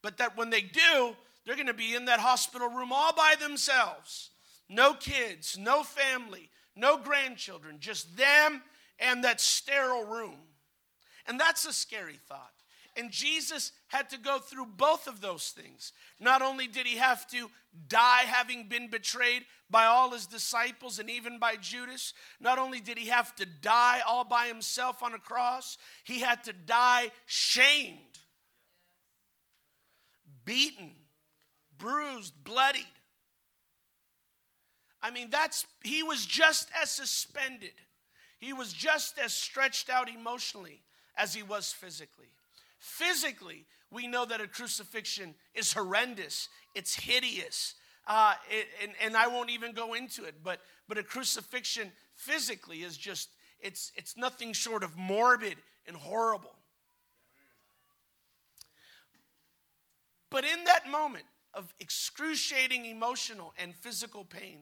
but 0.00 0.16
that 0.16 0.38
when 0.38 0.48
they 0.48 0.62
do, 0.62 1.16
they're 1.46 1.54
going 1.54 1.68
to 1.68 1.74
be 1.74 1.94
in 1.94 2.06
that 2.06 2.18
hospital 2.18 2.68
room 2.68 2.92
all 2.92 3.14
by 3.14 3.36
themselves. 3.40 4.30
No 4.68 4.94
kids, 4.94 5.56
no 5.56 5.84
family, 5.84 6.50
no 6.74 6.98
grandchildren, 6.98 7.76
just 7.78 8.16
them 8.16 8.62
and 8.98 9.22
that 9.24 9.40
sterile 9.40 10.04
room. 10.04 10.38
And 11.26 11.38
that's 11.38 11.64
a 11.64 11.72
scary 11.72 12.18
thought. 12.28 12.50
And 12.96 13.10
Jesus 13.10 13.72
had 13.88 14.08
to 14.10 14.18
go 14.18 14.38
through 14.38 14.66
both 14.76 15.06
of 15.06 15.20
those 15.20 15.50
things. 15.50 15.92
Not 16.18 16.40
only 16.40 16.66
did 16.66 16.86
he 16.86 16.96
have 16.96 17.28
to 17.28 17.50
die 17.88 18.22
having 18.22 18.68
been 18.68 18.88
betrayed 18.88 19.44
by 19.68 19.84
all 19.84 20.12
his 20.12 20.26
disciples 20.26 20.98
and 20.98 21.10
even 21.10 21.38
by 21.38 21.56
Judas, 21.56 22.14
not 22.40 22.58
only 22.58 22.80
did 22.80 22.96
he 22.96 23.08
have 23.08 23.34
to 23.36 23.44
die 23.44 24.00
all 24.06 24.24
by 24.24 24.46
himself 24.46 25.02
on 25.02 25.12
a 25.12 25.18
cross, 25.18 25.76
he 26.04 26.20
had 26.20 26.42
to 26.44 26.54
die 26.54 27.10
shamed, 27.26 27.98
beaten, 30.44 30.92
bruised, 31.78 32.32
bloodied. 32.44 32.86
I 35.02 35.10
mean, 35.10 35.28
that's, 35.30 35.66
he 35.84 36.02
was 36.02 36.26
just 36.26 36.68
as 36.80 36.90
suspended, 36.90 37.72
he 38.38 38.52
was 38.52 38.72
just 38.72 39.18
as 39.18 39.32
stretched 39.32 39.88
out 39.88 40.08
emotionally 40.08 40.82
as 41.16 41.34
he 41.34 41.42
was 41.42 41.72
physically. 41.72 42.28
Physically, 42.78 43.66
we 43.90 44.06
know 44.06 44.24
that 44.24 44.40
a 44.40 44.46
crucifixion 44.46 45.34
is 45.54 45.72
horrendous, 45.72 46.48
it's 46.74 46.94
hideous. 46.94 47.74
Uh, 48.08 48.34
it, 48.48 48.68
and, 48.82 48.92
and 49.02 49.16
I 49.16 49.26
won't 49.26 49.50
even 49.50 49.72
go 49.72 49.94
into 49.94 50.24
it, 50.24 50.36
but, 50.44 50.60
but 50.86 50.96
a 50.96 51.02
crucifixion 51.02 51.90
physically 52.14 52.78
is 52.84 52.96
just, 52.96 53.30
it's, 53.60 53.90
it's 53.96 54.16
nothing 54.16 54.52
short 54.52 54.84
of 54.84 54.96
morbid 54.96 55.56
and 55.88 55.96
horrible. 55.96 56.54
But 60.30 60.44
in 60.44 60.64
that 60.64 60.88
moment 60.88 61.24
of 61.56 61.74
excruciating 61.80 62.84
emotional 62.84 63.52
and 63.58 63.74
physical 63.74 64.24
pain, 64.24 64.58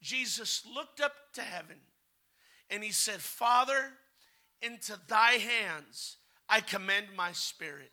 Jesus 0.00 0.62
looked 0.72 1.00
up 1.00 1.14
to 1.34 1.42
heaven 1.42 1.76
and 2.70 2.84
he 2.84 2.92
said, 2.92 3.20
Father, 3.20 3.92
into 4.62 4.98
thy 5.08 5.32
hands 5.32 6.18
I 6.48 6.60
commend 6.60 7.06
my 7.16 7.32
spirit. 7.32 7.90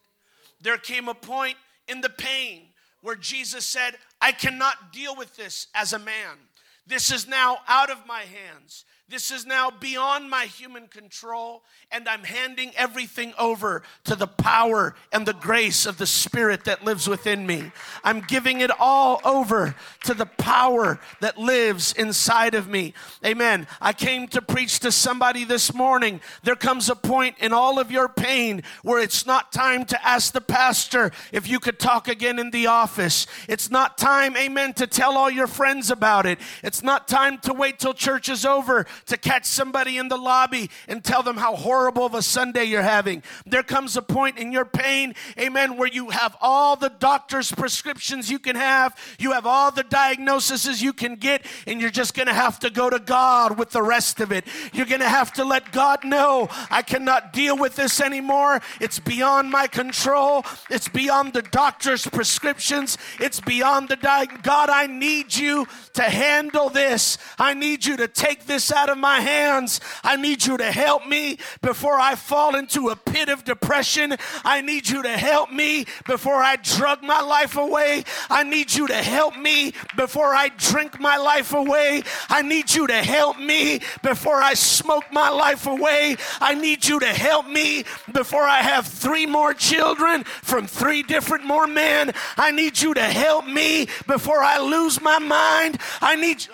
There 0.61 0.77
came 0.77 1.07
a 1.07 1.13
point 1.13 1.57
in 1.87 2.01
the 2.01 2.09
pain 2.09 2.67
where 3.01 3.15
Jesus 3.15 3.65
said, 3.65 3.95
I 4.19 4.31
cannot 4.31 4.91
deal 4.91 5.15
with 5.15 5.35
this 5.35 5.67
as 5.73 5.93
a 5.93 5.99
man. 5.99 6.37
This 6.85 7.11
is 7.11 7.27
now 7.27 7.59
out 7.67 7.89
of 7.89 8.07
my 8.07 8.21
hands. 8.21 8.85
This 9.09 9.31
is 9.31 9.45
now 9.45 9.71
beyond 9.71 10.29
my 10.29 10.47
human 10.47 10.87
control, 10.87 11.63
and 11.93 12.09
I'm 12.09 12.25
handing 12.25 12.73
everything 12.75 13.33
over 13.39 13.83
to 14.03 14.17
the 14.17 14.27
power 14.27 14.95
and 15.13 15.25
the 15.25 15.33
grace 15.33 15.85
of 15.85 15.97
the 15.97 16.05
Spirit 16.05 16.65
that 16.65 16.83
lives 16.83 17.07
within 17.07 17.47
me. 17.47 17.71
I'm 18.03 18.19
giving 18.19 18.59
it 18.59 18.69
all 18.69 19.21
over 19.23 19.75
to 20.03 20.13
the 20.13 20.25
power 20.25 20.99
that 21.21 21.37
lives 21.37 21.93
inside 21.93 22.53
of 22.53 22.67
me. 22.67 22.93
Amen. 23.25 23.67
I 23.79 23.93
came 23.93 24.27
to 24.27 24.41
preach 24.41 24.81
to 24.81 24.91
somebody 24.91 25.45
this 25.45 25.73
morning. 25.73 26.19
There 26.43 26.57
comes 26.57 26.89
a 26.89 26.95
point 26.95 27.37
in 27.39 27.53
all 27.53 27.79
of 27.79 27.89
your 27.89 28.09
pain 28.09 28.61
where 28.83 29.01
it's 29.01 29.25
not 29.25 29.53
time 29.53 29.85
to 29.85 30.05
ask 30.05 30.33
the 30.33 30.41
pastor 30.41 31.13
if 31.31 31.47
you 31.47 31.61
could 31.61 31.79
talk 31.79 32.09
again 32.09 32.39
in 32.39 32.51
the 32.51 32.67
office. 32.67 33.25
It's 33.47 33.71
not 33.71 33.97
time, 33.97 34.35
amen, 34.35 34.73
to 34.73 34.85
tell 34.85 35.17
all 35.17 35.29
your 35.29 35.47
friends 35.47 35.89
about 35.89 36.25
it. 36.25 36.39
It's 36.61 36.83
not 36.83 37.07
time 37.07 37.37
to 37.39 37.53
wait 37.53 37.79
till 37.79 37.93
church 37.93 38.27
is 38.27 38.45
over 38.45 38.85
to 39.05 39.17
catch 39.17 39.45
somebody 39.45 39.97
in 39.97 40.07
the 40.07 40.17
lobby 40.17 40.69
and 40.87 41.03
tell 41.03 41.23
them 41.23 41.37
how 41.37 41.55
horrible 41.55 42.05
of 42.05 42.13
a 42.13 42.21
Sunday 42.21 42.65
you're 42.65 42.81
having. 42.81 43.23
There 43.45 43.63
comes 43.63 43.95
a 43.95 44.01
point 44.01 44.37
in 44.37 44.51
your 44.51 44.65
pain, 44.65 45.15
amen, 45.39 45.77
where 45.77 45.87
you 45.87 46.09
have 46.09 46.35
all 46.41 46.75
the 46.75 46.89
doctor's 46.89 47.51
prescriptions 47.51 48.29
you 48.29 48.39
can 48.39 48.55
have, 48.55 48.97
you 49.19 49.31
have 49.31 49.45
all 49.45 49.71
the 49.71 49.83
diagnoses 49.83 50.81
you 50.81 50.93
can 50.93 51.15
get, 51.15 51.45
and 51.65 51.79
you're 51.79 51.89
just 51.89 52.13
going 52.13 52.27
to 52.27 52.33
have 52.33 52.59
to 52.59 52.69
go 52.69 52.89
to 52.89 52.99
God 52.99 53.57
with 53.57 53.71
the 53.71 53.81
rest 53.81 54.19
of 54.19 54.31
it. 54.31 54.45
You're 54.73 54.85
going 54.85 55.01
to 55.01 55.09
have 55.09 55.33
to 55.33 55.45
let 55.45 55.71
God 55.71 56.03
know, 56.03 56.49
I 56.69 56.81
cannot 56.81 57.33
deal 57.33 57.57
with 57.57 57.75
this 57.75 58.01
anymore. 58.01 58.61
It's 58.81 58.99
beyond 58.99 59.49
my 59.49 59.67
control, 59.67 60.45
it's 60.69 60.87
beyond 60.87 61.33
the 61.33 61.41
doctor's 61.41 62.05
prescriptions, 62.05 62.97
it's 63.19 63.39
beyond 63.39 63.89
the 63.89 63.95
diet. 63.95 64.43
God, 64.43 64.69
I 64.69 64.87
need 64.87 65.35
you 65.35 65.67
to 65.93 66.03
handle 66.03 66.69
this. 66.69 67.17
I 67.37 67.53
need 67.53 67.85
you 67.85 67.97
to 67.97 68.07
take 68.07 68.45
this 68.45 68.71
out 68.71 68.86
of 68.89 68.97
my 68.97 69.19
hands. 69.19 69.79
I 70.03 70.15
need 70.15 70.45
you 70.45 70.57
to 70.57 70.71
help 70.71 71.07
me 71.07 71.37
before 71.61 71.99
I 71.99 72.15
fall 72.15 72.55
into 72.55 72.89
a 72.89 72.95
pit 72.95 73.29
of 73.29 73.43
depression. 73.43 74.15
I 74.43 74.61
need 74.61 74.89
you 74.89 75.03
to 75.03 75.17
help 75.17 75.51
me 75.51 75.85
before 76.05 76.41
I 76.41 76.55
drug 76.57 77.03
my 77.03 77.21
life 77.21 77.55
away. 77.55 78.03
I 78.29 78.43
need 78.43 78.73
you 78.73 78.87
to 78.87 78.95
help 78.95 79.37
me 79.37 79.73
before 79.95 80.33
I 80.33 80.49
drink 80.49 80.99
my 80.99 81.17
life 81.17 81.53
away. 81.53 82.03
I 82.29 82.41
need 82.41 82.73
you 82.73 82.87
to 82.87 83.03
help 83.03 83.39
me 83.39 83.81
before 84.03 84.41
I 84.41 84.53
smoke 84.53 85.05
my 85.11 85.29
life 85.29 85.67
away. 85.67 86.17
I 86.39 86.53
need 86.53 86.87
you 86.87 86.99
to 86.99 87.07
help 87.07 87.47
me 87.47 87.85
before 88.11 88.43
I 88.43 88.61
have 88.61 88.87
three 88.87 89.25
more 89.25 89.53
children 89.53 90.23
from 90.23 90.67
three 90.67 91.03
different 91.03 91.45
more 91.45 91.67
men. 91.67 92.13
I 92.37 92.51
need 92.51 92.81
you 92.81 92.93
to 92.93 93.03
help 93.03 93.45
me 93.45 93.87
before 94.05 94.43
I 94.43 94.59
lose 94.59 95.01
my 95.01 95.19
mind. 95.19 95.79
I 96.01 96.15
need 96.15 96.45
you. 96.45 96.51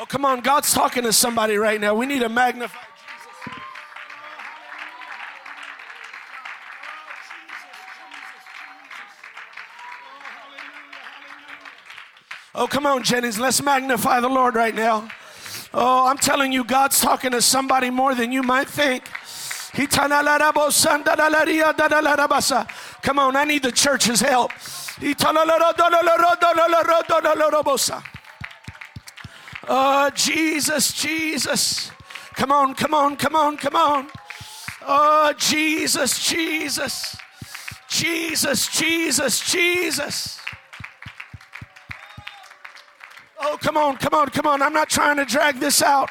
Oh, 0.00 0.06
come 0.06 0.24
on. 0.24 0.40
God's 0.40 0.72
talking 0.72 1.02
to 1.02 1.12
somebody 1.12 1.56
right 1.56 1.80
now. 1.80 1.94
We 1.94 2.06
need 2.06 2.20
to 2.20 2.28
magnify 2.28 2.78
Jesus. 2.78 3.26
Oh, 12.54 12.62
oh, 12.62 12.66
come 12.68 12.86
on, 12.86 13.02
Jennings. 13.02 13.40
Let's 13.40 13.60
magnify 13.62 14.20
the 14.20 14.28
Lord 14.28 14.54
right 14.54 14.74
now. 14.74 15.08
Oh, 15.74 16.06
I'm 16.06 16.16
telling 16.16 16.52
you, 16.52 16.64
God's 16.64 17.00
talking 17.00 17.32
to 17.32 17.42
somebody 17.42 17.90
more 17.90 18.14
than 18.14 18.30
you 18.30 18.42
might 18.42 18.68
think. 18.68 19.04
Come 23.02 23.18
on, 23.18 23.36
I 23.36 23.44
need 23.44 23.62
the 23.62 23.72
church's 23.72 24.20
help. 24.20 24.52
Oh, 29.68 30.10
Jesus, 30.14 30.92
Jesus. 30.92 31.90
Come 32.34 32.50
on, 32.50 32.74
come 32.74 32.94
on, 32.94 33.16
come 33.16 33.36
on, 33.36 33.58
come 33.58 33.76
on. 33.76 34.08
Oh, 34.86 35.34
Jesus, 35.36 36.26
Jesus. 36.26 37.16
Jesus, 37.88 38.68
Jesus, 38.68 39.40
Jesus. 39.50 40.40
Oh, 43.40 43.58
come 43.60 43.76
on, 43.76 43.98
come 43.98 44.14
on, 44.14 44.28
come 44.30 44.46
on. 44.46 44.62
I'm 44.62 44.72
not 44.72 44.88
trying 44.88 45.16
to 45.18 45.26
drag 45.26 45.60
this 45.60 45.82
out. 45.82 46.10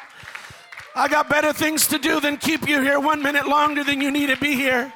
I 0.94 1.08
got 1.08 1.28
better 1.28 1.52
things 1.52 1.86
to 1.88 1.98
do 1.98 2.20
than 2.20 2.36
keep 2.36 2.68
you 2.68 2.80
here 2.80 3.00
one 3.00 3.22
minute 3.22 3.48
longer 3.48 3.82
than 3.82 4.00
you 4.00 4.10
need 4.10 4.28
to 4.28 4.36
be 4.36 4.54
here. 4.54 4.92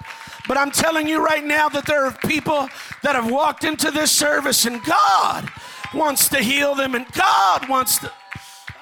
But 0.46 0.56
I'm 0.56 0.70
telling 0.70 1.08
you 1.08 1.24
right 1.24 1.44
now 1.44 1.68
that 1.68 1.86
there 1.86 2.04
are 2.04 2.12
people 2.12 2.68
that 3.02 3.14
have 3.14 3.30
walked 3.30 3.64
into 3.64 3.90
this 3.90 4.12
service 4.12 4.66
and 4.66 4.82
God 4.84 5.50
wants 5.94 6.28
to 6.28 6.38
heal 6.38 6.74
them 6.74 6.94
and 6.94 7.06
God 7.12 7.68
wants 7.68 7.98
to. 7.98 8.12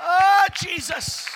Oh, 0.02 0.46
Jesus. 0.62 1.26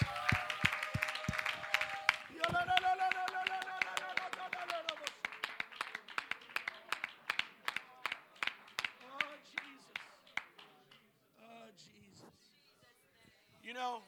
You 13.62 13.72
know, 13.72 14.02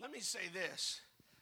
let 0.00 0.12
me 0.12 0.20
say 0.20 0.40
this 0.52 1.00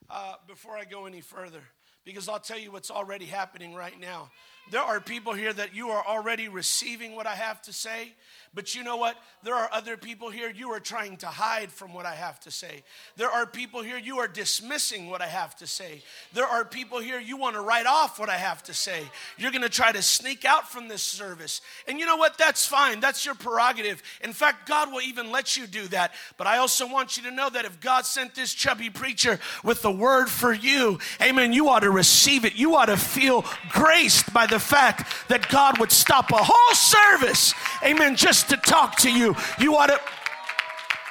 uh, 0.08 0.34
before 0.46 0.76
I 0.76 0.84
go 0.84 1.06
any 1.06 1.20
further, 1.20 1.60
because 2.04 2.28
I'll 2.28 2.40
tell 2.40 2.58
you 2.58 2.72
what's 2.72 2.90
already 2.90 3.26
happening 3.26 3.74
right 3.74 3.98
now. 4.00 4.30
There 4.70 4.80
are 4.80 5.00
people 5.00 5.32
here 5.32 5.52
that 5.52 5.74
you 5.74 5.90
are 5.90 6.04
already 6.06 6.48
receiving 6.48 7.16
what 7.16 7.26
I 7.26 7.34
have 7.34 7.60
to 7.62 7.72
say, 7.72 8.12
but 8.52 8.74
you 8.74 8.82
know 8.82 8.96
what? 8.96 9.16
There 9.44 9.54
are 9.54 9.68
other 9.72 9.96
people 9.96 10.28
here 10.28 10.50
you 10.50 10.70
are 10.70 10.80
trying 10.80 11.16
to 11.18 11.28
hide 11.28 11.70
from 11.70 11.94
what 11.94 12.04
I 12.04 12.14
have 12.14 12.40
to 12.40 12.50
say. 12.50 12.82
There 13.16 13.30
are 13.30 13.46
people 13.46 13.80
here 13.80 13.96
you 13.96 14.18
are 14.18 14.26
dismissing 14.26 15.08
what 15.08 15.22
I 15.22 15.28
have 15.28 15.54
to 15.56 15.68
say. 15.68 16.02
There 16.34 16.46
are 16.46 16.64
people 16.64 16.98
here 16.98 17.20
you 17.20 17.36
want 17.36 17.54
to 17.54 17.62
write 17.62 17.86
off 17.86 18.18
what 18.18 18.28
I 18.28 18.36
have 18.36 18.62
to 18.64 18.74
say. 18.74 19.02
You're 19.38 19.52
going 19.52 19.62
to 19.62 19.68
try 19.68 19.92
to 19.92 20.02
sneak 20.02 20.44
out 20.44 20.68
from 20.68 20.88
this 20.88 21.02
service. 21.02 21.60
And 21.86 22.00
you 22.00 22.06
know 22.06 22.16
what? 22.16 22.38
That's 22.38 22.66
fine. 22.66 22.98
That's 22.98 23.24
your 23.24 23.36
prerogative. 23.36 24.02
In 24.22 24.32
fact, 24.32 24.68
God 24.68 24.92
will 24.92 25.02
even 25.02 25.30
let 25.30 25.56
you 25.56 25.68
do 25.68 25.86
that. 25.88 26.12
But 26.36 26.48
I 26.48 26.58
also 26.58 26.88
want 26.88 27.16
you 27.16 27.22
to 27.24 27.30
know 27.30 27.50
that 27.50 27.64
if 27.64 27.80
God 27.80 28.04
sent 28.04 28.34
this 28.34 28.52
chubby 28.52 28.90
preacher 28.90 29.38
with 29.62 29.82
the 29.82 29.92
word 29.92 30.28
for 30.28 30.52
you, 30.52 30.98
amen, 31.22 31.52
you 31.52 31.68
ought 31.68 31.80
to 31.80 31.90
receive 31.90 32.44
it. 32.44 32.56
You 32.56 32.74
ought 32.74 32.86
to 32.86 32.96
feel 32.96 33.44
graced 33.70 34.32
by 34.34 34.46
the 34.46 34.59
fact 34.60 35.28
that 35.28 35.48
God 35.48 35.78
would 35.78 35.92
stop 35.92 36.30
a 36.30 36.38
whole 36.38 36.74
service, 36.74 37.54
amen, 37.84 38.16
just 38.16 38.48
to 38.50 38.56
talk 38.56 38.96
to 38.98 39.10
you. 39.10 39.34
You 39.58 39.76
ought 39.76 39.86
to 39.86 40.00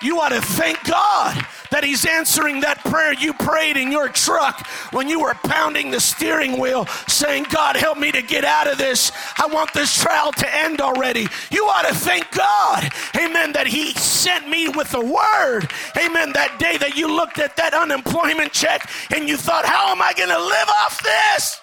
you 0.02 0.20
ought 0.22 0.30
to 0.30 0.42
thank 0.42 0.82
God 0.86 1.46
that 1.72 1.84
He's 1.84 2.06
answering 2.06 2.62
that 2.62 2.80
prayer 2.80 3.14
you 3.14 3.34
prayed 3.34 3.78
in 3.78 3.92
your 3.92 4.08
truck 4.10 4.66
when 4.92 5.10
you 5.10 5.20
were 5.22 5.34
pounding 5.34 5.92
the 5.92 6.00
steering 6.00 6.58
wheel, 6.58 6.86
saying, 7.08 7.46
God, 7.50 7.76
help 7.76 7.98
me 7.98 8.12
to 8.12 8.22
get 8.22 8.46
out 8.46 8.68
of 8.68 8.78
this. 8.78 9.12
I 9.38 9.48
want 9.48 9.74
this 9.74 10.02
trial 10.02 10.32
to 10.32 10.56
end 10.56 10.82
already. 10.82 11.28
You 11.52 11.66
ought 11.66 11.88
to 11.88 11.94
thank 11.94 12.32
God, 12.32 12.90
amen, 13.16 13.54
that 13.54 13.68
He 13.68 13.92
sent 13.94 14.48
me 14.48 14.70
with 14.70 14.94
a 14.94 15.02
word, 15.02 15.70
amen, 15.98 16.32
that 16.34 16.58
day 16.60 16.78
that 16.78 16.96
you 16.96 17.14
looked 17.14 17.40
at 17.40 17.56
that 17.58 17.74
unemployment 17.74 18.54
check 18.54 18.90
and 19.14 19.28
you 19.28 19.38
thought, 19.38 19.66
how 19.66 19.92
am 19.92 20.02
I 20.02 20.14
going 20.14 20.30
to 20.30 20.40
live 20.40 20.70
off 20.70 21.02
this? 21.04 21.62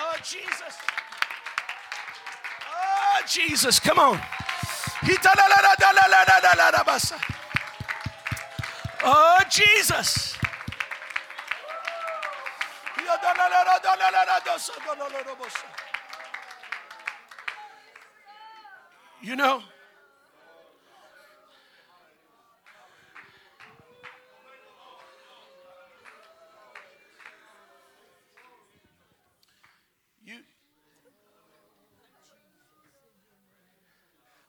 Oh, 0.00 0.16
Jesus. 0.22 0.67
Jesus, 3.26 3.80
come 3.80 3.98
on. 3.98 4.20
Oh, 9.02 9.38
Jesus. 9.50 10.36
You 19.20 19.36
know, 19.36 19.62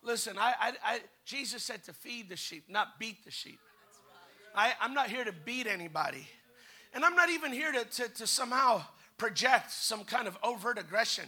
Listen, 0.10 0.40
I, 0.40 0.54
I, 0.60 0.74
I, 0.84 1.00
Jesus 1.24 1.62
said 1.62 1.84
to 1.84 1.94
feed 1.94 2.30
the 2.30 2.36
sheep, 2.36 2.64
not 2.68 2.98
beat 2.98 3.24
the 3.26 3.30
sheep. 3.30 3.60
I, 4.56 4.74
I'm 4.82 4.96
not 4.96 5.08
here 5.08 5.24
to 5.24 5.32
beat 5.32 5.68
anybody. 5.68 6.28
And 6.96 7.06
I'm 7.06 7.16
not 7.16 7.30
even 7.30 7.54
here 7.54 7.72
to, 7.72 7.84
to, 7.84 8.10
to 8.16 8.26
somehow 8.26 8.82
project 9.20 9.70
some 9.70 10.04
kind 10.04 10.28
of 10.28 10.36
overt 10.42 10.80
aggression. 10.80 11.26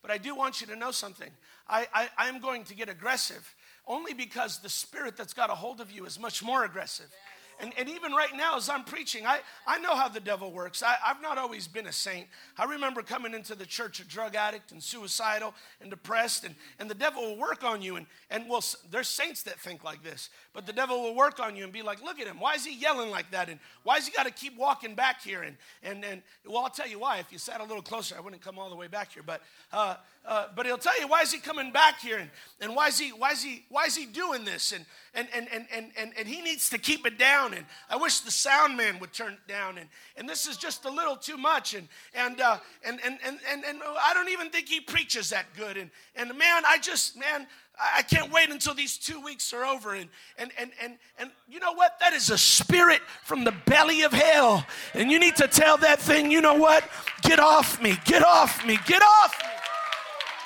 But 0.00 0.12
I 0.12 0.18
do 0.18 0.36
want 0.36 0.60
you 0.60 0.68
to 0.68 0.76
know 0.76 0.92
something. 0.92 1.28
I, 1.68 1.88
I, 1.92 2.08
I'm 2.18 2.38
going 2.38 2.62
to 2.66 2.74
get 2.76 2.88
aggressive 2.88 3.52
only 3.84 4.14
because 4.14 4.60
the 4.60 4.68
spirit 4.68 5.16
that's 5.16 5.34
got 5.34 5.50
a 5.50 5.56
hold 5.56 5.80
of 5.80 5.90
you 5.90 6.06
is 6.06 6.16
much 6.16 6.40
more 6.40 6.64
aggressive. 6.64 7.12
And, 7.60 7.72
and 7.78 7.88
even 7.88 8.12
right 8.12 8.34
now, 8.34 8.56
as 8.56 8.68
I'm 8.68 8.84
preaching, 8.84 9.26
I, 9.26 9.40
I 9.66 9.78
know 9.78 9.94
how 9.94 10.08
the 10.08 10.20
devil 10.20 10.50
works. 10.50 10.82
I, 10.82 10.96
I've 11.04 11.20
not 11.20 11.38
always 11.38 11.68
been 11.68 11.86
a 11.86 11.92
saint. 11.92 12.26
I 12.56 12.64
remember 12.64 13.02
coming 13.02 13.34
into 13.34 13.54
the 13.54 13.66
church 13.66 14.00
a 14.00 14.04
drug 14.04 14.34
addict 14.34 14.72
and 14.72 14.82
suicidal 14.82 15.54
and 15.80 15.90
depressed, 15.90 16.44
and, 16.44 16.54
and 16.78 16.88
the 16.88 16.94
devil 16.94 17.22
will 17.22 17.36
work 17.36 17.62
on 17.64 17.82
you. 17.82 17.96
And, 17.96 18.06
and 18.30 18.48
well, 18.48 18.64
there's 18.90 19.08
saints 19.08 19.42
that 19.44 19.58
think 19.60 19.84
like 19.84 20.02
this, 20.02 20.30
but 20.52 20.66
the 20.66 20.72
devil 20.72 21.02
will 21.02 21.14
work 21.14 21.40
on 21.40 21.56
you 21.56 21.64
and 21.64 21.72
be 21.72 21.82
like, 21.82 22.02
look 22.02 22.18
at 22.18 22.26
him. 22.26 22.40
Why 22.40 22.54
is 22.54 22.64
he 22.64 22.74
yelling 22.74 23.10
like 23.10 23.30
that? 23.32 23.48
And 23.48 23.60
why 23.82 23.96
has 23.96 24.06
he 24.06 24.12
got 24.12 24.26
to 24.26 24.32
keep 24.32 24.56
walking 24.56 24.94
back 24.94 25.22
here? 25.22 25.42
And, 25.42 25.56
and, 25.82 26.04
and 26.04 26.22
well, 26.46 26.58
I'll 26.58 26.70
tell 26.70 26.88
you 26.88 26.98
why. 26.98 27.18
If 27.18 27.30
you 27.30 27.38
sat 27.38 27.60
a 27.60 27.64
little 27.64 27.82
closer, 27.82 28.14
I 28.16 28.20
wouldn't 28.20 28.42
come 28.42 28.58
all 28.58 28.70
the 28.70 28.76
way 28.76 28.86
back 28.86 29.12
here. 29.12 29.22
But, 29.24 29.42
uh, 29.72 29.96
uh, 30.26 30.46
but 30.54 30.66
he'll 30.66 30.78
tell 30.78 30.98
you 31.00 31.08
why 31.08 31.22
is 31.22 31.32
he 31.32 31.38
coming 31.38 31.72
back 31.72 31.98
here 32.00 32.18
and, 32.18 32.30
and 32.60 32.76
why 32.76 32.88
is 32.88 32.98
he 32.98 33.08
why 33.08 33.30
is 33.30 33.42
he 33.42 33.64
why 33.70 33.84
is 33.84 33.96
he 33.96 34.04
doing 34.04 34.44
this 34.44 34.72
and, 34.72 34.84
and, 35.14 35.28
and, 35.32 35.48
and, 35.50 35.90
and, 35.96 36.12
and 36.16 36.28
he 36.28 36.42
needs 36.42 36.68
to 36.70 36.78
keep 36.78 37.06
it 37.06 37.18
down 37.18 37.49
and 37.54 37.66
I 37.88 37.96
wish 37.96 38.20
the 38.20 38.30
sound 38.30 38.76
man 38.76 38.98
would 39.00 39.12
turn 39.12 39.32
it 39.32 39.46
down 39.48 39.78
and, 39.78 39.88
and 40.16 40.28
this 40.28 40.46
is 40.46 40.56
just 40.56 40.84
a 40.84 40.90
little 40.90 41.16
too 41.16 41.36
much 41.36 41.74
and 41.74 41.88
and, 42.14 42.40
uh, 42.40 42.58
and, 42.84 43.00
and, 43.04 43.18
and, 43.24 43.38
and 43.50 43.64
and 43.64 43.80
I 43.82 44.14
don't 44.14 44.28
even 44.28 44.50
think 44.50 44.68
he 44.68 44.80
preaches 44.80 45.30
that 45.30 45.46
good 45.56 45.76
and 45.76 45.90
and 46.16 46.36
man 46.36 46.62
I 46.66 46.78
just 46.78 47.16
man 47.18 47.46
I 47.80 48.02
can't 48.02 48.30
wait 48.30 48.50
until 48.50 48.74
these 48.74 48.98
two 48.98 49.20
weeks 49.22 49.52
are 49.54 49.64
over. 49.64 49.94
And, 49.94 50.08
and, 50.36 50.50
and, 50.58 50.70
and, 50.82 50.98
and 51.18 51.30
you 51.48 51.60
know 51.60 51.72
what? 51.72 51.98
That 52.00 52.12
is 52.12 52.30
a 52.30 52.36
spirit 52.36 53.00
from 53.24 53.44
the 53.44 53.52
belly 53.64 54.02
of 54.02 54.12
hell. 54.12 54.66
And 54.92 55.10
you 55.10 55.18
need 55.18 55.36
to 55.36 55.48
tell 55.48 55.78
that 55.78 55.98
thing, 55.98 56.30
you 56.30 56.40
know 56.40 56.54
what? 56.54 56.84
Get 57.22 57.38
off 57.38 57.80
me, 57.82 57.96
get 58.04 58.22
off 58.22 58.66
me, 58.66 58.78
get 58.86 59.02
off 59.02 59.34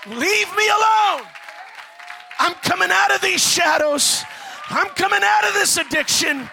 me. 0.06 0.16
Leave 0.16 0.56
me 0.56 0.68
alone. 0.68 1.26
I'm 2.38 2.54
coming 2.62 2.90
out 2.92 3.12
of 3.12 3.20
these 3.20 3.44
shadows. 3.44 4.22
I'm 4.68 4.88
coming 4.90 5.20
out 5.22 5.48
of 5.48 5.54
this 5.54 5.76
addiction. 5.76 6.48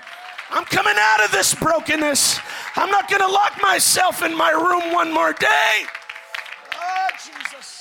I'm 0.52 0.66
coming 0.66 0.96
out 0.98 1.24
of 1.24 1.32
this 1.32 1.54
brokenness. 1.56 2.40
I'm 2.76 2.90
not 2.90 3.10
going 3.10 3.22
to 3.22 3.28
lock 3.28 3.62
myself 3.62 4.22
in 4.24 4.36
my 4.36 4.52
room 4.52 4.94
one 4.94 5.12
more 5.12 5.34
day. 5.34 5.86
Oh, 6.76 7.08
Jesus. 7.18 7.80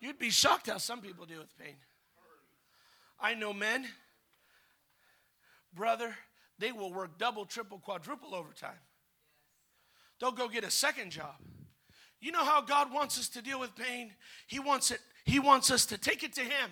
You'd 0.00 0.18
be 0.18 0.30
shocked 0.30 0.68
how 0.68 0.78
some 0.78 1.00
people 1.00 1.26
deal 1.26 1.40
with 1.40 1.56
pain. 1.58 1.76
I 3.20 3.34
know 3.34 3.52
men 3.52 3.86
brother, 5.74 6.14
they 6.58 6.72
will 6.72 6.92
work 6.92 7.18
double, 7.18 7.44
triple, 7.44 7.78
quadruple 7.78 8.34
overtime. 8.34 8.78
They'll 10.20 10.32
go 10.32 10.48
get 10.48 10.64
a 10.64 10.70
second 10.70 11.10
job. 11.10 11.34
You 12.24 12.32
know 12.32 12.42
how 12.42 12.62
God 12.62 12.90
wants 12.90 13.18
us 13.18 13.28
to 13.28 13.42
deal 13.42 13.60
with 13.60 13.76
pain? 13.76 14.10
He 14.46 14.58
wants 14.58 14.90
it, 14.90 14.98
He 15.26 15.38
wants 15.38 15.70
us 15.70 15.84
to 15.84 15.98
take 15.98 16.22
it 16.22 16.32
to 16.36 16.40
Him. 16.40 16.70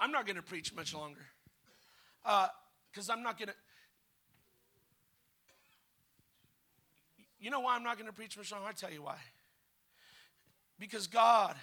I'm 0.00 0.10
not 0.10 0.26
going 0.26 0.34
to 0.34 0.42
preach 0.42 0.74
much 0.74 0.92
longer 0.92 1.20
because 2.24 3.08
uh, 3.08 3.12
I'm 3.12 3.22
not 3.22 3.38
going 3.38 3.46
to. 3.46 3.54
You 7.38 7.50
know 7.50 7.60
why 7.60 7.76
I'm 7.76 7.84
not 7.84 7.96
going 7.96 8.08
to 8.08 8.12
preach 8.12 8.36
much 8.36 8.50
longer? 8.50 8.66
I'll 8.66 8.74
tell 8.74 8.90
you 8.90 9.04
why. 9.04 9.18
Because 10.80 11.06
God, 11.06 11.54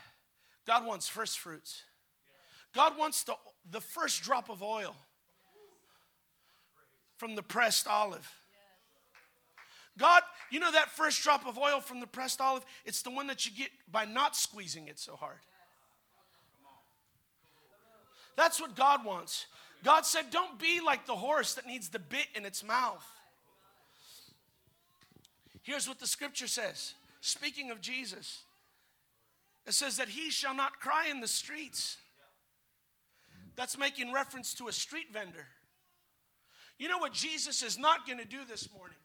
God 0.65 0.85
wants 0.85 1.09
first 1.09 1.39
fruits. 1.39 1.83
God 2.73 2.97
wants 2.97 3.23
the, 3.25 3.33
the 3.69 3.81
first 3.81 4.23
drop 4.23 4.49
of 4.49 4.63
oil 4.63 4.95
from 7.17 7.35
the 7.35 7.43
pressed 7.43 7.85
olive. 7.85 8.31
God, 9.97 10.21
you 10.51 10.59
know 10.59 10.71
that 10.71 10.91
first 10.91 11.23
drop 11.23 11.45
of 11.47 11.57
oil 11.57 11.79
from 11.79 11.99
the 11.99 12.07
pressed 12.07 12.39
olive? 12.39 12.65
It's 12.85 13.01
the 13.01 13.11
one 13.11 13.27
that 13.27 13.45
you 13.45 13.51
get 13.51 13.69
by 13.91 14.05
not 14.05 14.35
squeezing 14.35 14.87
it 14.87 14.99
so 14.99 15.15
hard. 15.15 15.39
That's 18.35 18.61
what 18.61 18.75
God 18.75 19.03
wants. 19.03 19.47
God 19.83 20.05
said, 20.05 20.25
Don't 20.31 20.59
be 20.59 20.79
like 20.79 21.05
the 21.05 21.15
horse 21.15 21.55
that 21.55 21.65
needs 21.65 21.89
the 21.89 21.99
bit 21.99 22.27
in 22.35 22.45
its 22.45 22.63
mouth. 22.63 23.05
Here's 25.63 25.87
what 25.87 25.99
the 25.99 26.07
scripture 26.07 26.47
says 26.47 26.93
speaking 27.19 27.71
of 27.71 27.81
Jesus 27.81 28.43
it 29.65 29.73
says 29.73 29.97
that 29.97 30.07
he 30.07 30.29
shall 30.29 30.55
not 30.55 30.79
cry 30.79 31.07
in 31.11 31.19
the 31.19 31.27
streets. 31.27 31.97
That's 33.57 33.77
making 33.77 34.13
reference 34.13 34.53
to 34.55 34.69
a 34.69 34.71
street 34.71 35.07
vendor. 35.11 35.45
You 36.77 36.87
know 36.87 36.99
what 36.99 37.11
Jesus 37.11 37.63
is 37.63 37.77
not 37.77 38.05
going 38.05 38.19
to 38.19 38.25
do 38.25 38.45
this 38.47 38.69
morning? 38.71 38.95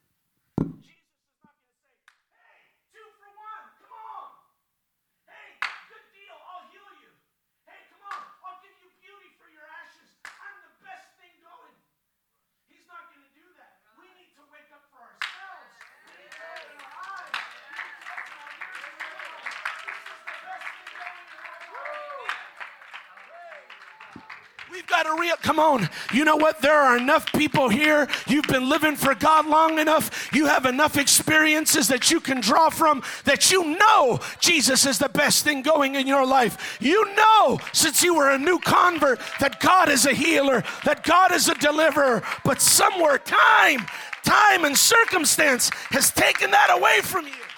Got 24.93 25.05
to 25.05 25.21
real. 25.21 25.37
Come 25.37 25.59
on. 25.59 25.89
You 26.13 26.25
know 26.25 26.37
what? 26.37 26.61
There 26.61 26.79
are 26.79 26.99
enough 26.99 27.33
people 27.33 27.71
here. 27.71 28.07
You've 28.29 28.47
been 28.47 28.69
living 28.69 28.95
for 28.95 29.15
God 29.15 29.47
long 29.47 29.79
enough. 29.79 30.31
You 30.35 30.47
have 30.47 30.67
enough 30.67 30.99
experiences 30.99 31.89
that 31.89 32.11
you 32.11 32.21
can 32.21 32.41
draw 32.41 32.69
from 32.69 33.03
that 33.25 33.51
you 33.51 33.77
know 33.79 34.21
Jesus 34.39 34.85
is 34.85 34.99
the 34.99 35.09
best 35.09 35.45
thing 35.45 35.63
going 35.63 35.95
in 35.95 36.07
your 36.07 36.27
life. 36.27 36.77
You 36.81 37.07
know, 37.15 37.59
since 37.73 38.03
you 38.03 38.15
were 38.15 38.31
a 38.31 38.39
new 38.39 38.59
convert, 38.59 39.19
that 39.41 39.61
God 39.61 39.89
is 39.89 40.05
a 40.05 40.13
healer, 40.13 40.63
that 40.85 41.05
God 41.05 41.33
is 41.33 41.49
a 41.49 41.55
deliverer. 41.55 42.23
But 42.45 42.61
somewhere, 42.61 43.17
time, 43.19 43.87
time, 44.25 44.67
and 44.67 44.77
circumstance 44.77 45.71
has 45.91 46.11
taken 46.11 46.51
that 46.51 46.77
away 46.77 47.01
from 47.01 47.27
you. 47.27 47.52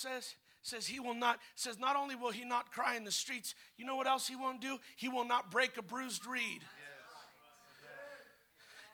Says? 0.00 0.34
Says 0.62 0.86
he 0.86 1.00
will 1.00 1.14
not, 1.14 1.38
says 1.54 1.78
not 1.78 1.96
only 1.96 2.14
will 2.14 2.30
he 2.30 2.44
not 2.44 2.70
cry 2.70 2.96
in 2.96 3.04
the 3.04 3.10
streets, 3.10 3.54
you 3.78 3.86
know 3.86 3.96
what 3.96 4.06
else 4.06 4.28
he 4.28 4.36
won't 4.36 4.60
do? 4.60 4.78
He 4.96 5.08
will 5.08 5.24
not 5.24 5.50
break 5.50 5.76
a 5.78 5.82
bruised 5.82 6.26
reed. 6.26 6.62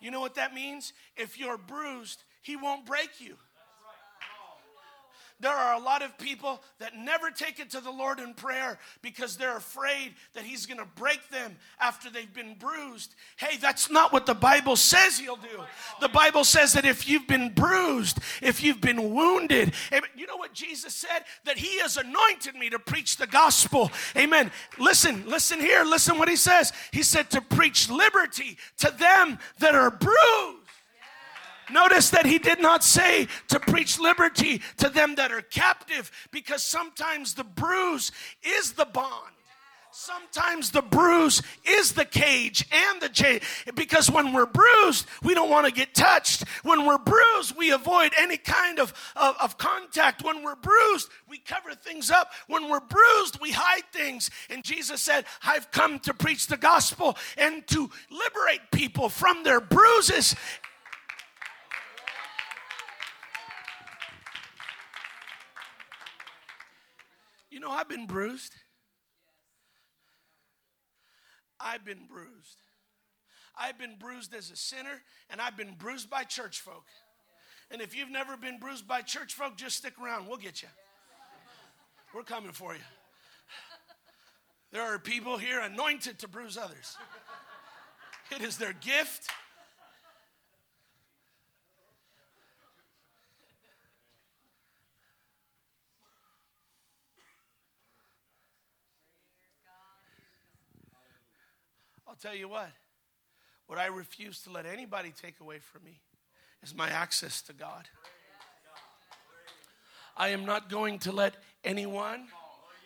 You 0.01 0.11
know 0.11 0.21
what 0.21 0.35
that 0.35 0.55
means? 0.55 0.93
If 1.17 1.39
you're 1.39 1.59
bruised, 1.59 2.23
he 2.43 2.55
won't 2.55 2.87
break 2.87 3.21
you. 3.21 3.37
There 5.39 5.53
are 5.53 5.75
a 5.75 5.79
lot 5.79 6.03
of 6.03 6.17
people 6.17 6.63
that 6.79 6.97
never 6.97 7.31
take 7.31 7.61
it 7.61 7.71
to 7.71 7.81
the 7.81 7.91
Lord 7.91 8.21
in 8.21 8.33
prayer 8.33 8.79
because 9.03 9.37
they're 9.37 9.57
afraid 9.57 10.15
that 10.33 10.45
He's 10.45 10.65
going 10.65 10.81
to 10.81 10.87
break 10.95 11.29
them 11.29 11.57
after 11.79 12.09
they've 12.09 12.33
been 12.33 12.55
bruised. 12.55 13.15
Hey, 13.37 13.59
that's 13.59 13.91
not 13.91 14.15
what 14.15 14.25
the 14.25 14.35
Bible 14.35 14.77
says 14.77 15.19
He'll 15.19 15.37
do. 15.37 15.63
The 16.01 16.09
Bible 16.09 16.43
says 16.43 16.73
that 16.73 16.87
if 16.87 17.07
you've 17.07 17.27
been 17.27 17.53
bruised, 17.53 18.19
if 18.41 18.63
you've 18.63 18.81
been 18.81 19.13
wounded, 19.13 19.75
you 20.17 20.27
know 20.27 20.39
what 20.39 20.55
Jesus 20.55 20.95
said? 20.95 21.25
That 21.45 21.59
He 21.59 21.81
has 21.81 21.99
anointed 21.99 22.55
me 22.55 22.71
to 22.71 22.79
preach 22.79 23.19
the 23.19 23.27
gospel. 23.27 23.91
Amen. 24.17 24.51
Listen, 24.79 25.29
listen 25.29 25.61
here, 25.61 25.85
listen 25.85 26.19
what 26.19 26.29
He 26.29 26.37
says. 26.37 26.73
He 26.93 27.03
said 27.03 27.31
to 27.31 27.43
preach 27.43 27.91
liberty 27.91 28.57
to 28.79 28.91
them 28.99 29.39
that 29.59 29.75
are 29.75 29.91
bruised 29.91 30.66
Notice 31.71 32.11
that 32.11 32.27
he 32.27 32.39
did 32.39 32.61
not 32.61 32.85
say 32.85 33.29
to 33.49 33.61
preach 33.61 33.99
liberty 33.99 34.63
to 34.79 34.89
them 34.89 35.17
that 35.17 35.33
are 35.33 35.43
captive 35.43 36.11
because 36.31 36.63
sometimes 36.63 37.35
the 37.35 37.45
bruise 37.45 38.13
is 38.43 38.73
the 38.73 38.87
bond. 38.87 39.33
Sometimes 39.99 40.73
the 40.73 40.83
bruise 40.83 41.41
is 41.65 41.95
the 41.95 42.05
cage 42.05 42.69
and 42.71 43.01
the 43.01 43.09
chain. 43.09 43.41
Because 43.75 44.11
when 44.11 44.35
we're 44.35 44.45
bruised, 44.45 45.07
we 45.23 45.33
don't 45.33 45.49
want 45.49 45.67
to 45.67 45.73
get 45.73 45.95
touched. 45.95 46.47
When 46.65 46.85
we're 46.85 46.99
bruised, 46.99 47.57
we 47.57 47.71
avoid 47.71 48.13
any 48.19 48.37
kind 48.37 48.79
of, 48.79 48.93
of, 49.17 49.37
of, 49.41 49.57
contact. 49.57 50.23
When 50.23 50.45
we're 50.45 50.55
bruised, 50.55 51.09
we 51.31 51.39
cover 51.39 51.75
things 51.75 52.11
up. 52.11 52.31
When 52.47 52.69
we're 52.69 52.81
bruised, 52.81 53.41
we 53.41 53.53
hide 53.53 53.91
things. 53.91 54.31
And 54.51 54.63
Jesus 54.63 55.01
said, 55.01 55.25
I've 55.43 55.71
come 55.71 55.99
to 56.01 56.13
preach 56.13 56.47
the 56.47 56.59
gospel 56.59 57.17
and 57.39 57.67
to 57.69 57.91
liberate 58.11 58.71
people 58.73 59.09
from 59.09 59.45
their 59.45 59.63
bruises 59.63 60.37
You 67.57 67.61
know, 67.61 67.71
I've 67.71 67.89
been 67.89 68.05
bruised. 68.05 68.53
I've 71.59 71.87
been 71.87 72.05
bruised. 72.07 72.59
I've 73.59 73.79
been 73.79 73.95
bruised 73.99 74.35
as 74.35 74.51
a 74.51 74.57
sinner, 74.57 75.01
and 75.31 75.41
I've 75.41 75.57
been 75.57 75.73
bruised 75.73 76.11
by 76.11 76.25
church 76.25 76.61
folk. 76.61 76.85
And 77.71 77.81
if 77.81 77.97
you've 77.97 78.11
never 78.11 78.37
been 78.37 78.59
bruised 78.59 78.87
by 78.87 79.01
church 79.01 79.33
folk, 79.33 79.57
just 79.57 79.79
stick 79.79 79.95
around. 79.99 80.29
We'll 80.29 80.37
get 80.37 80.61
you. 80.61 80.69
We're 82.15 82.25
coming 82.25 82.53
for 82.53 82.75
you. 82.75 82.81
There 84.71 84.83
are 84.83 84.99
people 84.99 85.39
here 85.39 85.61
anointed 85.61 86.19
to 86.19 86.29
bruise 86.29 86.59
others, 86.59 86.99
it 88.37 88.43
is 88.43 88.59
their 88.59 88.75
gift. 88.75 89.31
I'll 102.17 102.31
tell 102.31 102.39
you 102.39 102.49
what, 102.49 102.71
what 103.67 103.79
I 103.79 103.87
refuse 103.89 104.41
to 104.45 104.51
let 104.51 104.65
anybody 104.65 105.13
take 105.21 105.39
away 105.41 105.59
from 105.59 105.85
me 105.85 106.01
is 106.63 106.75
my 106.75 106.89
access 106.89 107.43
to 107.43 107.53
God. 107.53 107.89
I 110.17 110.29
am 110.29 110.47
not 110.47 110.71
going 110.71 110.99
to 111.01 111.13
let 111.13 111.35
anyone 111.63 112.29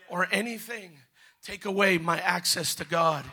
or 0.09 0.27
anything 0.33 0.99
take 1.45 1.65
away 1.65 1.97
my 1.97 2.19
access 2.19 2.75
to 2.77 2.85
God. 2.85 3.25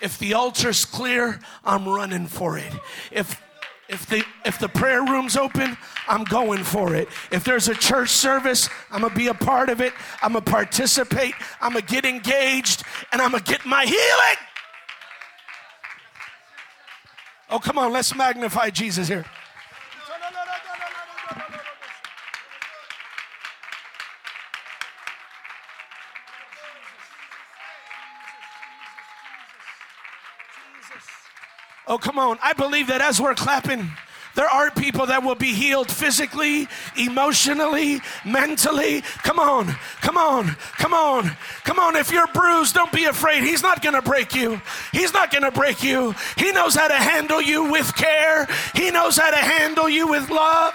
If 0.00 0.18
the 0.18 0.32
altar's 0.32 0.86
clear, 0.86 1.38
I'm 1.64 1.86
running 1.86 2.28
for 2.28 2.56
it. 2.56 2.72
If 3.10 3.38
if 3.90 4.06
the 4.06 4.24
if 4.46 4.58
the 4.58 4.70
prayer 4.70 5.02
room's 5.02 5.36
open, 5.36 5.76
I'm 6.08 6.24
going 6.24 6.64
for 6.64 6.94
it. 6.94 7.08
If 7.30 7.44
there's 7.44 7.68
a 7.68 7.74
church 7.74 8.08
service, 8.08 8.70
I'm 8.90 9.02
gonna 9.02 9.14
be 9.14 9.26
a 9.26 9.34
part 9.34 9.68
of 9.68 9.82
it. 9.82 9.92
I'm 10.22 10.32
gonna 10.32 10.46
participate. 10.46 11.34
I'm 11.60 11.74
gonna 11.74 11.84
get 11.84 12.06
engaged, 12.06 12.84
and 13.12 13.20
I'm 13.20 13.32
gonna 13.32 13.42
get 13.42 13.66
my 13.66 13.84
healing. 13.84 14.38
Oh, 17.52 17.58
come 17.58 17.76
on, 17.76 17.92
let's 17.92 18.14
magnify 18.16 18.70
Jesus 18.70 19.08
here. 19.08 19.26
Oh, 31.86 31.98
come 31.98 32.18
on. 32.18 32.38
I 32.42 32.54
believe 32.54 32.86
that 32.86 33.02
as 33.02 33.20
we're 33.20 33.34
clapping, 33.34 33.90
there 34.34 34.48
are 34.48 34.70
people 34.70 35.06
that 35.06 35.22
will 35.22 35.34
be 35.34 35.52
healed 35.52 35.90
physically, 35.90 36.68
emotionally, 36.96 38.00
mentally. 38.24 39.02
Come 39.22 39.38
on, 39.38 39.66
come 40.00 40.16
on, 40.16 40.56
come 40.78 40.94
on, 40.94 41.36
come 41.64 41.78
on. 41.78 41.96
If 41.96 42.10
you're 42.10 42.26
bruised, 42.28 42.74
don't 42.74 42.92
be 42.92 43.04
afraid. 43.04 43.42
He's 43.42 43.62
not 43.62 43.82
going 43.82 43.94
to 43.94 44.02
break 44.02 44.34
you. 44.34 44.60
He's 44.92 45.12
not 45.12 45.30
going 45.30 45.44
to 45.44 45.50
break 45.50 45.82
you. 45.82 46.14
He 46.36 46.52
knows 46.52 46.74
how 46.74 46.88
to 46.88 46.96
handle 46.96 47.42
you 47.42 47.70
with 47.70 47.94
care, 47.96 48.48
He 48.74 48.90
knows 48.90 49.16
how 49.16 49.30
to 49.30 49.36
handle 49.36 49.88
you 49.88 50.08
with 50.08 50.30
love. 50.30 50.74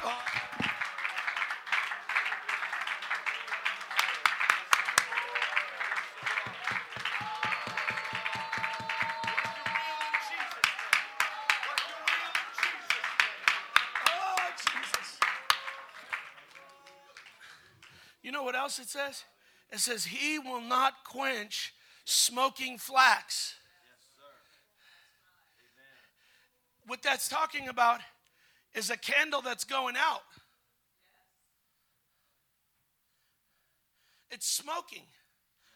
Else 18.67 18.79
it 18.79 18.89
says? 18.89 19.23
It 19.71 19.79
says, 19.79 20.03
He 20.03 20.39
will 20.39 20.59
not 20.59 21.05
quench 21.05 21.73
smoking 22.03 22.77
flax. 22.77 23.55
what 26.85 27.01
that's 27.03 27.27
talking 27.27 27.67
about 27.67 27.99
is 28.73 28.89
a 28.89 28.97
candle 28.97 29.41
that's 29.41 29.65
going 29.65 29.95
out. 29.97 30.21
It's 34.31 34.49
smoking. 34.49 35.03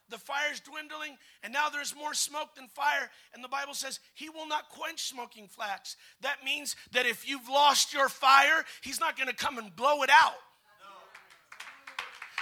The 0.09 0.17
fire's 0.17 0.59
dwindling, 0.59 1.17
and 1.43 1.53
now 1.53 1.69
there's 1.69 1.95
more 1.95 2.13
smoke 2.13 2.55
than 2.55 2.67
fire. 2.67 3.09
And 3.33 3.41
the 3.41 3.49
Bible 3.49 3.73
says 3.73 4.01
he 4.13 4.29
will 4.29 4.47
not 4.47 4.69
quench 4.69 5.03
smoking 5.03 5.47
flax. 5.47 5.95
That 6.21 6.43
means 6.43 6.75
that 6.91 7.05
if 7.05 7.27
you've 7.27 7.47
lost 7.47 7.93
your 7.93 8.09
fire, 8.09 8.63
he's 8.81 8.99
not 8.99 9.17
going 9.17 9.29
to 9.29 9.35
come 9.35 9.57
and 9.57 9.73
blow 9.75 10.03
it 10.03 10.09
out. 10.09 10.35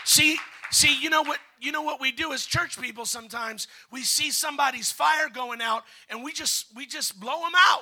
See, 0.10 0.39
See, 0.72 0.99
you 1.01 1.10
know 1.10 1.24
what 1.24 1.39
you 1.60 1.72
know 1.72 1.82
what 1.82 1.99
we 1.99 2.12
do 2.12 2.32
as 2.32 2.45
church 2.45 2.80
people 2.80 3.05
sometimes? 3.05 3.68
We 3.91 4.03
see 4.03 4.30
somebody's 4.32 4.91
fire 4.91 5.30
going 5.30 5.62
out 5.62 5.84
and 6.10 6.24
we 6.24 6.32
just 6.32 6.68
we 6.76 6.86
just 6.86 7.20
blow 7.20 7.41
them 7.41 7.53
out. 7.55 7.82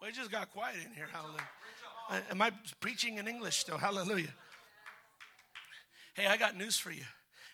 Well, 0.00 0.08
it 0.08 0.14
just 0.14 0.30
got 0.30 0.50
quiet 0.52 0.76
in 0.84 0.92
here. 0.94 1.08
Hallelujah. 1.12 2.24
Am 2.30 2.42
I 2.42 2.52
preaching 2.80 3.18
in 3.18 3.28
English 3.28 3.58
still? 3.58 3.78
Hallelujah. 3.78 4.34
Hey, 6.14 6.26
I 6.26 6.36
got 6.36 6.56
news 6.56 6.78
for 6.78 6.90
you. 6.90 7.04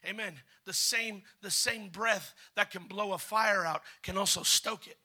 Amen. 0.07 0.35
The 0.65 0.73
same 0.73 1.23
the 1.43 1.51
same 1.51 1.89
breath 1.89 2.35
that 2.55 2.71
can 2.71 2.85
blow 2.85 3.13
a 3.13 3.19
fire 3.19 3.65
out 3.65 3.83
can 4.03 4.17
also 4.17 4.43
stoke 4.43 4.87
it. 4.87 4.97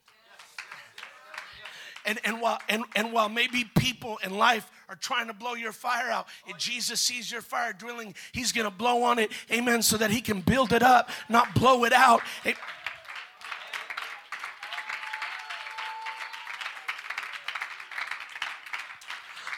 And, 2.06 2.20
and, 2.26 2.42
while, 2.42 2.60
and, 2.68 2.84
and 2.96 3.14
while 3.14 3.30
maybe 3.30 3.64
people 3.78 4.20
in 4.24 4.38
life 4.38 4.70
are 4.90 4.96
trying 4.96 5.28
to 5.28 5.34
blow 5.34 5.54
your 5.54 5.72
fire 5.72 6.12
out, 6.12 6.28
if 6.48 6.58
Jesus 6.58 7.00
sees 7.00 7.32
your 7.32 7.42
fire 7.42 7.74
drilling, 7.74 8.14
he's 8.34 8.52
going 8.52 8.66
to 8.66 8.76
blow 8.76 9.04
on 9.04 9.20
it, 9.20 9.32
amen, 9.52 9.82
so 9.82 9.98
that 9.98 10.12
he 10.12 10.20
can 10.22 10.42
build 10.42 10.74
it 10.74 10.84
up, 10.84 11.10
not 11.30 11.54
blow 11.56 11.86
it 11.86 11.94
out. 11.94 12.22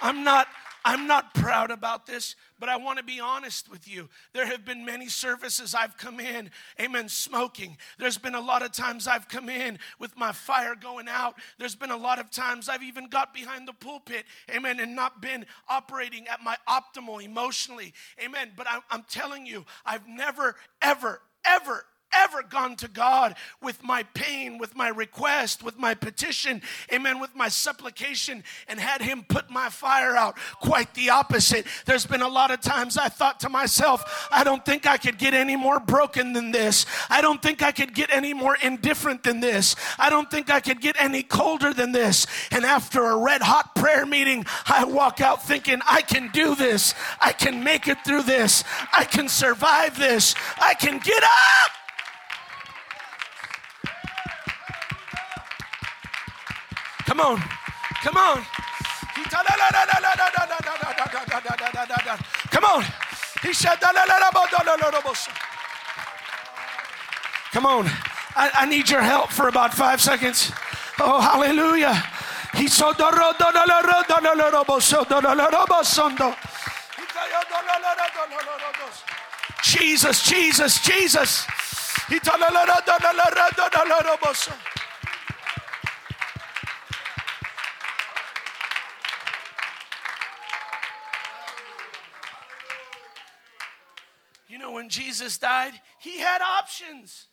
I'm 0.02 0.24
not 0.24 0.48
I'm 0.88 1.07
not 1.07 1.33
proud 1.33 1.71
about 1.71 2.05
this, 2.05 2.36
but 2.59 2.69
I 2.69 2.77
want 2.77 2.99
to 2.99 3.03
be 3.03 3.19
honest 3.19 3.71
with 3.71 3.88
you. 3.88 4.07
There 4.33 4.45
have 4.45 4.63
been 4.63 4.86
many 4.86 5.09
services 5.09 5.73
I've 5.73 5.97
come 5.97 6.19
in, 6.19 6.51
amen, 6.79 7.09
smoking. 7.09 7.77
There's 7.97 8.19
been 8.19 8.36
a 8.36 8.39
lot 8.39 8.61
of 8.61 8.71
times 8.71 9.07
I've 9.07 9.27
come 9.27 9.49
in 9.49 9.79
with 9.97 10.15
my 10.15 10.31
fire 10.31 10.75
going 10.75 11.07
out. 11.09 11.36
There's 11.57 11.75
been 11.75 11.89
a 11.89 11.97
lot 11.97 12.19
of 12.19 12.29
times 12.29 12.69
I've 12.69 12.83
even 12.83 13.07
got 13.07 13.33
behind 13.33 13.67
the 13.67 13.73
pulpit, 13.73 14.25
amen, 14.55 14.79
and 14.79 14.95
not 14.95 15.23
been 15.23 15.47
operating 15.67 16.27
at 16.27 16.43
my 16.43 16.55
optimal 16.69 17.23
emotionally, 17.23 17.91
amen. 18.23 18.51
But 18.55 18.67
I'm, 18.91 19.03
telling 19.09 19.47
you, 19.47 19.65
I've 19.88 20.07
never, 20.07 20.55
ever, 20.83 21.21
ever, 21.43 21.83
ever 22.18 22.43
gone 22.43 22.76
to 22.78 22.88
God 22.88 23.36
with 23.61 23.84
my 23.84 24.03
pain, 24.13 24.57
with 24.57 24.76
my 24.76 24.89
request, 24.89 25.63
with 25.63 25.78
my 25.78 25.93
petition, 25.93 26.61
amen, 26.91 27.20
with 27.20 27.36
my 27.36 27.47
supplication, 27.47 28.43
and 28.68 28.80
had 28.80 29.01
Him 29.01 29.26
put 29.28 29.49
my 29.49 29.70
fire 29.70 30.16
out. 30.16 30.38
Quite 30.61 30.93
the 30.93 31.09
opposite. 31.09 31.66
There's 31.86 32.05
been 32.05 32.22
a 32.22 32.28
lot 32.28 32.51
of 32.51 32.61
times 32.61 32.97
I 32.97 33.09
thought 33.09 33.39
to 33.41 33.49
myself, 33.49 34.28
I 34.32 34.43
don't 34.43 34.66
think 34.66 34.86
I 34.86 34.97
could 34.97 35.18
get 35.18 35.34
any 35.34 35.55
more 35.55 35.80
broken 35.80 36.34
than 36.34 36.51
this. 36.51 36.86
I 37.09 37.22
don't 37.22 37.41
think 37.41 37.61
I 37.61 37.72
could 37.72 37.93
get 37.93 38.09
any 38.11 38.34
more 38.34 38.57
indifferent 38.61 39.24
than 39.24 39.39
this. 39.39 39.76
I 39.97 40.09
don't 40.09 40.30
think 40.30 40.49
I 40.49 40.59
could 40.59 40.82
get 40.82 40.95
any 40.99 41.24
colder 41.24 41.74
than 41.74 41.91
this. 41.91 42.28
And 42.51 42.66
after 42.66 43.03
a 43.05 43.18
red 43.18 43.41
hot 43.41 43.76
prayer 43.76 44.05
meeting, 44.05 44.45
I 44.68 44.84
walk 44.86 45.22
out 45.22 45.45
thinking, 45.45 45.80
I 45.88 46.01
can 46.01 46.30
do 46.32 46.55
this. 46.55 46.93
I 47.20 47.32
can 47.32 47.63
make 47.63 47.88
it 47.88 47.97
through 48.05 48.24
this. 48.24 48.63
I 48.95 49.03
can 49.03 49.28
survive 49.28 49.97
this. 49.97 50.36
I 50.59 50.74
can 50.74 50.99
get 50.99 51.24
up. 51.24 51.84
Come 57.16 57.32
on. 57.32 57.41
Come 58.03 58.18
on. 58.18 58.45
Come 62.51 62.66
on. 62.66 62.84
He 63.41 63.53
said, 63.53 63.78
Come 67.53 67.66
on. 67.66 67.86
I, 68.36 68.51
I 68.53 68.66
need 68.66 68.89
your 68.89 68.99
help 68.99 69.30
for 69.30 69.47
about 69.47 69.74
five 69.74 70.01
seconds. 70.01 70.51
Oh, 70.99 71.22
hallelujah. 71.22 72.03
He 72.55 72.68
robos. 72.68 72.97
Jesus, 79.63 80.22
Jesus, 80.22 80.82
Jesus. 80.82 81.47
When 94.48 94.89
Jesus 94.89 95.38
died, 95.38 95.74
he 96.00 96.20
had 96.20 96.41
options. 96.41 97.28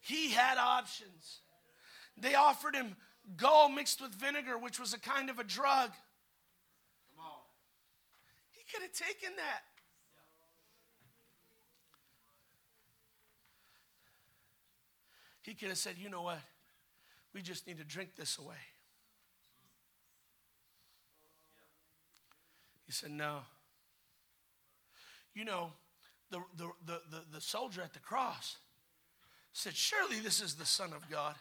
He 0.00 0.30
had 0.30 0.58
options. 0.58 1.40
They 2.16 2.34
offered 2.34 2.74
him 2.74 2.96
gall 3.36 3.68
mixed 3.68 4.00
with 4.00 4.14
vinegar, 4.14 4.56
which 4.56 4.78
was 4.78 4.94
a 4.94 5.00
kind 5.00 5.30
of 5.30 5.38
a 5.38 5.44
drug. 5.44 5.90
He 8.52 8.72
could 8.72 8.82
have 8.82 8.92
taken 8.92 9.36
that. 9.36 9.62
He 15.42 15.54
could 15.54 15.68
have 15.68 15.78
said, 15.78 15.94
you 15.96 16.08
know 16.08 16.22
what? 16.22 16.40
We 17.32 17.42
just 17.42 17.66
need 17.66 17.78
to 17.78 17.84
drink 17.84 18.16
this 18.16 18.38
away. 18.38 18.56
He 22.86 22.92
said, 22.92 23.10
no. 23.10 23.40
You 25.36 25.44
know, 25.44 25.70
the, 26.30 26.38
the, 26.56 26.70
the, 26.86 27.00
the, 27.10 27.22
the 27.34 27.40
soldier 27.42 27.82
at 27.82 27.92
the 27.92 27.98
cross 27.98 28.56
said, 29.52 29.76
Surely 29.76 30.18
this 30.18 30.40
is 30.40 30.54
the 30.54 30.64
Son 30.64 30.94
of 30.94 31.08
God. 31.10 31.34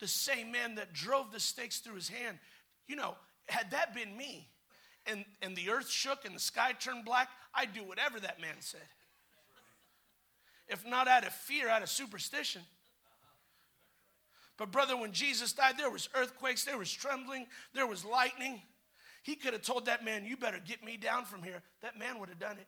The 0.00 0.06
same 0.06 0.52
man 0.52 0.74
that 0.74 0.92
drove 0.92 1.32
the 1.32 1.40
stakes 1.40 1.78
through 1.78 1.94
his 1.94 2.10
hand. 2.10 2.38
You 2.86 2.96
know, 2.96 3.14
had 3.48 3.70
that 3.70 3.94
been 3.94 4.14
me 4.14 4.46
and, 5.06 5.24
and 5.40 5.56
the 5.56 5.70
earth 5.70 5.88
shook 5.88 6.26
and 6.26 6.36
the 6.36 6.40
sky 6.40 6.72
turned 6.78 7.06
black, 7.06 7.30
I'd 7.54 7.72
do 7.72 7.82
whatever 7.82 8.20
that 8.20 8.38
man 8.38 8.56
said. 8.60 8.80
If 10.68 10.86
not 10.86 11.08
out 11.08 11.26
of 11.26 11.32
fear, 11.32 11.70
out 11.70 11.82
of 11.82 11.88
superstition. 11.88 12.62
But, 14.58 14.70
brother, 14.70 14.94
when 14.94 15.12
Jesus 15.12 15.54
died, 15.54 15.78
there 15.78 15.90
was 15.90 16.10
earthquakes, 16.14 16.64
there 16.64 16.78
was 16.78 16.92
trembling, 16.92 17.46
there 17.72 17.86
was 17.86 18.04
lightning. 18.04 18.60
He 19.24 19.36
could 19.36 19.54
have 19.54 19.62
told 19.62 19.86
that 19.86 20.04
man, 20.04 20.26
You 20.26 20.36
better 20.36 20.60
get 20.64 20.84
me 20.84 20.98
down 20.98 21.24
from 21.24 21.42
here. 21.42 21.62
That 21.80 21.98
man 21.98 22.20
would 22.20 22.28
have 22.28 22.38
done 22.38 22.58
it. 22.58 22.66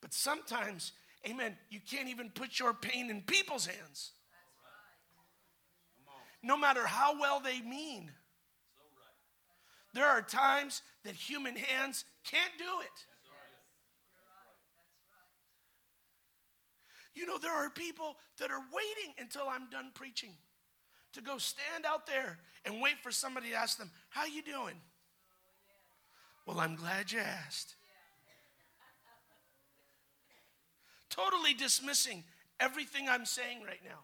But 0.00 0.14
sometimes, 0.14 0.92
amen, 1.28 1.56
you 1.68 1.78
can't 1.78 2.08
even 2.08 2.30
put 2.30 2.58
your 2.58 2.72
pain 2.72 3.10
in 3.10 3.20
people's 3.20 3.66
hands. 3.66 4.12
No 6.42 6.56
matter 6.56 6.86
how 6.86 7.20
well 7.20 7.40
they 7.40 7.60
mean. 7.60 8.10
There 9.92 10.06
are 10.06 10.22
times 10.22 10.80
that 11.04 11.14
human 11.14 11.54
hands 11.54 12.06
can't 12.24 12.52
do 12.58 12.64
it. 12.80 13.06
You 17.14 17.26
know, 17.26 17.36
there 17.36 17.52
are 17.52 17.68
people 17.68 18.16
that 18.38 18.50
are 18.50 18.60
waiting 18.72 19.14
until 19.18 19.48
I'm 19.48 19.68
done 19.70 19.90
preaching 19.94 20.34
to 21.12 21.20
go 21.20 21.36
stand 21.36 21.84
out 21.86 22.06
there 22.06 22.38
and 22.64 22.80
wait 22.80 22.94
for 23.02 23.10
somebody 23.10 23.50
to 23.50 23.54
ask 23.54 23.76
them, 23.76 23.90
How 24.08 24.24
you 24.24 24.42
doing? 24.42 24.80
Well, 26.46 26.60
I'm 26.60 26.76
glad 26.76 27.12
you 27.12 27.18
asked. 27.18 27.76
totally 31.16 31.54
dismissing 31.54 32.24
everything 32.60 33.08
I'm 33.08 33.24
saying 33.24 33.62
right 33.66 33.80
now. 33.84 33.98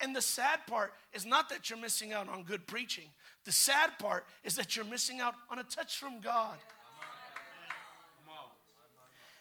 And 0.00 0.14
the 0.14 0.22
sad 0.22 0.60
part 0.68 0.92
is 1.12 1.26
not 1.26 1.48
that 1.48 1.68
you're 1.68 1.78
missing 1.78 2.12
out 2.12 2.28
on 2.28 2.44
good 2.44 2.68
preaching. 2.68 3.08
The 3.44 3.50
sad 3.50 3.98
part 3.98 4.26
is 4.44 4.54
that 4.54 4.76
you're 4.76 4.84
missing 4.84 5.20
out 5.20 5.34
on 5.50 5.58
a 5.58 5.64
touch 5.64 5.96
from 5.96 6.20
God. 6.20 6.56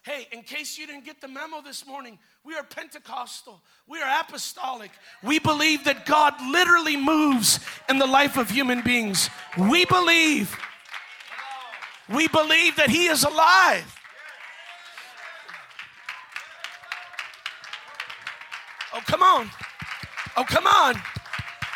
Hey, 0.08 0.26
in 0.32 0.42
case 0.42 0.78
you 0.78 0.88
didn't 0.88 1.04
get 1.04 1.20
the 1.20 1.28
memo 1.28 1.60
this 1.60 1.86
morning, 1.86 2.18
we 2.46 2.56
are 2.56 2.64
Pentecostal. 2.64 3.62
We 3.88 4.02
are 4.02 4.22
apostolic. 4.22 4.90
We 5.22 5.38
believe 5.38 5.84
that 5.84 6.06
God 6.06 6.34
literally 6.50 6.96
moves 6.96 7.60
in 7.90 8.00
the 8.00 8.06
life 8.06 8.38
of 8.38 8.50
human 8.50 8.80
beings. 8.80 9.30
We 9.58 9.84
believe 9.84 10.58
we 12.08 12.30
believe 12.30 12.78
that 12.78 12.90
He 12.90 13.08
is 13.08 13.26
alive. 13.26 14.00
Oh, 18.94 19.02
come 19.08 19.22
on. 19.22 19.52
Oh, 20.38 20.46
come 20.46 20.68
on. 20.68 20.96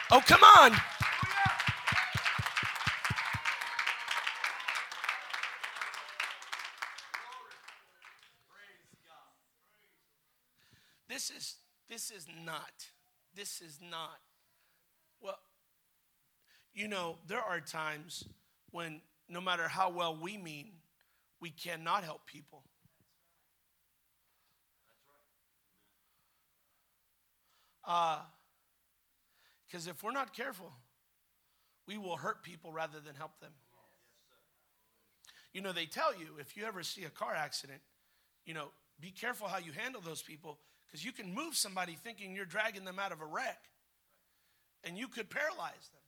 Oh, 0.09 0.21
come 0.25 0.41
on. 0.41 0.79
This 11.11 11.29
is 11.29 11.55
this 12.11 12.23
is 12.23 12.29
not. 12.45 12.85
This 13.35 13.61
is 13.61 13.79
not. 13.89 14.19
Well, 15.21 15.39
you 16.73 16.87
know, 16.87 17.17
there 17.27 17.41
are 17.41 17.59
times 17.59 18.25
when 18.71 19.01
no 19.29 19.41
matter 19.41 19.67
how 19.67 19.89
well 19.89 20.17
we 20.19 20.37
mean, 20.37 20.71
we 21.39 21.49
cannot 21.49 22.03
help 22.03 22.25
people. 22.25 22.63
Because 27.83 28.27
uh, 29.87 29.91
if 29.91 30.03
we're 30.03 30.11
not 30.11 30.35
careful, 30.35 30.71
we 31.87 31.97
will 31.97 32.15
hurt 32.15 32.43
people 32.43 32.71
rather 32.71 32.99
than 32.99 33.15
help 33.15 33.39
them. 33.39 33.51
You 35.53 35.61
know, 35.61 35.73
they 35.73 35.85
tell 35.85 36.13
you 36.13 36.27
if 36.39 36.55
you 36.55 36.65
ever 36.65 36.83
see 36.83 37.03
a 37.03 37.09
car 37.09 37.35
accident, 37.35 37.81
you 38.45 38.53
know, 38.53 38.67
be 39.01 39.11
careful 39.11 39.47
how 39.47 39.57
you 39.57 39.71
handle 39.73 40.01
those 40.01 40.21
people 40.21 40.59
because 40.91 41.05
you 41.05 41.11
can 41.11 41.33
move 41.33 41.55
somebody 41.55 41.95
thinking 41.95 42.35
you're 42.35 42.45
dragging 42.45 42.83
them 42.83 42.99
out 42.99 43.11
of 43.11 43.21
a 43.21 43.25
wreck 43.25 43.59
and 44.83 44.97
you 44.97 45.07
could 45.07 45.29
paralyze 45.29 45.89
them. 45.91 46.01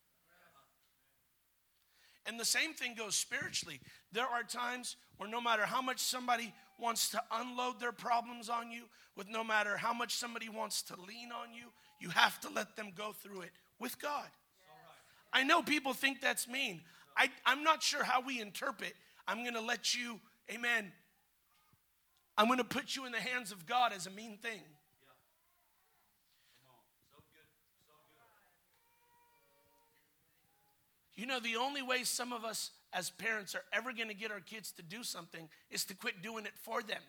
And 2.26 2.40
the 2.40 2.46
same 2.46 2.74
thing 2.74 2.96
goes 2.96 3.16
spiritually. 3.16 3.80
There 4.12 4.26
are 4.26 4.44
times 4.44 4.96
where 5.18 5.30
no 5.30 5.42
matter 5.42 5.66
how 5.66 5.82
much 5.82 6.00
somebody 6.00 6.54
wants 6.80 7.10
to 7.10 7.22
unload 7.32 7.80
their 7.80 7.92
problems 7.92 8.50
on 8.50 8.72
you, 8.72 8.84
with 9.16 9.30
no 9.30 9.44
matter 9.44 9.78
how 9.78 9.94
much 9.94 10.16
somebody 10.16 10.50
wants 10.50 10.82
to 10.84 10.96
lean 10.96 11.32
on 11.32 11.54
you, 11.54 11.66
you 12.00 12.10
have 12.10 12.40
to 12.42 12.50
let 12.50 12.76
them 12.76 12.92
go 12.96 13.12
through 13.12 13.42
it 13.42 13.52
with 13.80 14.00
God. 14.00 14.28
I 15.32 15.44
know 15.44 15.62
people 15.62 15.94
think 15.94 16.22
that's 16.22 16.48
mean. 16.48 16.82
I, 17.18 17.30
I'm 17.46 17.64
not 17.64 17.84
sure 17.84 18.04
how 18.04 18.22
we 18.22 18.42
interpret. 18.42 18.94
I'm 19.28 19.44
going 19.44 19.56
to 19.56 19.62
let 19.62 19.94
you, 19.94 20.20
amen. 20.52 20.92
I'm 22.38 22.48
going 22.48 22.58
to 22.58 22.64
put 22.64 22.96
you 22.96 23.06
in 23.06 23.12
the 23.12 23.20
hands 23.20 23.52
of 23.52 23.66
God 23.66 23.94
as 23.94 24.08
a 24.08 24.10
mean 24.10 24.38
thing. 24.38 24.62
You 31.16 31.28
know, 31.28 31.40
the 31.40 31.58
only 31.58 31.84
way 31.84 32.04
some 32.04 32.34
of 32.34 32.44
us 32.44 32.72
as 32.92 33.12
parents 33.12 33.54
are 33.54 33.64
ever 33.72 33.94
going 33.94 34.08
to 34.08 34.16
get 34.16 34.32
our 34.32 34.40
kids 34.40 34.72
to 34.74 34.82
do 34.82 35.04
something 35.04 35.48
is 35.70 35.86
to 35.86 35.96
quit 35.96 36.22
doing 36.22 36.46
it 36.46 36.54
for 36.64 36.82
them. 36.82 37.02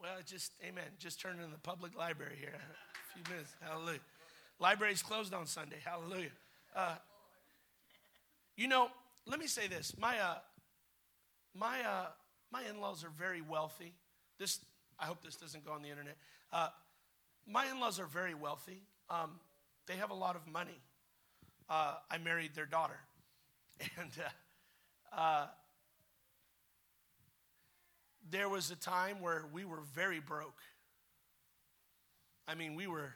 Well, 0.00 0.12
just, 0.26 0.52
amen. 0.62 0.84
Just 0.98 1.18
turn 1.18 1.40
in 1.42 1.50
the 1.50 1.58
public 1.58 1.96
library 1.96 2.36
here. 2.38 2.52
A 2.52 3.14
few 3.14 3.32
minutes. 3.32 3.54
Hallelujah. 3.62 4.00
Library's 4.58 5.02
closed 5.02 5.32
on 5.32 5.46
Sunday. 5.46 5.78
Hallelujah. 5.82 6.28
Uh, 6.76 6.96
you 8.56 8.68
know, 8.68 8.88
let 9.26 9.40
me 9.40 9.46
say 9.46 9.66
this. 9.66 9.94
My, 9.98 10.18
uh, 10.18 10.34
my, 11.54 11.80
uh, 11.80 12.06
my 12.50 12.62
in 12.68 12.80
laws 12.80 13.04
are 13.04 13.12
very 13.16 13.40
wealthy. 13.40 13.94
This, 14.38 14.60
I 14.98 15.04
hope 15.06 15.22
this 15.22 15.36
doesn't 15.36 15.64
go 15.64 15.72
on 15.72 15.82
the 15.82 15.90
internet. 15.90 16.16
Uh, 16.52 16.68
my 17.46 17.66
in 17.70 17.80
laws 17.80 18.00
are 18.00 18.06
very 18.06 18.34
wealthy. 18.34 18.82
Um, 19.10 19.38
they 19.86 19.94
have 19.94 20.10
a 20.10 20.14
lot 20.14 20.36
of 20.36 20.46
money. 20.46 20.80
Uh, 21.68 21.94
I 22.10 22.18
married 22.18 22.54
their 22.54 22.66
daughter. 22.66 22.98
And 23.98 24.10
uh, 24.20 25.20
uh, 25.20 25.46
there 28.30 28.48
was 28.48 28.70
a 28.70 28.76
time 28.76 29.20
where 29.20 29.44
we 29.52 29.64
were 29.64 29.80
very 29.94 30.20
broke. 30.20 30.60
I 32.46 32.54
mean, 32.54 32.74
we 32.74 32.86
were 32.86 33.14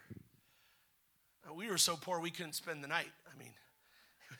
we 1.55 1.69
were 1.69 1.77
so 1.77 1.95
poor 1.95 2.19
we 2.19 2.29
couldn't 2.29 2.53
spend 2.53 2.83
the 2.83 2.87
night. 2.87 3.11
I 3.33 3.37
mean, 3.37 3.51
it 4.29 4.31
was, 4.31 4.39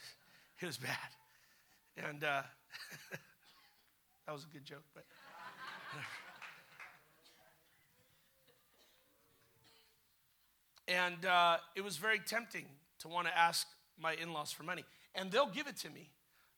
it 0.59 0.65
was 0.65 0.77
bad. 0.77 2.07
And 2.09 2.23
uh, 2.23 2.41
that 4.29 4.33
was 4.33 4.43
a 4.43 4.53
good 4.53 4.63
joke, 4.63 4.83
but. 4.93 5.05
And 10.87 11.25
uh, 11.25 11.57
it 11.75 11.83
was 11.83 11.97
very 11.97 12.19
tempting 12.19 12.65
to 12.99 13.07
want 13.07 13.25
to 13.25 13.35
ask 13.35 13.65
my 13.99 14.13
in 14.13 14.31
laws 14.31 14.51
for 14.51 14.61
money. 14.61 14.85
And 15.15 15.31
they'll 15.31 15.49
give 15.49 15.65
it 15.65 15.77
to 15.77 15.89
me. 15.89 16.11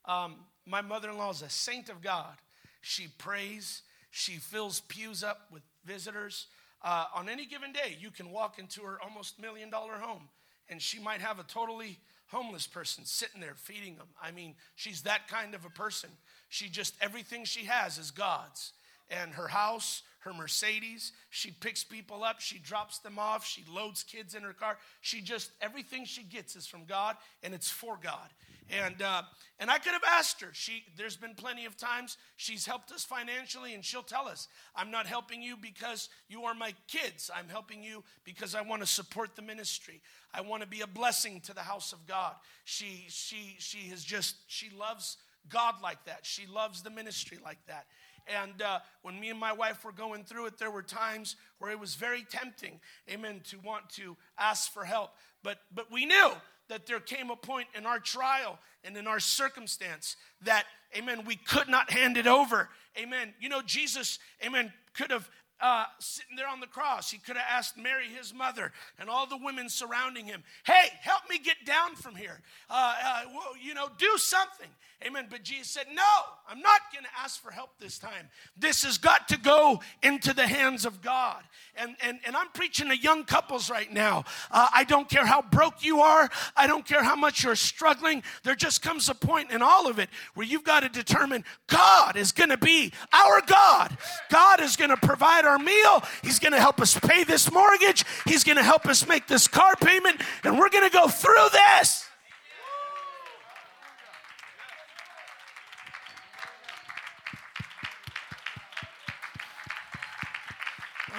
Um, 0.04 0.36
my 0.66 0.82
mother 0.82 1.08
in 1.08 1.16
law 1.16 1.30
is 1.30 1.40
a 1.40 1.48
saint 1.48 1.88
of 1.88 2.02
God. 2.02 2.36
She 2.82 3.08
prays, 3.16 3.80
she 4.10 4.32
fills 4.32 4.80
pews 4.80 5.24
up 5.24 5.46
with 5.50 5.62
visitors. 5.86 6.48
Uh, 6.82 7.06
on 7.14 7.30
any 7.30 7.46
given 7.46 7.72
day, 7.72 7.96
you 7.98 8.10
can 8.10 8.30
walk 8.30 8.58
into 8.58 8.82
her 8.82 8.98
almost 9.02 9.40
million 9.40 9.70
dollar 9.70 9.94
home, 9.94 10.28
and 10.68 10.82
she 10.82 11.00
might 11.00 11.22
have 11.22 11.38
a 11.38 11.44
totally 11.44 12.00
homeless 12.32 12.66
person 12.66 13.04
sitting 13.04 13.40
there 13.40 13.54
feeding 13.54 13.96
them. 13.96 14.08
I 14.20 14.32
mean, 14.32 14.54
she's 14.74 15.02
that 15.02 15.28
kind 15.28 15.54
of 15.54 15.64
a 15.64 15.70
person. 15.70 16.10
She 16.48 16.68
just, 16.68 16.94
everything 17.00 17.44
she 17.44 17.66
has 17.66 17.98
is 17.98 18.10
God's. 18.10 18.72
And 19.10 19.32
her 19.34 19.48
house, 19.48 20.02
her 20.20 20.32
Mercedes. 20.32 21.12
She 21.30 21.50
picks 21.50 21.84
people 21.84 22.24
up, 22.24 22.40
she 22.40 22.58
drops 22.58 22.98
them 22.98 23.18
off, 23.18 23.46
she 23.46 23.64
loads 23.70 24.02
kids 24.02 24.34
in 24.34 24.42
her 24.42 24.52
car. 24.52 24.78
She 25.00 25.20
just, 25.20 25.50
everything 25.60 26.04
she 26.04 26.22
gets 26.22 26.56
is 26.56 26.66
from 26.66 26.84
God 26.84 27.16
and 27.42 27.54
it's 27.54 27.70
for 27.70 27.98
God. 28.02 28.28
And, 28.70 29.02
uh, 29.02 29.22
and 29.58 29.70
I 29.70 29.78
could 29.78 29.92
have 29.92 30.04
asked 30.06 30.40
her. 30.40 30.48
She, 30.52 30.84
there's 30.96 31.16
been 31.16 31.34
plenty 31.34 31.66
of 31.66 31.76
times 31.76 32.16
she's 32.36 32.64
helped 32.64 32.90
us 32.90 33.04
financially, 33.04 33.74
and 33.74 33.84
she'll 33.84 34.02
tell 34.02 34.26
us, 34.26 34.48
I'm 34.74 34.90
not 34.90 35.06
helping 35.06 35.42
you 35.42 35.56
because 35.56 36.08
you 36.28 36.44
are 36.44 36.54
my 36.54 36.74
kids. 36.88 37.30
I'm 37.34 37.48
helping 37.48 37.82
you 37.82 38.02
because 38.24 38.54
I 38.54 38.62
want 38.62 38.82
to 38.82 38.86
support 38.86 39.36
the 39.36 39.42
ministry. 39.42 40.00
I 40.32 40.40
want 40.40 40.62
to 40.62 40.68
be 40.68 40.80
a 40.80 40.86
blessing 40.86 41.40
to 41.42 41.54
the 41.54 41.60
house 41.60 41.92
of 41.92 42.06
God. 42.06 42.34
She, 42.64 43.04
she, 43.08 43.56
she 43.58 43.88
has 43.90 44.02
just, 44.02 44.36
she 44.46 44.70
loves 44.70 45.18
God 45.48 45.74
like 45.82 46.04
that. 46.06 46.20
She 46.22 46.46
loves 46.46 46.82
the 46.82 46.90
ministry 46.90 47.38
like 47.44 47.58
that. 47.66 47.86
And 48.26 48.62
uh, 48.62 48.78
when 49.02 49.18
me 49.18 49.30
and 49.30 49.38
my 49.38 49.52
wife 49.52 49.84
were 49.84 49.92
going 49.92 50.24
through 50.24 50.46
it, 50.46 50.58
there 50.58 50.70
were 50.70 50.82
times 50.82 51.36
where 51.58 51.72
it 51.72 51.80
was 51.80 51.96
very 51.96 52.22
tempting, 52.22 52.80
amen, 53.10 53.40
to 53.50 53.58
want 53.58 53.90
to 53.90 54.16
ask 54.38 54.72
for 54.72 54.84
help. 54.84 55.10
But, 55.42 55.58
but 55.74 55.90
we 55.90 56.06
knew 56.06 56.30
that 56.72 56.86
there 56.86 57.00
came 57.00 57.28
a 57.28 57.36
point 57.36 57.68
in 57.76 57.84
our 57.84 57.98
trial 57.98 58.58
and 58.82 58.96
in 58.96 59.06
our 59.06 59.20
circumstance 59.20 60.16
that, 60.40 60.64
amen, 60.96 61.22
we 61.26 61.36
could 61.36 61.68
not 61.68 61.90
hand 61.90 62.16
it 62.16 62.26
over. 62.26 62.70
Amen. 62.98 63.34
You 63.38 63.50
know, 63.50 63.60
Jesus, 63.60 64.18
amen, 64.42 64.72
could 64.94 65.10
have 65.10 65.28
uh, 65.62 65.84
sitting 66.00 66.36
there 66.36 66.48
on 66.48 66.60
the 66.60 66.66
cross, 66.66 67.10
he 67.10 67.18
could 67.18 67.36
have 67.36 67.46
asked 67.48 67.78
Mary, 67.78 68.06
his 68.06 68.34
mother, 68.34 68.72
and 68.98 69.08
all 69.08 69.26
the 69.26 69.38
women 69.38 69.68
surrounding 69.68 70.26
him, 70.26 70.42
Hey, 70.64 70.88
help 71.00 71.22
me 71.30 71.38
get 71.38 71.56
down 71.64 71.94
from 71.94 72.16
here. 72.16 72.40
Uh, 72.68 72.94
uh, 73.02 73.22
well, 73.32 73.52
you 73.62 73.72
know, 73.72 73.88
do 73.96 74.10
something. 74.16 74.68
Amen. 75.06 75.26
But 75.28 75.42
Jesus 75.42 75.68
said, 75.68 75.86
No, 75.92 76.02
I'm 76.48 76.60
not 76.60 76.80
going 76.92 77.04
to 77.04 77.10
ask 77.22 77.40
for 77.42 77.50
help 77.50 77.70
this 77.80 77.98
time. 77.98 78.28
This 78.56 78.84
has 78.84 78.98
got 78.98 79.28
to 79.28 79.38
go 79.38 79.80
into 80.02 80.32
the 80.32 80.46
hands 80.46 80.84
of 80.84 81.02
God. 81.02 81.42
And, 81.76 81.96
and, 82.04 82.18
and 82.26 82.36
I'm 82.36 82.48
preaching 82.48 82.88
to 82.88 82.96
young 82.96 83.24
couples 83.24 83.70
right 83.70 83.92
now. 83.92 84.24
Uh, 84.50 84.68
I 84.74 84.84
don't 84.84 85.08
care 85.08 85.26
how 85.26 85.42
broke 85.42 85.84
you 85.84 86.00
are, 86.00 86.30
I 86.56 86.66
don't 86.66 86.86
care 86.86 87.02
how 87.02 87.16
much 87.16 87.44
you're 87.44 87.56
struggling. 87.56 88.22
There 88.42 88.54
just 88.54 88.82
comes 88.82 89.08
a 89.08 89.14
point 89.14 89.50
in 89.50 89.62
all 89.62 89.88
of 89.88 89.98
it 89.98 90.08
where 90.34 90.46
you've 90.46 90.64
got 90.64 90.80
to 90.80 90.88
determine 90.88 91.44
God 91.66 92.16
is 92.16 92.32
going 92.32 92.50
to 92.50 92.58
be 92.58 92.92
our 93.12 93.40
God. 93.46 93.96
God 94.30 94.60
is 94.60 94.76
going 94.76 94.90
to 94.90 94.96
provide 94.96 95.44
our 95.44 95.51
meal, 95.58 96.02
He's 96.22 96.38
going 96.38 96.52
to 96.52 96.60
help 96.60 96.80
us 96.80 96.98
pay 96.98 97.24
this 97.24 97.50
mortgage, 97.50 98.04
He's 98.26 98.44
going 98.44 98.56
to 98.58 98.62
help 98.62 98.86
us 98.86 99.06
make 99.06 99.26
this 99.26 99.48
car 99.48 99.74
payment, 99.76 100.20
and 100.44 100.58
we're 100.58 100.70
going 100.70 100.88
to 100.88 100.92
go 100.92 101.08
through 101.08 101.48
this. 101.52 102.06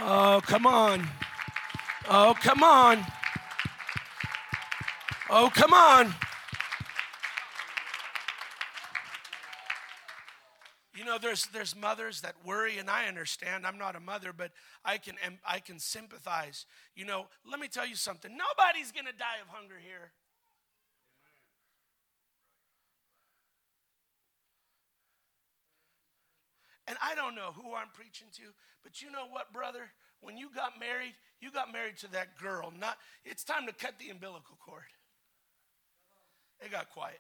Oh, 0.06 0.42
come 0.44 0.66
on. 0.66 1.08
Oh, 2.10 2.36
come 2.42 2.62
on. 2.62 3.06
Oh, 5.30 5.50
come 5.54 5.74
on. 5.74 6.14
Know, 11.14 11.20
there's 11.20 11.46
there's 11.48 11.76
mothers 11.76 12.22
that 12.22 12.36
worry, 12.46 12.78
and 12.78 12.90
I 12.90 13.08
understand. 13.08 13.66
I'm 13.66 13.78
not 13.78 13.96
a 13.96 14.00
mother, 14.00 14.34
but 14.36 14.52
I 14.84 14.98
can 14.98 15.16
I 15.48 15.60
can 15.60 15.80
sympathize. 15.80 16.66
You 16.96 17.06
know, 17.06 17.28
let 17.50 17.60
me 17.60 17.68
tell 17.68 17.86
you 17.88 17.96
something. 17.96 18.32
Nobody's 18.32 18.92
gonna 18.92 19.14
die 19.18 19.42
of 19.42 19.48
hunger 19.50 19.76
here. 19.84 20.12
And 26.86 26.98
I 27.02 27.16
don't 27.16 27.36
know 27.36 27.52
who 27.56 27.74
I'm 27.76 27.88
preaching 27.94 28.28
to, 28.36 28.44
but 28.84 29.02
you 29.02 29.10
know 29.10 29.26
what, 29.30 29.54
brother? 29.54 29.92
When 30.20 30.38
you 30.38 30.50
got 30.54 30.80
married, 30.80 31.14
you 31.40 31.50
got 31.50 31.72
married 31.72 31.98
to 32.00 32.12
that 32.12 32.38
girl. 32.38 32.74
Not 32.78 32.98
it's 33.24 33.44
time 33.44 33.68
to 33.68 33.74
cut 33.74 34.00
the 34.00 34.10
umbilical 34.10 34.58
cord. 34.60 34.84
It 36.60 36.72
got 36.72 36.90
quiet. 36.90 37.20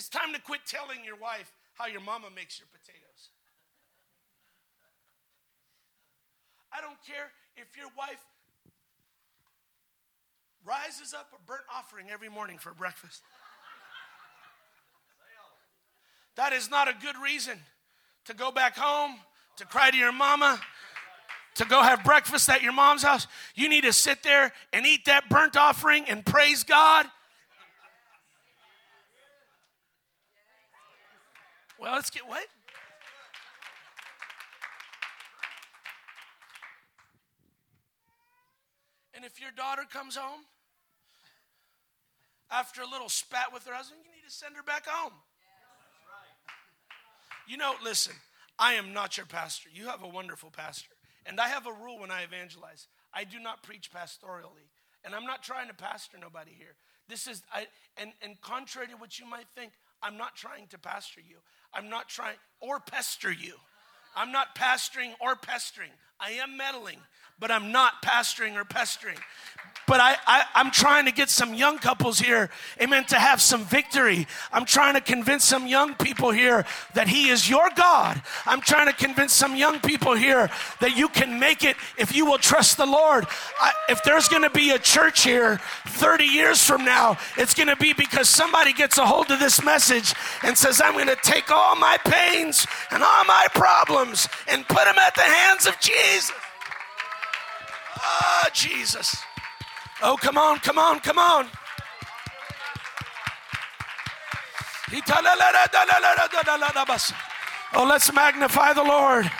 It's 0.00 0.08
time 0.08 0.32
to 0.32 0.40
quit 0.40 0.60
telling 0.66 1.04
your 1.04 1.16
wife 1.16 1.52
how 1.74 1.86
your 1.86 2.00
mama 2.00 2.28
makes 2.34 2.58
your 2.58 2.66
potatoes. 2.72 3.28
I 6.72 6.80
don't 6.80 6.96
care 7.06 7.30
if 7.54 7.76
your 7.76 7.88
wife 7.98 8.24
rises 10.64 11.12
up 11.12 11.28
a 11.38 11.46
burnt 11.46 11.64
offering 11.70 12.06
every 12.10 12.30
morning 12.30 12.56
for 12.56 12.72
breakfast. 12.72 13.20
That 16.36 16.54
is 16.54 16.70
not 16.70 16.88
a 16.88 16.94
good 16.94 17.16
reason 17.22 17.58
to 18.24 18.32
go 18.32 18.50
back 18.50 18.78
home, 18.78 19.16
to 19.58 19.66
cry 19.66 19.90
to 19.90 19.96
your 19.98 20.12
mama, 20.12 20.58
to 21.56 21.66
go 21.66 21.82
have 21.82 22.04
breakfast 22.04 22.48
at 22.48 22.62
your 22.62 22.72
mom's 22.72 23.02
house. 23.02 23.26
You 23.54 23.68
need 23.68 23.82
to 23.82 23.92
sit 23.92 24.22
there 24.22 24.54
and 24.72 24.86
eat 24.86 25.04
that 25.04 25.28
burnt 25.28 25.58
offering 25.58 26.06
and 26.08 26.24
praise 26.24 26.64
God. 26.64 27.04
Well, 31.80 31.94
let's 31.94 32.10
get 32.10 32.28
what? 32.28 32.46
And 39.14 39.24
if 39.24 39.40
your 39.40 39.50
daughter 39.50 39.82
comes 39.90 40.16
home 40.16 40.42
after 42.50 42.82
a 42.82 42.86
little 42.86 43.08
spat 43.08 43.52
with 43.52 43.64
her 43.66 43.74
husband, 43.74 44.00
you 44.04 44.10
need 44.10 44.28
to 44.28 44.34
send 44.34 44.56
her 44.56 44.62
back 44.62 44.86
home. 44.86 45.12
You 47.48 47.56
know, 47.56 47.74
listen, 47.82 48.14
I 48.58 48.74
am 48.74 48.92
not 48.92 49.16
your 49.16 49.26
pastor. 49.26 49.70
You 49.72 49.86
have 49.86 50.02
a 50.02 50.08
wonderful 50.08 50.50
pastor. 50.50 50.92
And 51.24 51.40
I 51.40 51.48
have 51.48 51.66
a 51.66 51.72
rule 51.72 52.00
when 52.00 52.10
I 52.10 52.22
evangelize 52.22 52.88
I 53.12 53.24
do 53.24 53.38
not 53.40 53.62
preach 53.62 53.90
pastorally. 53.90 54.68
And 55.04 55.14
I'm 55.14 55.24
not 55.24 55.42
trying 55.42 55.68
to 55.68 55.74
pastor 55.74 56.18
nobody 56.20 56.52
here. 56.52 56.76
This 57.08 57.26
is, 57.26 57.42
I, 57.52 57.66
and, 57.96 58.12
and 58.22 58.40
contrary 58.40 58.88
to 58.88 58.96
what 58.96 59.18
you 59.18 59.26
might 59.26 59.46
think, 59.56 59.72
I'm 60.02 60.16
not 60.16 60.36
trying 60.36 60.66
to 60.68 60.78
pastor 60.78 61.20
you. 61.20 61.36
I'm 61.72 61.88
not 61.88 62.08
trying, 62.08 62.36
or 62.60 62.80
pester 62.80 63.30
you. 63.30 63.54
I'm 64.16 64.32
not 64.32 64.56
pastoring 64.56 65.12
or 65.20 65.36
pestering. 65.36 65.90
I 66.22 66.32
am 66.32 66.56
meddling, 66.58 66.98
but 67.38 67.50
I'm 67.50 67.72
not 67.72 68.02
pastoring 68.02 68.54
or 68.54 68.64
pestering. 68.66 69.16
But 69.90 69.98
I, 69.98 70.16
I, 70.24 70.60
am 70.60 70.70
trying 70.70 71.06
to 71.06 71.10
get 71.10 71.30
some 71.30 71.52
young 71.52 71.76
couples 71.78 72.20
here, 72.20 72.48
amen, 72.80 73.06
to 73.06 73.16
have 73.16 73.40
some 73.42 73.64
victory. 73.64 74.28
I'm 74.52 74.64
trying 74.64 74.94
to 74.94 75.00
convince 75.00 75.44
some 75.44 75.66
young 75.66 75.94
people 75.94 76.30
here 76.30 76.64
that 76.94 77.08
He 77.08 77.28
is 77.28 77.50
your 77.50 77.68
God. 77.74 78.22
I'm 78.46 78.60
trying 78.60 78.86
to 78.86 78.92
convince 78.92 79.32
some 79.32 79.56
young 79.56 79.80
people 79.80 80.14
here 80.14 80.48
that 80.78 80.96
you 80.96 81.08
can 81.08 81.40
make 81.40 81.64
it 81.64 81.74
if 81.98 82.14
you 82.14 82.24
will 82.24 82.38
trust 82.38 82.76
the 82.76 82.86
Lord. 82.86 83.26
I, 83.60 83.72
if 83.88 84.04
there's 84.04 84.28
going 84.28 84.44
to 84.44 84.50
be 84.50 84.70
a 84.70 84.78
church 84.78 85.24
here 85.24 85.58
30 85.88 86.22
years 86.22 86.62
from 86.62 86.84
now, 86.84 87.16
it's 87.36 87.54
going 87.54 87.66
to 87.66 87.74
be 87.74 87.92
because 87.92 88.28
somebody 88.28 88.72
gets 88.72 88.96
a 88.96 89.04
hold 89.04 89.32
of 89.32 89.40
this 89.40 89.64
message 89.64 90.14
and 90.44 90.56
says, 90.56 90.80
I'm 90.80 90.92
going 90.92 91.08
to 91.08 91.18
take 91.24 91.50
all 91.50 91.74
my 91.74 91.96
pains 92.04 92.64
and 92.92 93.02
all 93.02 93.24
my 93.24 93.48
problems 93.54 94.28
and 94.46 94.68
put 94.68 94.84
them 94.84 94.98
at 95.04 95.16
the 95.16 95.22
hands 95.22 95.66
of 95.66 95.80
Jesus. 95.80 96.09
Ah, 97.96 98.44
oh, 98.44 98.48
Jesus. 98.52 99.16
Oh, 100.02 100.16
come 100.16 100.38
on, 100.38 100.58
come 100.58 100.78
on, 100.78 101.00
come 101.00 101.18
on. 101.18 101.46
Oh, 107.74 107.84
let's 107.84 108.12
magnify 108.12 108.72
the 108.72 108.82
Lord. 108.82 109.30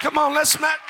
Come 0.00 0.18
on, 0.18 0.34
let's 0.34 0.58
magnify. 0.58 0.87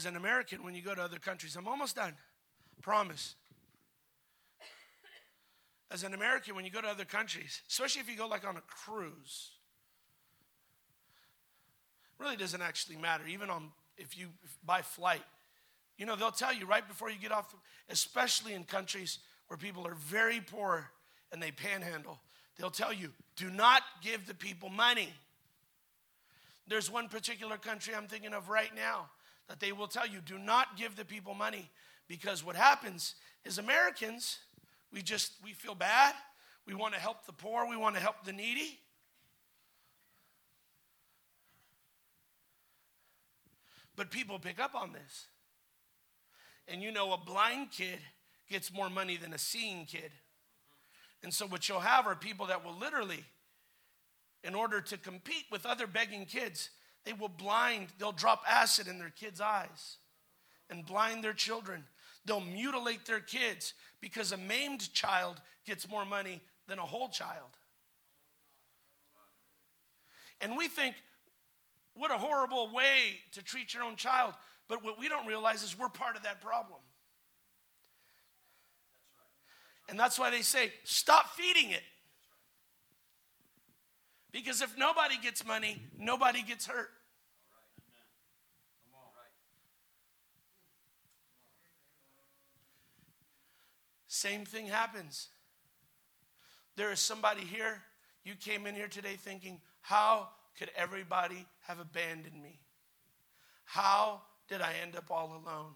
As 0.00 0.06
an 0.06 0.16
American 0.16 0.64
when 0.64 0.74
you 0.74 0.80
go 0.80 0.94
to 0.94 1.02
other 1.02 1.18
countries. 1.18 1.56
I'm 1.56 1.68
almost 1.68 1.96
done. 1.96 2.14
Promise. 2.80 3.34
As 5.90 6.04
an 6.04 6.14
American, 6.14 6.54
when 6.54 6.64
you 6.64 6.70
go 6.70 6.80
to 6.80 6.88
other 6.88 7.04
countries, 7.04 7.60
especially 7.68 8.00
if 8.00 8.08
you 8.08 8.16
go 8.16 8.26
like 8.26 8.46
on 8.46 8.56
a 8.56 8.62
cruise, 8.62 9.50
really 12.18 12.36
doesn't 12.36 12.62
actually 12.62 12.96
matter. 12.96 13.24
Even 13.28 13.50
on 13.50 13.72
if 13.98 14.16
you 14.16 14.28
buy 14.64 14.80
flight, 14.80 15.22
you 15.98 16.06
know 16.06 16.16
they'll 16.16 16.30
tell 16.30 16.54
you 16.54 16.64
right 16.64 16.86
before 16.88 17.10
you 17.10 17.18
get 17.18 17.32
off, 17.32 17.54
especially 17.90 18.54
in 18.54 18.64
countries 18.64 19.18
where 19.48 19.58
people 19.58 19.86
are 19.86 19.96
very 19.96 20.40
poor 20.40 20.90
and 21.30 21.42
they 21.42 21.50
panhandle. 21.50 22.20
They'll 22.56 22.70
tell 22.70 22.92
you, 22.92 23.10
do 23.36 23.50
not 23.50 23.82
give 24.02 24.26
the 24.26 24.34
people 24.34 24.70
money. 24.70 25.12
There's 26.68 26.90
one 26.90 27.08
particular 27.08 27.58
country 27.58 27.94
I'm 27.94 28.06
thinking 28.06 28.32
of 28.32 28.48
right 28.48 28.74
now 28.74 29.10
that 29.50 29.58
they 29.58 29.72
will 29.72 29.88
tell 29.88 30.06
you 30.06 30.20
do 30.20 30.38
not 30.38 30.76
give 30.76 30.94
the 30.94 31.04
people 31.04 31.34
money 31.34 31.68
because 32.06 32.44
what 32.44 32.54
happens 32.54 33.16
is 33.44 33.58
Americans, 33.58 34.38
we 34.92 35.02
just 35.02 35.32
we 35.42 35.52
feel 35.52 35.74
bad. 35.74 36.14
We 36.66 36.74
want 36.74 36.94
to 36.94 37.00
help 37.00 37.26
the 37.26 37.32
poor, 37.32 37.68
we 37.68 37.76
want 37.76 37.96
to 37.96 38.00
help 38.00 38.24
the 38.24 38.32
needy. 38.32 38.78
But 43.96 44.12
people 44.12 44.38
pick 44.38 44.60
up 44.60 44.76
on 44.76 44.92
this. 44.92 45.26
And 46.68 46.80
you 46.80 46.92
know, 46.92 47.12
a 47.12 47.18
blind 47.18 47.72
kid 47.72 47.98
gets 48.48 48.72
more 48.72 48.88
money 48.88 49.16
than 49.16 49.32
a 49.32 49.38
seeing 49.38 49.84
kid. 49.84 50.12
And 51.24 51.34
so, 51.34 51.44
what 51.44 51.68
you'll 51.68 51.80
have 51.80 52.06
are 52.06 52.14
people 52.14 52.46
that 52.46 52.64
will 52.64 52.78
literally, 52.78 53.24
in 54.44 54.54
order 54.54 54.80
to 54.80 54.96
compete 54.96 55.46
with 55.50 55.66
other 55.66 55.88
begging 55.88 56.24
kids, 56.24 56.70
they 57.04 57.12
will 57.12 57.28
blind, 57.28 57.88
they'll 57.98 58.12
drop 58.12 58.42
acid 58.48 58.86
in 58.86 58.98
their 58.98 59.10
kids' 59.10 59.40
eyes 59.40 59.96
and 60.68 60.86
blind 60.86 61.24
their 61.24 61.32
children. 61.32 61.84
They'll 62.24 62.40
mutilate 62.40 63.06
their 63.06 63.20
kids 63.20 63.74
because 64.00 64.32
a 64.32 64.36
maimed 64.36 64.92
child 64.92 65.40
gets 65.66 65.88
more 65.88 66.04
money 66.04 66.42
than 66.68 66.78
a 66.78 66.86
whole 66.86 67.08
child. 67.08 67.56
And 70.40 70.56
we 70.56 70.68
think, 70.68 70.94
what 71.94 72.10
a 72.10 72.18
horrible 72.18 72.72
way 72.72 73.20
to 73.32 73.42
treat 73.42 73.74
your 73.74 73.82
own 73.82 73.96
child. 73.96 74.34
But 74.68 74.84
what 74.84 74.98
we 74.98 75.08
don't 75.08 75.26
realize 75.26 75.62
is 75.62 75.78
we're 75.78 75.88
part 75.88 76.16
of 76.16 76.22
that 76.22 76.40
problem. 76.40 76.78
And 79.88 79.98
that's 79.98 80.18
why 80.18 80.30
they 80.30 80.42
say, 80.42 80.72
stop 80.84 81.30
feeding 81.30 81.72
it. 81.72 81.82
Because 84.32 84.62
if 84.62 84.76
nobody 84.78 85.16
gets 85.20 85.44
money, 85.44 85.82
nobody 85.98 86.42
gets 86.42 86.66
hurt. 86.66 86.90
Same 94.06 94.44
thing 94.44 94.66
happens. 94.66 95.28
There 96.76 96.92
is 96.92 97.00
somebody 97.00 97.42
here, 97.42 97.80
you 98.24 98.34
came 98.34 98.66
in 98.66 98.74
here 98.74 98.88
today 98.88 99.16
thinking, 99.16 99.60
how 99.80 100.28
could 100.58 100.70
everybody 100.76 101.46
have 101.62 101.78
abandoned 101.78 102.40
me? 102.42 102.60
How 103.64 104.20
did 104.48 104.60
I 104.60 104.74
end 104.82 104.96
up 104.96 105.10
all 105.10 105.28
alone? 105.28 105.72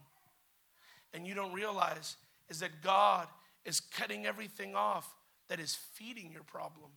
And 1.12 1.26
you 1.26 1.34
don't 1.34 1.52
realize 1.52 2.16
is 2.48 2.59
that 2.61 2.82
God 2.82 3.28
is 3.64 3.80
cutting 3.80 4.26
everything 4.26 4.74
off 4.74 5.14
that 5.48 5.61
is 5.61 5.74
feeding 5.94 6.32
your 6.32 6.42
problem. 6.42 6.90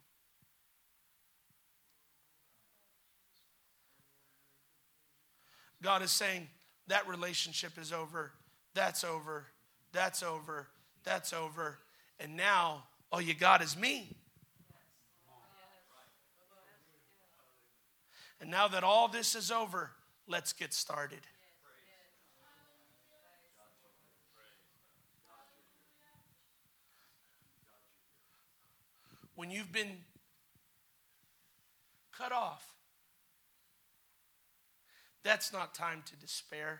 God 5.82 6.01
is 6.01 6.11
saying, 6.11 6.47
that 6.88 7.07
relationship 7.07 7.78
is 7.78 7.91
over. 7.91 8.32
That's 8.73 9.03
over. 9.03 9.47
That's 9.91 10.23
over. 10.23 10.67
That's 11.03 11.34
over. 11.34 11.78
And 12.19 12.36
now, 12.36 12.84
all 13.11 13.21
you 13.21 13.34
got 13.34 13.61
is 13.61 13.78
me. 13.78 14.15
And 18.39 18.51
now 18.51 18.67
that 18.67 18.84
all 18.84 19.07
this 19.07 19.36
is 19.36 19.51
over, 19.51 19.91
let's 20.28 20.53
get 20.53 20.73
started. 20.73 21.19
When 29.36 29.51
you've 29.51 29.71
been 29.71 29.97
cut 32.11 32.32
off 32.32 32.76
that's 35.28 35.51
not 35.51 35.75
time 35.75 36.03
to 36.05 36.15
despair. 36.15 36.80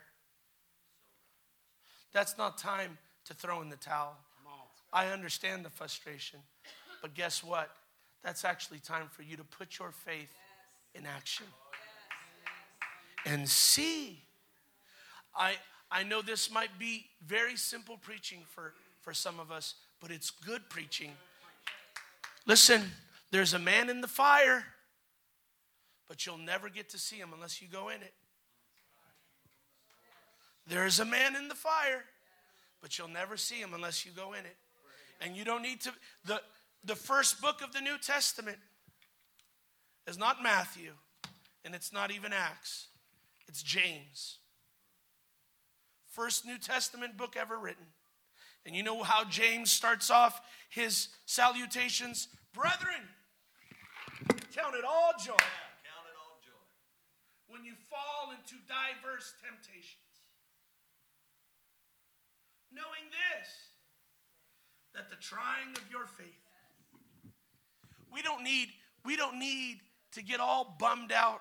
That's 2.14 2.38
not 2.38 2.56
time 2.56 2.96
to 3.26 3.34
throw 3.34 3.60
in 3.60 3.68
the 3.68 3.76
towel. 3.76 4.16
I 4.90 5.08
understand 5.08 5.66
the 5.66 5.70
frustration, 5.70 6.40
but 7.02 7.12
guess 7.12 7.44
what? 7.44 7.68
That's 8.24 8.46
actually 8.46 8.78
time 8.78 9.08
for 9.10 9.22
you 9.22 9.36
to 9.36 9.44
put 9.44 9.78
your 9.78 9.90
faith 9.90 10.32
in 10.94 11.04
action 11.04 11.44
and 13.26 13.46
see. 13.46 14.22
I, 15.36 15.56
I 15.90 16.02
know 16.02 16.22
this 16.22 16.50
might 16.50 16.78
be 16.78 17.04
very 17.26 17.56
simple 17.56 17.98
preaching 17.98 18.40
for, 18.48 18.72
for 19.02 19.12
some 19.12 19.38
of 19.38 19.52
us, 19.52 19.74
but 20.00 20.10
it's 20.10 20.30
good 20.30 20.70
preaching. 20.70 21.10
Listen, 22.46 22.80
there's 23.30 23.52
a 23.52 23.58
man 23.58 23.90
in 23.90 24.00
the 24.00 24.08
fire, 24.08 24.64
but 26.08 26.24
you'll 26.24 26.38
never 26.38 26.70
get 26.70 26.88
to 26.90 26.98
see 26.98 27.16
him 27.16 27.34
unless 27.34 27.60
you 27.60 27.68
go 27.68 27.90
in 27.90 28.00
it. 28.00 28.14
There's 30.68 31.00
a 31.00 31.04
man 31.04 31.34
in 31.34 31.48
the 31.48 31.54
fire, 31.54 32.04
but 32.82 32.98
you'll 32.98 33.08
never 33.08 33.38
see 33.38 33.56
him 33.56 33.72
unless 33.72 34.04
you 34.04 34.12
go 34.12 34.34
in 34.34 34.40
it. 34.40 34.56
And 35.20 35.34
you 35.34 35.44
don't 35.44 35.62
need 35.62 35.80
to. 35.82 35.92
The, 36.26 36.40
the 36.84 36.94
first 36.94 37.40
book 37.40 37.62
of 37.62 37.72
the 37.72 37.80
New 37.80 37.96
Testament 37.98 38.58
is 40.06 40.18
not 40.18 40.42
Matthew, 40.42 40.92
and 41.64 41.74
it's 41.74 41.92
not 41.92 42.10
even 42.10 42.32
Acts, 42.32 42.88
it's 43.48 43.62
James. 43.62 44.38
First 46.10 46.44
New 46.44 46.58
Testament 46.58 47.16
book 47.16 47.36
ever 47.38 47.58
written. 47.58 47.86
And 48.66 48.76
you 48.76 48.82
know 48.82 49.02
how 49.02 49.24
James 49.24 49.70
starts 49.70 50.10
off 50.10 50.40
his 50.68 51.08
salutations? 51.26 52.28
Brethren, 52.52 53.08
count 54.54 54.74
it 54.74 54.84
all 54.84 55.12
joy. 55.18 55.32
Yeah, 55.38 55.70
count 55.86 56.06
it 56.10 56.16
all 56.20 56.38
joy. 56.44 56.60
When 57.46 57.64
you 57.64 57.72
fall 57.88 58.32
into 58.32 58.56
diverse 58.66 59.32
temptations 59.42 60.07
knowing 62.78 63.10
this, 63.10 63.48
that 64.94 65.10
the 65.10 65.16
trying 65.16 65.74
of 65.76 65.82
your 65.90 66.06
faith. 66.06 66.26
We 68.12 68.22
don't 68.22 68.42
need, 68.42 68.68
we 69.04 69.16
don't 69.16 69.38
need 69.38 69.80
to 70.12 70.22
get 70.22 70.40
all 70.40 70.76
bummed 70.78 71.12
out. 71.12 71.40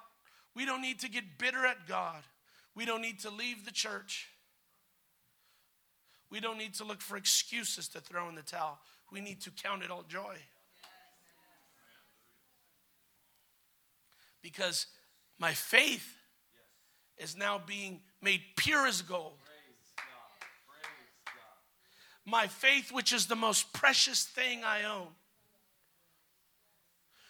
We 0.55 0.65
don't 0.65 0.81
need 0.81 0.99
to 1.01 1.09
get 1.09 1.37
bitter 1.37 1.65
at 1.65 1.87
God. 1.87 2.23
We 2.75 2.85
don't 2.85 3.01
need 3.01 3.19
to 3.19 3.29
leave 3.29 3.65
the 3.65 3.71
church. 3.71 4.27
We 6.29 6.39
don't 6.39 6.57
need 6.57 6.73
to 6.75 6.83
look 6.83 7.01
for 7.01 7.15
excuses 7.15 7.87
to 7.89 8.01
throw 8.01 8.27
in 8.27 8.35
the 8.35 8.41
towel. 8.41 8.79
We 9.11 9.21
need 9.21 9.41
to 9.41 9.51
count 9.51 9.83
it 9.83 9.91
all 9.91 10.03
joy. 10.03 10.35
Because 14.41 14.87
my 15.39 15.53
faith 15.53 16.17
is 17.17 17.37
now 17.37 17.61
being 17.65 18.01
made 18.21 18.41
pure 18.55 18.87
as 18.87 19.01
gold. 19.01 19.37
My 22.29 22.47
faith, 22.47 22.91
which 22.91 23.13
is 23.13 23.27
the 23.27 23.37
most 23.37 23.71
precious 23.71 24.25
thing 24.25 24.65
I 24.65 24.83
own. 24.83 25.07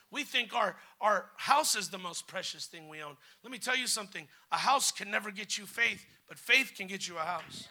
We 0.09 0.23
think 0.23 0.55
our, 0.55 0.75
our 0.99 1.25
house 1.37 1.75
is 1.75 1.89
the 1.89 1.99
most 1.99 2.27
precious 2.27 2.65
thing 2.65 2.89
we 2.89 3.03
own. 3.03 3.15
Let 3.43 3.51
me 3.51 3.59
tell 3.59 3.77
you 3.77 3.85
something 3.85 4.27
a 4.51 4.57
house 4.57 4.91
can 4.91 5.11
never 5.11 5.29
get 5.29 5.55
you 5.55 5.67
faith, 5.67 6.03
but 6.27 6.39
faith 6.39 6.73
can 6.75 6.87
get 6.87 7.07
you 7.07 7.15
a 7.17 7.21
house. 7.21 7.67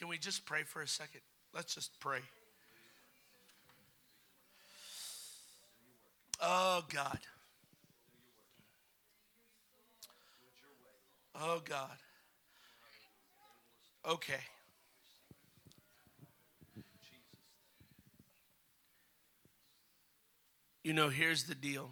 Can 0.00 0.08
we 0.08 0.16
just 0.16 0.46
pray 0.46 0.62
for 0.62 0.80
a 0.80 0.88
second? 0.88 1.20
Let's 1.54 1.74
just 1.74 2.00
pray. 2.00 2.20
Oh, 6.40 6.82
God. 6.90 7.18
Oh, 11.38 11.60
God. 11.62 11.90
Okay. 14.08 14.40
You 20.82 20.94
know, 20.94 21.10
here's 21.10 21.44
the 21.44 21.54
deal. 21.54 21.90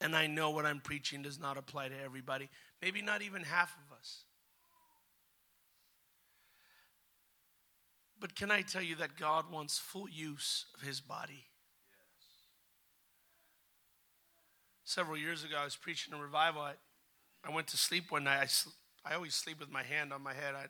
And 0.00 0.14
I 0.14 0.28
know 0.28 0.50
what 0.50 0.64
I'm 0.64 0.78
preaching 0.78 1.22
does 1.22 1.40
not 1.40 1.58
apply 1.58 1.88
to 1.88 2.00
everybody, 2.04 2.48
maybe 2.80 3.02
not 3.02 3.22
even 3.22 3.42
half 3.42 3.76
of 3.88 3.96
us. 3.96 4.22
But 8.20 8.34
can 8.34 8.50
I 8.50 8.62
tell 8.62 8.82
you 8.82 8.96
that 8.96 9.16
God 9.16 9.50
wants 9.50 9.78
full 9.78 10.08
use 10.08 10.66
of 10.74 10.86
his 10.86 11.00
body? 11.00 11.44
Several 14.84 15.16
years 15.16 15.44
ago, 15.44 15.56
I 15.60 15.64
was 15.64 15.76
preaching 15.76 16.14
a 16.14 16.16
revival. 16.16 16.62
I, 16.62 16.72
I 17.44 17.54
went 17.54 17.68
to 17.68 17.76
sleep 17.76 18.10
one 18.10 18.24
night. 18.24 18.66
I, 19.04 19.12
I 19.12 19.14
always 19.14 19.34
sleep 19.34 19.60
with 19.60 19.70
my 19.70 19.82
hand 19.82 20.12
on 20.12 20.22
my 20.22 20.32
head. 20.32 20.54
I, 20.56 20.66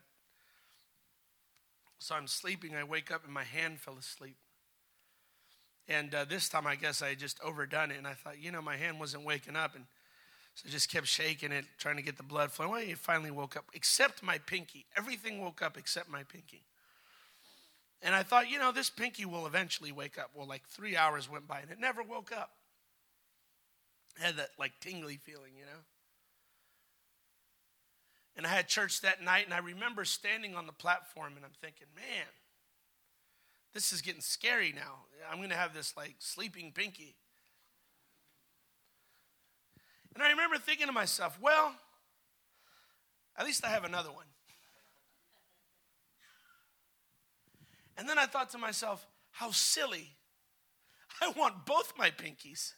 so 1.98 2.14
I'm 2.14 2.26
sleeping. 2.26 2.74
I 2.74 2.84
wake 2.84 3.10
up 3.10 3.24
and 3.24 3.32
my 3.32 3.44
hand 3.44 3.80
fell 3.80 3.96
asleep. 3.98 4.36
And 5.88 6.14
uh, 6.14 6.24
this 6.26 6.48
time, 6.48 6.66
I 6.66 6.74
guess 6.74 7.00
I 7.00 7.14
just 7.14 7.40
overdone 7.42 7.90
it. 7.90 7.96
And 7.96 8.06
I 8.06 8.12
thought, 8.12 8.42
you 8.42 8.52
know, 8.52 8.60
my 8.60 8.76
hand 8.76 9.00
wasn't 9.00 9.24
waking 9.24 9.56
up. 9.56 9.74
And 9.74 9.84
so 10.54 10.66
I 10.68 10.70
just 10.70 10.90
kept 10.90 11.06
shaking 11.06 11.52
it, 11.52 11.64
trying 11.78 11.96
to 11.96 12.02
get 12.02 12.16
the 12.18 12.22
blood 12.22 12.52
flowing. 12.52 12.72
Well, 12.72 12.82
it 12.82 12.98
finally 12.98 13.30
woke 13.30 13.56
up, 13.56 13.64
except 13.72 14.22
my 14.22 14.38
pinky. 14.38 14.84
Everything 14.96 15.40
woke 15.40 15.62
up 15.62 15.78
except 15.78 16.10
my 16.10 16.24
pinky. 16.24 16.64
And 18.02 18.14
I 18.14 18.22
thought, 18.22 18.50
you 18.50 18.58
know, 18.58 18.70
this 18.70 18.90
pinky 18.90 19.24
will 19.24 19.46
eventually 19.46 19.90
wake 19.90 20.18
up. 20.18 20.30
Well, 20.34 20.46
like 20.46 20.66
three 20.68 20.96
hours 20.96 21.28
went 21.28 21.48
by 21.48 21.60
and 21.60 21.70
it 21.70 21.80
never 21.80 22.02
woke 22.02 22.32
up. 22.32 22.50
I 24.20 24.26
had 24.26 24.36
that 24.36 24.50
like 24.58 24.72
tingly 24.80 25.16
feeling, 25.16 25.52
you 25.56 25.64
know. 25.64 25.80
And 28.36 28.46
I 28.46 28.50
had 28.50 28.68
church 28.68 29.00
that 29.00 29.20
night, 29.20 29.46
and 29.46 29.52
I 29.52 29.58
remember 29.58 30.04
standing 30.04 30.54
on 30.54 30.66
the 30.68 30.72
platform 30.72 31.32
and 31.34 31.44
I'm 31.44 31.50
thinking, 31.60 31.88
man, 31.96 32.26
this 33.74 33.92
is 33.92 34.00
getting 34.00 34.20
scary 34.20 34.72
now. 34.72 35.06
I'm 35.28 35.38
going 35.38 35.50
to 35.50 35.56
have 35.56 35.74
this 35.74 35.96
like 35.96 36.14
sleeping 36.20 36.70
pinky. 36.72 37.16
And 40.14 40.22
I 40.22 40.30
remember 40.30 40.56
thinking 40.58 40.86
to 40.86 40.92
myself, 40.92 41.38
well, 41.40 41.74
at 43.36 43.44
least 43.44 43.64
I 43.64 43.68
have 43.68 43.84
another 43.84 44.10
one. 44.10 44.26
And 47.98 48.08
then 48.08 48.18
I 48.18 48.26
thought 48.26 48.50
to 48.50 48.58
myself, 48.58 49.06
how 49.32 49.50
silly. 49.50 50.16
I 51.20 51.30
want 51.30 51.66
both 51.66 51.92
my 51.98 52.10
pinkies. 52.10 52.72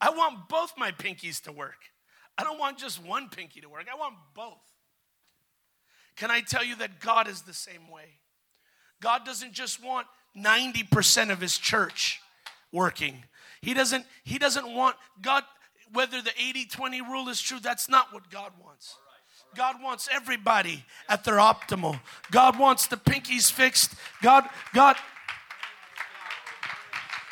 I 0.00 0.10
want 0.10 0.48
both 0.48 0.72
my 0.78 0.90
pinkies 0.90 1.42
to 1.42 1.52
work. 1.52 1.76
I 2.38 2.42
don't 2.42 2.58
want 2.58 2.78
just 2.78 3.04
one 3.04 3.28
pinky 3.28 3.60
to 3.60 3.68
work, 3.68 3.84
I 3.92 3.96
want 3.96 4.14
both. 4.34 4.62
Can 6.16 6.30
I 6.30 6.40
tell 6.40 6.64
you 6.64 6.76
that 6.76 7.00
God 7.00 7.28
is 7.28 7.42
the 7.42 7.54
same 7.54 7.90
way? 7.90 8.20
God 9.00 9.24
doesn't 9.24 9.52
just 9.52 9.82
want 9.82 10.06
90% 10.36 11.30
of 11.30 11.40
his 11.40 11.56
church 11.56 12.20
working. 12.72 13.24
He 13.60 13.74
doesn't 13.74 14.06
he 14.24 14.38
doesn't 14.38 14.74
want 14.74 14.96
God 15.20 15.44
whether 15.92 16.22
the 16.22 16.30
80-20 16.30 17.00
rule 17.08 17.28
is 17.28 17.40
true, 17.40 17.58
that's 17.60 17.88
not 17.88 18.12
what 18.12 18.30
God 18.30 18.52
wants. 18.62 18.94
God 19.56 19.82
wants 19.82 20.08
everybody 20.12 20.84
at 21.08 21.24
their 21.24 21.36
optimal. 21.36 22.00
God 22.30 22.58
wants 22.58 22.86
the 22.86 22.96
pinkies 22.96 23.50
fixed. 23.50 23.94
God, 24.22 24.44
God. 24.72 24.96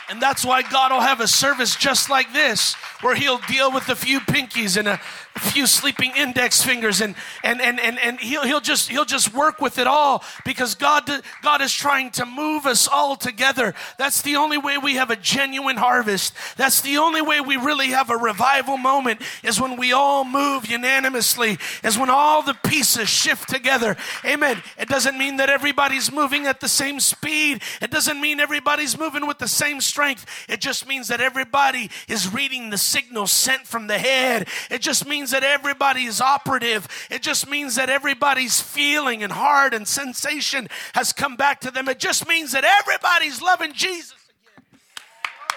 And 0.09 0.21
that's 0.21 0.45
why 0.45 0.63
God 0.63 0.91
will 0.91 1.01
have 1.01 1.21
a 1.21 1.29
service 1.29 1.77
just 1.77 2.09
like 2.09 2.33
this, 2.33 2.75
where 3.03 3.15
He'll 3.15 3.41
deal 3.47 3.71
with 3.71 3.89
a 3.89 3.95
few 3.95 4.21
pinkies 4.21 4.77
and 4.77 4.89
a, 4.89 4.95
a 4.95 4.99
few 5.39 5.67
sleeping 5.67 6.13
index 6.17 6.63
fingers 6.63 7.01
and 7.01 7.15
and 7.43 7.61
and 7.61 7.81
and, 7.81 7.99
and 7.99 8.21
he'll, 8.21 8.45
he'll 8.45 8.61
just 8.61 8.91
he'll 8.91 9.05
just 9.05 9.35
work 9.35 9.61
with 9.61 9.79
it 9.79 9.87
all 9.87 10.25
because 10.45 10.75
God 10.75 11.09
God 11.43 11.61
is 11.63 11.73
trying 11.73 12.11
to 12.13 12.27
move 12.27 12.67
us 12.67 12.89
all 12.89 13.17
together. 13.17 13.75
That's 13.99 14.23
the 14.23 14.37
only 14.37 14.59
way 14.59 14.79
we 14.79 14.95
have 14.95 15.11
a 15.11 15.17
genuine 15.17 15.77
harvest. 15.77 16.35
That's 16.57 16.81
the 16.81 16.99
only 16.99 17.23
way 17.23 17.41
we 17.41 17.57
really 17.57 17.89
have 17.89 18.11
a 18.11 18.17
revival 18.17 18.77
moment 18.77 19.23
is 19.43 19.61
when 19.61 19.77
we 19.77 19.93
all 19.93 20.25
move 20.25 20.67
unanimously, 20.67 21.59
is 21.83 21.99
when 21.99 22.11
all 22.11 22.43
the 22.43 22.55
pieces 22.55 23.09
shift 23.09 23.49
together. 23.49 23.97
Amen. 24.25 24.63
It 24.79 24.89
doesn't 24.89 25.19
mean 25.19 25.37
that 25.37 25.51
everybody's 25.51 26.13
moving 26.13 26.47
at 26.47 26.61
the 26.61 26.69
same 26.69 27.01
speed. 27.01 27.63
It 27.81 27.91
doesn't 27.91 28.21
mean 28.21 28.41
everybody's 28.41 28.99
moving 28.99 29.27
with 29.27 29.39
the 29.39 29.49
same 29.49 29.81
strength. 29.81 30.27
It 30.49 30.61
just 30.61 30.87
means 30.87 31.09
that 31.09 31.21
everybody 31.21 31.91
is 32.09 32.33
reading 32.33 32.71
the 32.71 32.79
signal 32.79 33.27
sent 33.27 33.67
from 33.67 33.87
the 33.87 33.99
head. 33.99 34.49
It 34.71 34.81
just 34.81 35.07
means 35.07 35.28
means 35.29 35.43
that 35.43 35.45
everybody 35.45 36.05
is 36.05 36.21
operative. 36.23 36.89
It 37.11 37.23
just 37.23 37.49
means 37.49 37.75
that 37.75 37.91
everybody's 37.91 38.61
feeling 38.61 39.23
and 39.23 39.33
heart 39.33 39.75
and 39.75 39.87
sensation 39.87 40.69
has 40.95 41.13
come 41.13 41.37
back 41.37 41.61
to 41.61 41.71
them. 41.71 41.89
It 41.89 41.99
just 41.99 42.27
means 42.27 42.53
that 42.53 42.65
everybody's 42.65 43.43
loving 43.43 43.75
Jesus 43.75 44.13
again. 44.13 44.65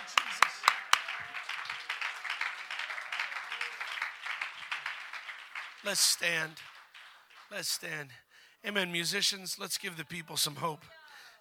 Jesus. 0.03 0.51
Let's 5.85 6.01
stand. 6.01 6.51
Let's 7.49 7.69
stand. 7.69 8.09
Amen. 8.67 8.91
Musicians, 8.91 9.57
let's 9.57 9.77
give 9.77 9.95
the 9.95 10.05
people 10.05 10.35
some 10.35 10.55
hope. 10.55 10.83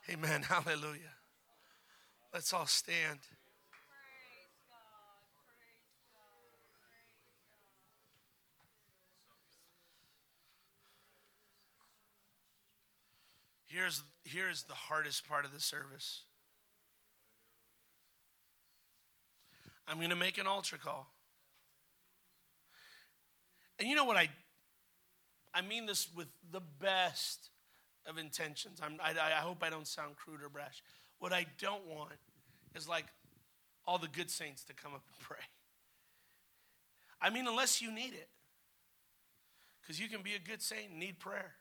Amen. 0.08 0.42
Hallelujah. 0.48 1.14
Let's 2.32 2.52
all 2.52 2.66
stand. 2.66 3.18
Here's, 13.70 14.02
here's 14.24 14.64
the 14.64 14.74
hardest 14.74 15.28
part 15.28 15.44
of 15.44 15.52
the 15.52 15.60
service. 15.60 16.22
I'm 19.86 19.98
going 19.98 20.10
to 20.10 20.16
make 20.16 20.38
an 20.38 20.46
altar 20.48 20.76
call. 20.76 21.08
And 23.78 23.88
you 23.88 23.94
know 23.94 24.04
what 24.04 24.16
I 24.16 24.28
I 25.54 25.62
mean 25.62 25.86
this 25.86 26.08
with 26.14 26.28
the 26.52 26.60
best 26.80 27.50
of 28.06 28.18
intentions. 28.18 28.80
I'm, 28.82 28.98
I, 29.02 29.10
I 29.10 29.40
hope 29.40 29.62
I 29.62 29.70
don't 29.70 29.86
sound 29.86 30.16
crude 30.16 30.42
or 30.42 30.48
brash. 30.48 30.82
What 31.18 31.32
I 31.32 31.46
don't 31.60 31.86
want 31.86 32.12
is 32.74 32.88
like 32.88 33.06
all 33.86 33.98
the 33.98 34.08
good 34.08 34.30
saints 34.30 34.64
to 34.64 34.74
come 34.74 34.94
up 34.94 35.02
and 35.08 35.18
pray. 35.26 35.44
I 37.20 37.30
mean, 37.30 37.46
unless 37.46 37.82
you 37.82 37.92
need 37.92 38.14
it. 38.14 38.28
Because 39.80 40.00
you 40.00 40.08
can 40.08 40.22
be 40.22 40.34
a 40.34 40.38
good 40.38 40.62
saint 40.62 40.90
and 40.90 40.98
need 41.00 41.18
prayer. 41.18 41.54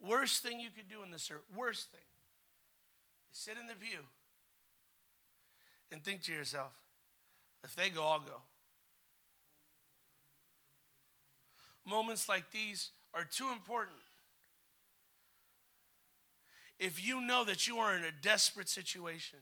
Worst 0.00 0.42
thing 0.42 0.60
you 0.60 0.70
could 0.74 0.88
do 0.88 1.02
in 1.04 1.10
this 1.10 1.30
earth, 1.30 1.44
worst 1.54 1.90
thing, 1.90 2.00
is 3.30 3.38
sit 3.38 3.56
in 3.60 3.66
the 3.66 3.74
pew 3.74 3.98
and 5.92 6.02
think 6.02 6.22
to 6.22 6.32
yourself, 6.32 6.72
if 7.62 7.74
they 7.74 7.90
go, 7.90 8.02
I'll 8.02 8.20
go. 8.20 8.40
Moments 11.86 12.28
like 12.28 12.50
these 12.50 12.90
are 13.12 13.24
too 13.24 13.48
important. 13.52 13.96
If 16.78 17.04
you 17.04 17.20
know 17.20 17.44
that 17.44 17.68
you 17.68 17.78
are 17.78 17.94
in 17.94 18.04
a 18.04 18.12
desperate 18.22 18.68
situation, 18.68 19.40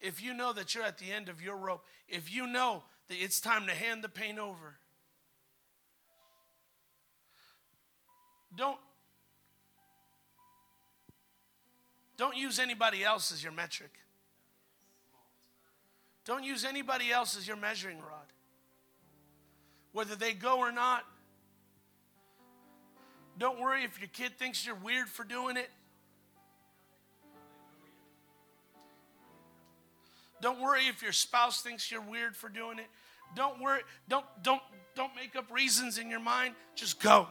if 0.00 0.22
you 0.22 0.32
know 0.32 0.52
that 0.52 0.74
you're 0.74 0.84
at 0.84 0.98
the 0.98 1.12
end 1.12 1.28
of 1.28 1.42
your 1.42 1.56
rope, 1.56 1.84
if 2.08 2.32
you 2.32 2.46
know 2.46 2.84
that 3.08 3.16
it's 3.20 3.40
time 3.40 3.66
to 3.66 3.74
hand 3.74 4.02
the 4.02 4.08
pain 4.08 4.38
over, 4.38 4.76
don't 8.56 8.78
don't 12.18 12.36
use 12.36 12.58
anybody 12.58 13.04
else 13.04 13.32
as 13.32 13.42
your 13.42 13.52
metric. 13.52 13.92
Don't 16.26 16.44
use 16.44 16.64
anybody 16.64 17.10
else 17.10 17.38
as 17.38 17.48
your 17.48 17.56
measuring 17.56 17.98
rod. 18.00 18.26
Whether 19.92 20.14
they 20.14 20.34
go 20.34 20.58
or 20.58 20.70
not, 20.70 21.04
don't 23.38 23.60
worry 23.60 23.84
if 23.84 23.98
your 24.00 24.08
kid 24.12 24.36
thinks 24.36 24.66
you're 24.66 24.74
weird 24.74 25.08
for 25.08 25.24
doing 25.24 25.56
it. 25.56 25.70
Don't 30.42 30.60
worry 30.60 30.82
if 30.88 31.02
your 31.02 31.12
spouse 31.12 31.62
thinks 31.62 31.90
you're 31.90 32.00
weird 32.00 32.36
for 32.36 32.48
doing 32.48 32.78
it. 32.78 32.86
Don't 33.34 33.60
worry, 33.60 33.80
don't 34.08 34.26
don't 34.42 34.62
don't 34.94 35.14
make 35.14 35.36
up 35.36 35.50
reasons 35.52 35.98
in 35.98 36.10
your 36.10 36.20
mind. 36.20 36.54
Just 36.74 37.00
go. 37.00 37.28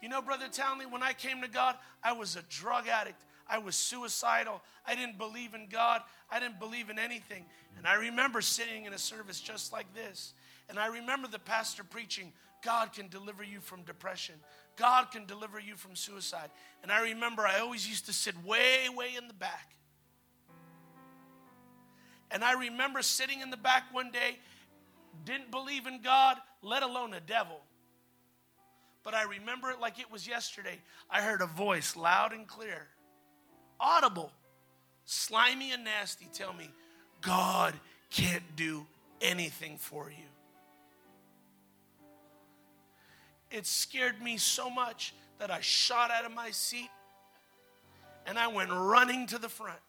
You 0.00 0.08
know, 0.08 0.22
Brother 0.22 0.48
Townley, 0.50 0.86
when 0.86 1.02
I 1.02 1.12
came 1.12 1.42
to 1.42 1.48
God, 1.48 1.76
I 2.02 2.12
was 2.12 2.36
a 2.36 2.42
drug 2.42 2.88
addict. 2.88 3.22
I 3.48 3.58
was 3.58 3.74
suicidal. 3.76 4.62
I 4.86 4.94
didn't 4.94 5.18
believe 5.18 5.54
in 5.54 5.68
God. 5.68 6.02
I 6.30 6.40
didn't 6.40 6.58
believe 6.58 6.88
in 6.88 6.98
anything. 6.98 7.44
And 7.76 7.86
I 7.86 7.94
remember 7.94 8.40
sitting 8.40 8.86
in 8.86 8.92
a 8.92 8.98
service 8.98 9.40
just 9.40 9.72
like 9.72 9.92
this. 9.94 10.34
And 10.68 10.78
I 10.78 10.86
remember 10.86 11.26
the 11.26 11.38
pastor 11.38 11.82
preaching, 11.82 12.32
God 12.62 12.92
can 12.92 13.08
deliver 13.08 13.42
you 13.42 13.60
from 13.60 13.82
depression. 13.82 14.36
God 14.76 15.10
can 15.10 15.26
deliver 15.26 15.58
you 15.58 15.74
from 15.74 15.96
suicide. 15.96 16.50
And 16.82 16.92
I 16.92 17.02
remember 17.02 17.46
I 17.46 17.58
always 17.58 17.88
used 17.88 18.06
to 18.06 18.12
sit 18.12 18.34
way, 18.44 18.88
way 18.94 19.10
in 19.18 19.26
the 19.26 19.34
back. 19.34 19.74
And 22.30 22.44
I 22.44 22.52
remember 22.52 23.02
sitting 23.02 23.40
in 23.40 23.50
the 23.50 23.56
back 23.56 23.92
one 23.92 24.10
day, 24.12 24.38
didn't 25.24 25.50
believe 25.50 25.86
in 25.86 26.00
God, 26.00 26.36
let 26.62 26.82
alone 26.82 27.12
a 27.14 27.20
devil. 27.20 27.60
But 29.02 29.14
I 29.14 29.22
remember 29.22 29.70
it 29.70 29.80
like 29.80 29.98
it 29.98 30.10
was 30.10 30.28
yesterday. 30.28 30.78
I 31.10 31.22
heard 31.22 31.40
a 31.40 31.46
voice 31.46 31.96
loud 31.96 32.32
and 32.32 32.46
clear, 32.46 32.88
audible, 33.78 34.30
slimy 35.04 35.72
and 35.72 35.84
nasty, 35.84 36.28
tell 36.32 36.52
me, 36.52 36.70
God 37.20 37.74
can't 38.10 38.44
do 38.56 38.86
anything 39.20 39.76
for 39.78 40.10
you. 40.10 40.24
It 43.50 43.66
scared 43.66 44.22
me 44.22 44.36
so 44.36 44.70
much 44.70 45.14
that 45.38 45.50
I 45.50 45.60
shot 45.60 46.10
out 46.10 46.24
of 46.24 46.32
my 46.32 46.50
seat 46.50 46.90
and 48.26 48.38
I 48.38 48.48
went 48.48 48.70
running 48.70 49.26
to 49.28 49.38
the 49.38 49.48
front. 49.48 49.80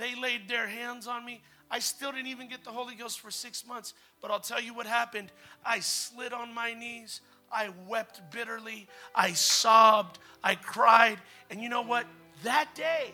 They 0.00 0.14
laid 0.20 0.48
their 0.48 0.66
hands 0.66 1.06
on 1.06 1.24
me. 1.24 1.42
I 1.70 1.78
still 1.78 2.10
didn't 2.10 2.26
even 2.26 2.48
get 2.48 2.64
the 2.64 2.70
Holy 2.70 2.94
Ghost 2.96 3.20
for 3.20 3.30
six 3.30 3.66
months. 3.66 3.94
But 4.20 4.30
I'll 4.30 4.40
tell 4.40 4.60
you 4.60 4.74
what 4.74 4.86
happened. 4.86 5.30
I 5.64 5.80
slid 5.80 6.32
on 6.32 6.52
my 6.52 6.74
knees. 6.74 7.20
I 7.52 7.70
wept 7.86 8.20
bitterly. 8.32 8.88
I 9.14 9.32
sobbed. 9.32 10.18
I 10.42 10.56
cried. 10.56 11.18
And 11.50 11.60
you 11.60 11.68
know 11.68 11.82
what? 11.82 12.06
That 12.42 12.74
day, 12.74 13.12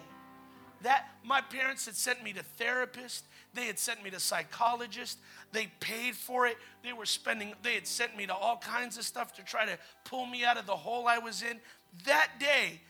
that 0.83 1.09
my 1.25 1.41
parents 1.41 1.87
had 1.87 1.97
sent 1.97 2.23
me 2.23 2.33
to 2.33 2.43
therapist 2.43 3.25
they 3.55 3.65
had 3.65 3.79
sent 3.79 4.05
me 4.05 4.11
to 4.11 4.21
psychologists 4.21 5.17
they 5.53 5.67
paid 5.81 6.15
for 6.15 6.47
it 6.47 6.57
they 6.85 6.93
were 6.93 7.07
spending 7.07 7.55
they 7.63 7.75
had 7.75 7.87
sent 7.87 8.17
me 8.17 8.27
to 8.27 8.35
all 8.35 8.59
kinds 8.59 8.99
of 8.99 9.05
stuff 9.05 9.33
to 9.33 9.43
try 9.43 9.65
to 9.65 9.79
pull 10.05 10.27
me 10.27 10.45
out 10.45 10.59
of 10.59 10.67
the 10.67 10.77
hole 10.77 11.09
i 11.09 11.19
was 11.19 11.43
in 11.43 11.59
that 12.05 12.29
day 12.39 12.81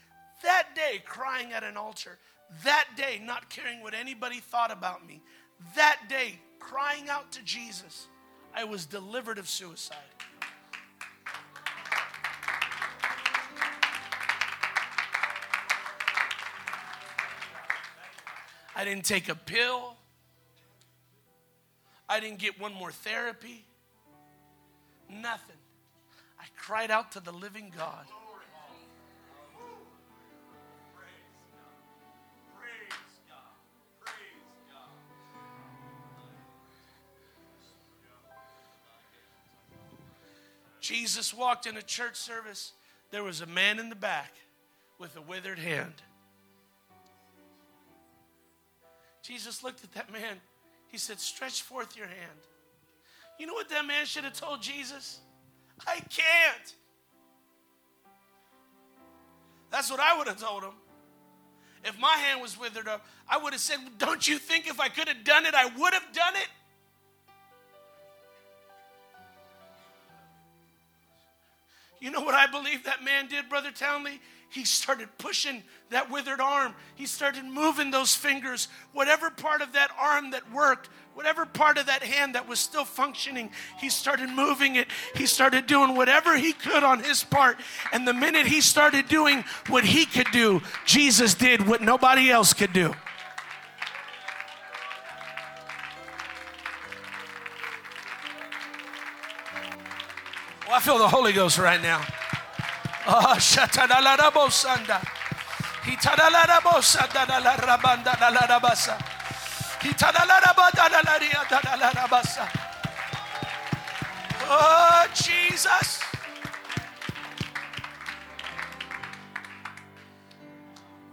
that 0.42 0.68
day 0.74 1.01
crying 1.07 1.53
at 1.53 1.62
an 1.62 1.76
altar 1.76 2.18
that 2.64 2.86
day 2.97 3.20
not 3.22 3.49
caring 3.51 3.82
what 3.82 3.94
anybody 3.94 4.40
thought 4.40 4.70
about 4.70 5.07
me 5.07 5.22
that 5.74 6.01
day 6.09 6.38
crying 6.59 7.09
out 7.09 7.30
to 7.32 7.42
jesus 7.44 8.09
i 8.55 8.64
was 8.64 8.86
delivered 8.86 9.38
of 9.38 9.49
suicide 9.49 9.97
I 18.78 18.84
didn't 18.84 19.07
take 19.07 19.30
a 19.30 19.34
pill. 19.34 19.97
I 22.07 22.20
didn't 22.20 22.38
get 22.38 22.61
one 22.61 22.74
more 22.74 22.92
therapy. 22.92 23.64
Nothing. 25.09 25.57
I 26.38 26.44
cried 26.59 26.90
out 26.90 27.12
to 27.12 27.20
the 27.20 27.32
living 27.32 27.72
God. 27.74 28.05
Jesus 40.87 41.34
walked 41.34 41.66
in 41.66 41.76
a 41.76 41.82
church 41.82 42.14
service. 42.14 42.72
There 43.11 43.24
was 43.24 43.41
a 43.41 43.47
man 43.47 43.80
in 43.80 43.89
the 43.89 43.97
back 43.97 44.34
with 44.99 45.16
a 45.16 45.20
withered 45.20 45.59
hand. 45.59 45.95
Jesus 49.20 49.64
looked 49.64 49.82
at 49.82 49.93
that 49.95 50.12
man. 50.12 50.37
He 50.87 50.97
said, 50.97 51.18
Stretch 51.18 51.62
forth 51.62 51.97
your 51.97 52.07
hand. 52.07 52.39
You 53.41 53.49
know 53.49 53.55
what 53.55 53.68
that 53.70 53.84
man 53.84 54.07
should 54.07 54.22
have 54.22 54.34
told 54.34 54.62
Jesus? 54.62 55.18
I 55.84 55.97
can't. 55.97 56.74
That's 59.72 59.91
what 59.91 59.99
I 59.99 60.16
would 60.16 60.28
have 60.28 60.41
told 60.41 60.62
him. 60.62 60.74
If 61.84 61.99
my 61.99 62.16
hand 62.16 62.41
was 62.41 62.59
withered 62.59 62.87
up, 62.87 63.05
I 63.28 63.39
would 63.39 63.53
have 63.53 63.61
said, 63.61 63.78
Don't 63.99 64.26
you 64.26 64.39
think 64.39 64.68
if 64.68 64.78
I 64.78 64.89
could 64.89 65.09
have 65.09 65.24
done 65.24 65.47
it, 65.47 65.55
I 65.55 65.66
would 65.66 65.95
have 65.95 66.12
done 66.12 66.37
it? 66.37 66.49
You 72.01 72.11
know 72.11 72.20
what 72.20 72.34
I 72.34 72.47
believe 72.47 72.84
that 72.84 73.03
man 73.05 73.28
did, 73.28 73.49
Brother 73.49 73.70
Townley? 73.70 74.20
he 74.49 74.64
started 74.64 75.09
pushing 75.18 75.62
that 75.90 76.11
withered 76.11 76.40
arm. 76.40 76.74
He 76.94 77.07
started 77.07 77.44
moving 77.44 77.90
those 77.90 78.14
fingers. 78.14 78.68
Whatever 78.92 79.30
part 79.30 79.61
of 79.61 79.72
that 79.72 79.90
arm 79.99 80.30
that 80.30 80.51
worked, 80.53 80.88
whatever 81.14 81.47
part 81.47 81.78
of 81.78 81.86
that 81.86 82.03
hand 82.03 82.34
that 82.34 82.49
was 82.49 82.61
still 82.61 82.84
functioning, 82.84 83.51
he 83.78 83.88
started 83.88 84.30
moving 84.30 84.76
it. 84.76 84.88
He 85.14 85.26
started 85.26 85.66
doing 85.66 85.94
whatever 85.94 86.36
he 86.36 86.53
could 86.53 86.82
on 86.84 87.01
his 87.03 87.24
part. 87.24 87.59
And 87.92 88.07
the 88.07 88.14
minute 88.14 88.47
he 88.47 88.61
started 88.61 89.09
doing 89.09 89.44
what 89.68 89.84
he 89.84 90.07
could 90.07 90.30
do, 90.32 90.62
Jesus 90.84 91.34
did 91.34 91.66
what 91.66 91.82
nobody 91.82 92.30
else 92.30 92.53
could 92.53 92.72
do. 92.72 92.94
Feel 100.87 100.99
the 100.99 101.09
Holy 101.09 101.32
Ghost 101.32 101.59
right 101.59 101.82
now. 101.82 102.01
Ah. 103.09 103.37
Oh, 114.49 115.07
Jesus. 115.12 116.01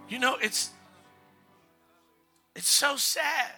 You 0.08 0.20
know, 0.20 0.38
it's 0.40 0.70
it's 2.56 2.70
so 2.70 2.96
sad. 2.96 3.52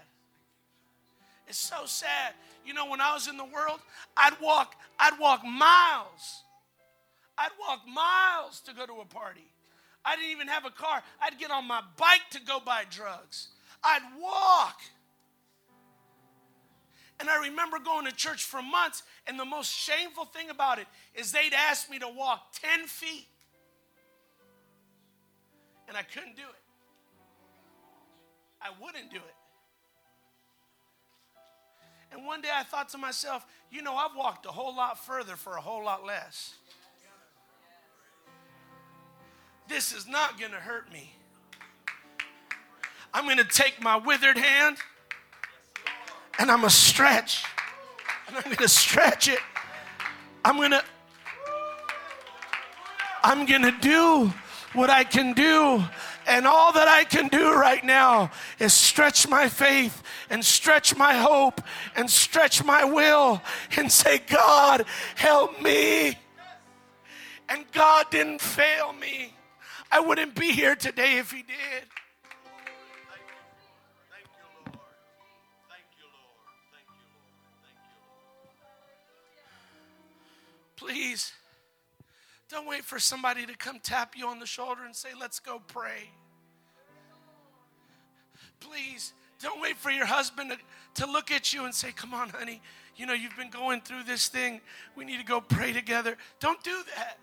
It's 1.49 1.57
so 1.57 1.85
sad. 1.85 2.33
You 2.65 2.73
know, 2.73 2.89
when 2.89 3.01
I 3.01 3.13
was 3.13 3.27
in 3.27 3.35
the 3.35 3.43
world, 3.43 3.81
I'd 4.15 4.39
walk, 4.39 4.75
I'd 4.99 5.19
walk 5.19 5.43
miles 5.43 6.43
I'd 7.37 7.51
walk 7.59 7.81
miles 7.87 8.61
to 8.61 8.73
go 8.73 8.85
to 8.85 9.01
a 9.01 9.05
party. 9.05 9.51
I 10.03 10.15
didn't 10.15 10.31
even 10.31 10.47
have 10.47 10.65
a 10.65 10.69
car. 10.69 11.01
I'd 11.21 11.37
get 11.39 11.51
on 11.51 11.67
my 11.67 11.81
bike 11.97 12.21
to 12.31 12.41
go 12.41 12.59
buy 12.59 12.83
drugs. 12.89 13.49
I'd 13.83 14.03
walk. 14.21 14.79
And 17.19 17.29
I 17.29 17.47
remember 17.47 17.79
going 17.79 18.05
to 18.05 18.11
church 18.11 18.43
for 18.43 18.61
months, 18.61 19.03
and 19.25 19.39
the 19.39 19.45
most 19.45 19.71
shameful 19.71 20.25
thing 20.25 20.49
about 20.49 20.79
it 20.79 20.87
is 21.13 21.31
they'd 21.31 21.53
ask 21.53 21.89
me 21.89 21.97
to 21.99 22.07
walk 22.07 22.53
10 22.61 22.87
feet. 22.87 23.27
And 25.87 25.95
I 25.95 26.03
couldn't 26.03 26.35
do 26.35 26.41
it. 26.41 26.63
I 28.61 28.69
wouldn't 28.81 29.11
do 29.11 29.17
it. 29.17 29.35
And 32.11 32.25
one 32.25 32.41
day 32.41 32.49
I 32.53 32.63
thought 32.63 32.89
to 32.89 32.97
myself, 32.97 33.45
you 33.71 33.81
know, 33.81 33.95
I've 33.95 34.15
walked 34.15 34.45
a 34.45 34.49
whole 34.49 34.75
lot 34.75 35.03
further 35.03 35.35
for 35.35 35.57
a 35.57 35.61
whole 35.61 35.83
lot 35.83 36.05
less. 36.05 36.55
This 39.67 39.93
is 39.93 40.07
not 40.07 40.39
going 40.39 40.51
to 40.51 40.57
hurt 40.57 40.91
me. 40.91 41.13
I'm 43.13 43.25
going 43.25 43.37
to 43.37 43.43
take 43.43 43.81
my 43.81 43.95
withered 43.95 44.37
hand 44.37 44.77
and 46.37 46.51
I'm 46.51 46.59
going 46.59 46.69
to 46.69 46.75
stretch. 46.75 47.45
And 48.27 48.37
I'm 48.37 48.43
going 48.43 48.57
to 48.57 48.67
stretch 48.67 49.27
it. 49.27 49.39
I'm 50.43 50.57
going 50.57 50.71
to 50.71 50.83
I'm 53.23 53.47
going 53.47 53.63
to 53.63 53.71
do 53.81 54.31
what 54.73 54.91
I 54.91 55.03
can 55.03 55.33
do 55.33 55.83
and 56.27 56.47
all 56.47 56.71
that 56.73 56.87
I 56.87 57.03
can 57.03 57.27
do 57.27 57.53
right 57.53 57.83
now 57.83 58.31
is 58.59 58.73
stretch 58.73 59.27
my 59.27 59.47
faith 59.47 60.01
and 60.29 60.43
stretch 60.43 60.95
my 60.95 61.13
hope 61.13 61.61
and 61.95 62.09
stretch 62.09 62.63
my 62.63 62.83
will 62.83 63.41
and 63.77 63.91
say, 63.91 64.19
God, 64.27 64.85
help 65.15 65.61
me. 65.61 66.17
And 67.47 67.63
God 67.71 68.07
didn't 68.09 68.41
fail 68.41 68.93
me. 68.93 69.33
I 69.91 69.99
wouldn't 69.99 70.35
be 70.35 70.51
here 70.51 70.75
today 70.75 71.19
if 71.19 71.31
He 71.31 71.43
did. 71.43 71.83
Please. 80.75 81.31
Don't 82.49 82.67
wait 82.67 82.83
for 82.83 82.99
somebody 82.99 83.45
to 83.45 83.57
come 83.57 83.79
tap 83.79 84.15
you 84.15 84.27
on 84.27 84.39
the 84.39 84.45
shoulder 84.45 84.85
and 84.85 84.95
say, 84.95 85.09
Let's 85.19 85.39
go 85.39 85.61
pray. 85.67 86.11
Please 88.59 89.13
don't 89.41 89.61
wait 89.61 89.77
for 89.77 89.91
your 89.91 90.05
husband 90.05 90.51
to, 90.51 91.03
to 91.03 91.11
look 91.11 91.31
at 91.31 91.53
you 91.53 91.65
and 91.65 91.73
say, 91.73 91.91
Come 91.91 92.13
on, 92.13 92.29
honey, 92.29 92.61
you 92.95 93.05
know, 93.05 93.13
you've 93.13 93.35
been 93.35 93.49
going 93.49 93.81
through 93.81 94.03
this 94.03 94.27
thing. 94.27 94.61
We 94.95 95.05
need 95.05 95.19
to 95.19 95.25
go 95.25 95.41
pray 95.41 95.73
together. 95.73 96.17
Don't 96.39 96.63
do 96.63 96.83
that. 96.95 97.17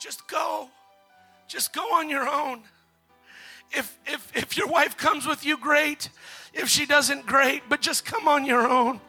Just 0.00 0.26
go. 0.28 0.68
Just 1.48 1.72
go 1.72 1.82
on 1.94 2.10
your 2.10 2.28
own. 2.28 2.62
If, 3.72 3.98
if, 4.06 4.36
if 4.36 4.56
your 4.56 4.68
wife 4.68 4.96
comes 4.96 5.26
with 5.26 5.44
you, 5.44 5.56
great. 5.56 6.08
If 6.52 6.68
she 6.68 6.86
doesn't, 6.86 7.26
great. 7.26 7.62
But 7.68 7.80
just 7.80 8.04
come 8.04 8.28
on 8.28 8.44
your 8.44 8.68
own. 8.68 9.00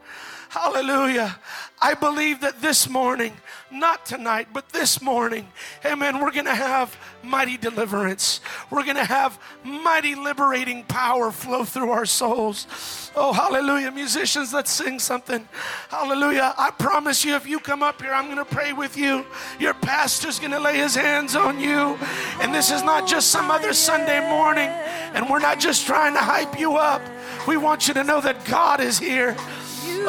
Hallelujah. 0.49 1.39
I 1.79 1.93
believe 1.93 2.41
that 2.41 2.61
this 2.61 2.89
morning, 2.89 3.33
not 3.71 4.05
tonight, 4.05 4.47
but 4.51 4.69
this 4.69 5.01
morning, 5.01 5.47
amen, 5.85 6.19
we're 6.19 6.31
going 6.31 6.45
to 6.45 6.55
have 6.55 6.97
mighty 7.21 7.57
deliverance. 7.57 8.39
We're 8.71 8.83
going 8.83 8.95
to 8.95 9.03
have 9.03 9.37
mighty 9.63 10.15
liberating 10.15 10.85
power 10.85 11.31
flow 11.31 11.63
through 11.65 11.91
our 11.91 12.05
souls. 12.05 13.11
Oh, 13.15 13.33
hallelujah. 13.33 13.91
Musicians, 13.91 14.53
let's 14.53 14.71
sing 14.71 14.99
something. 14.99 15.47
Hallelujah. 15.89 16.53
I 16.57 16.71
promise 16.71 17.23
you, 17.25 17.35
if 17.35 17.47
you 17.47 17.59
come 17.59 17.83
up 17.83 18.01
here, 18.01 18.13
I'm 18.13 18.25
going 18.25 18.37
to 18.37 18.45
pray 18.45 18.73
with 18.73 18.97
you. 18.97 19.25
Your 19.59 19.73
pastor's 19.73 20.39
going 20.39 20.51
to 20.51 20.59
lay 20.59 20.77
his 20.77 20.95
hands 20.95 21.35
on 21.35 21.59
you. 21.59 21.97
And 22.41 22.53
this 22.53 22.71
is 22.71 22.83
not 22.83 23.07
just 23.07 23.29
some 23.29 23.51
other 23.51 23.73
Sunday 23.73 24.19
morning, 24.29 24.69
and 24.69 25.29
we're 25.29 25.39
not 25.39 25.59
just 25.59 25.85
trying 25.85 26.13
to 26.13 26.19
hype 26.19 26.59
you 26.59 26.77
up. 26.77 27.01
We 27.47 27.57
want 27.57 27.87
you 27.87 27.93
to 27.95 28.03
know 28.03 28.21
that 28.21 28.45
God 28.45 28.79
is 28.79 28.97
here. 28.97 29.35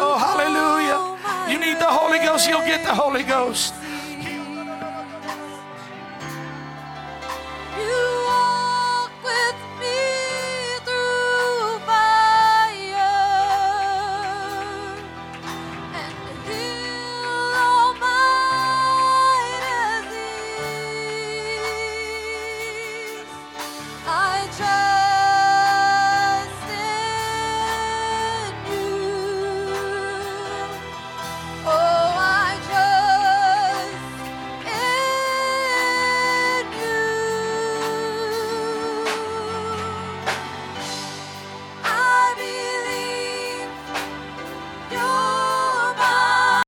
Oh, 0.00 0.16
hallelujah. 0.16 1.50
You 1.50 1.58
need 1.58 1.78
the 1.78 1.90
Holy 1.90 2.18
Ghost, 2.18 2.48
you'll 2.48 2.60
get 2.60 2.84
the 2.84 2.94
Holy 2.94 3.24
Ghost. 3.24 3.74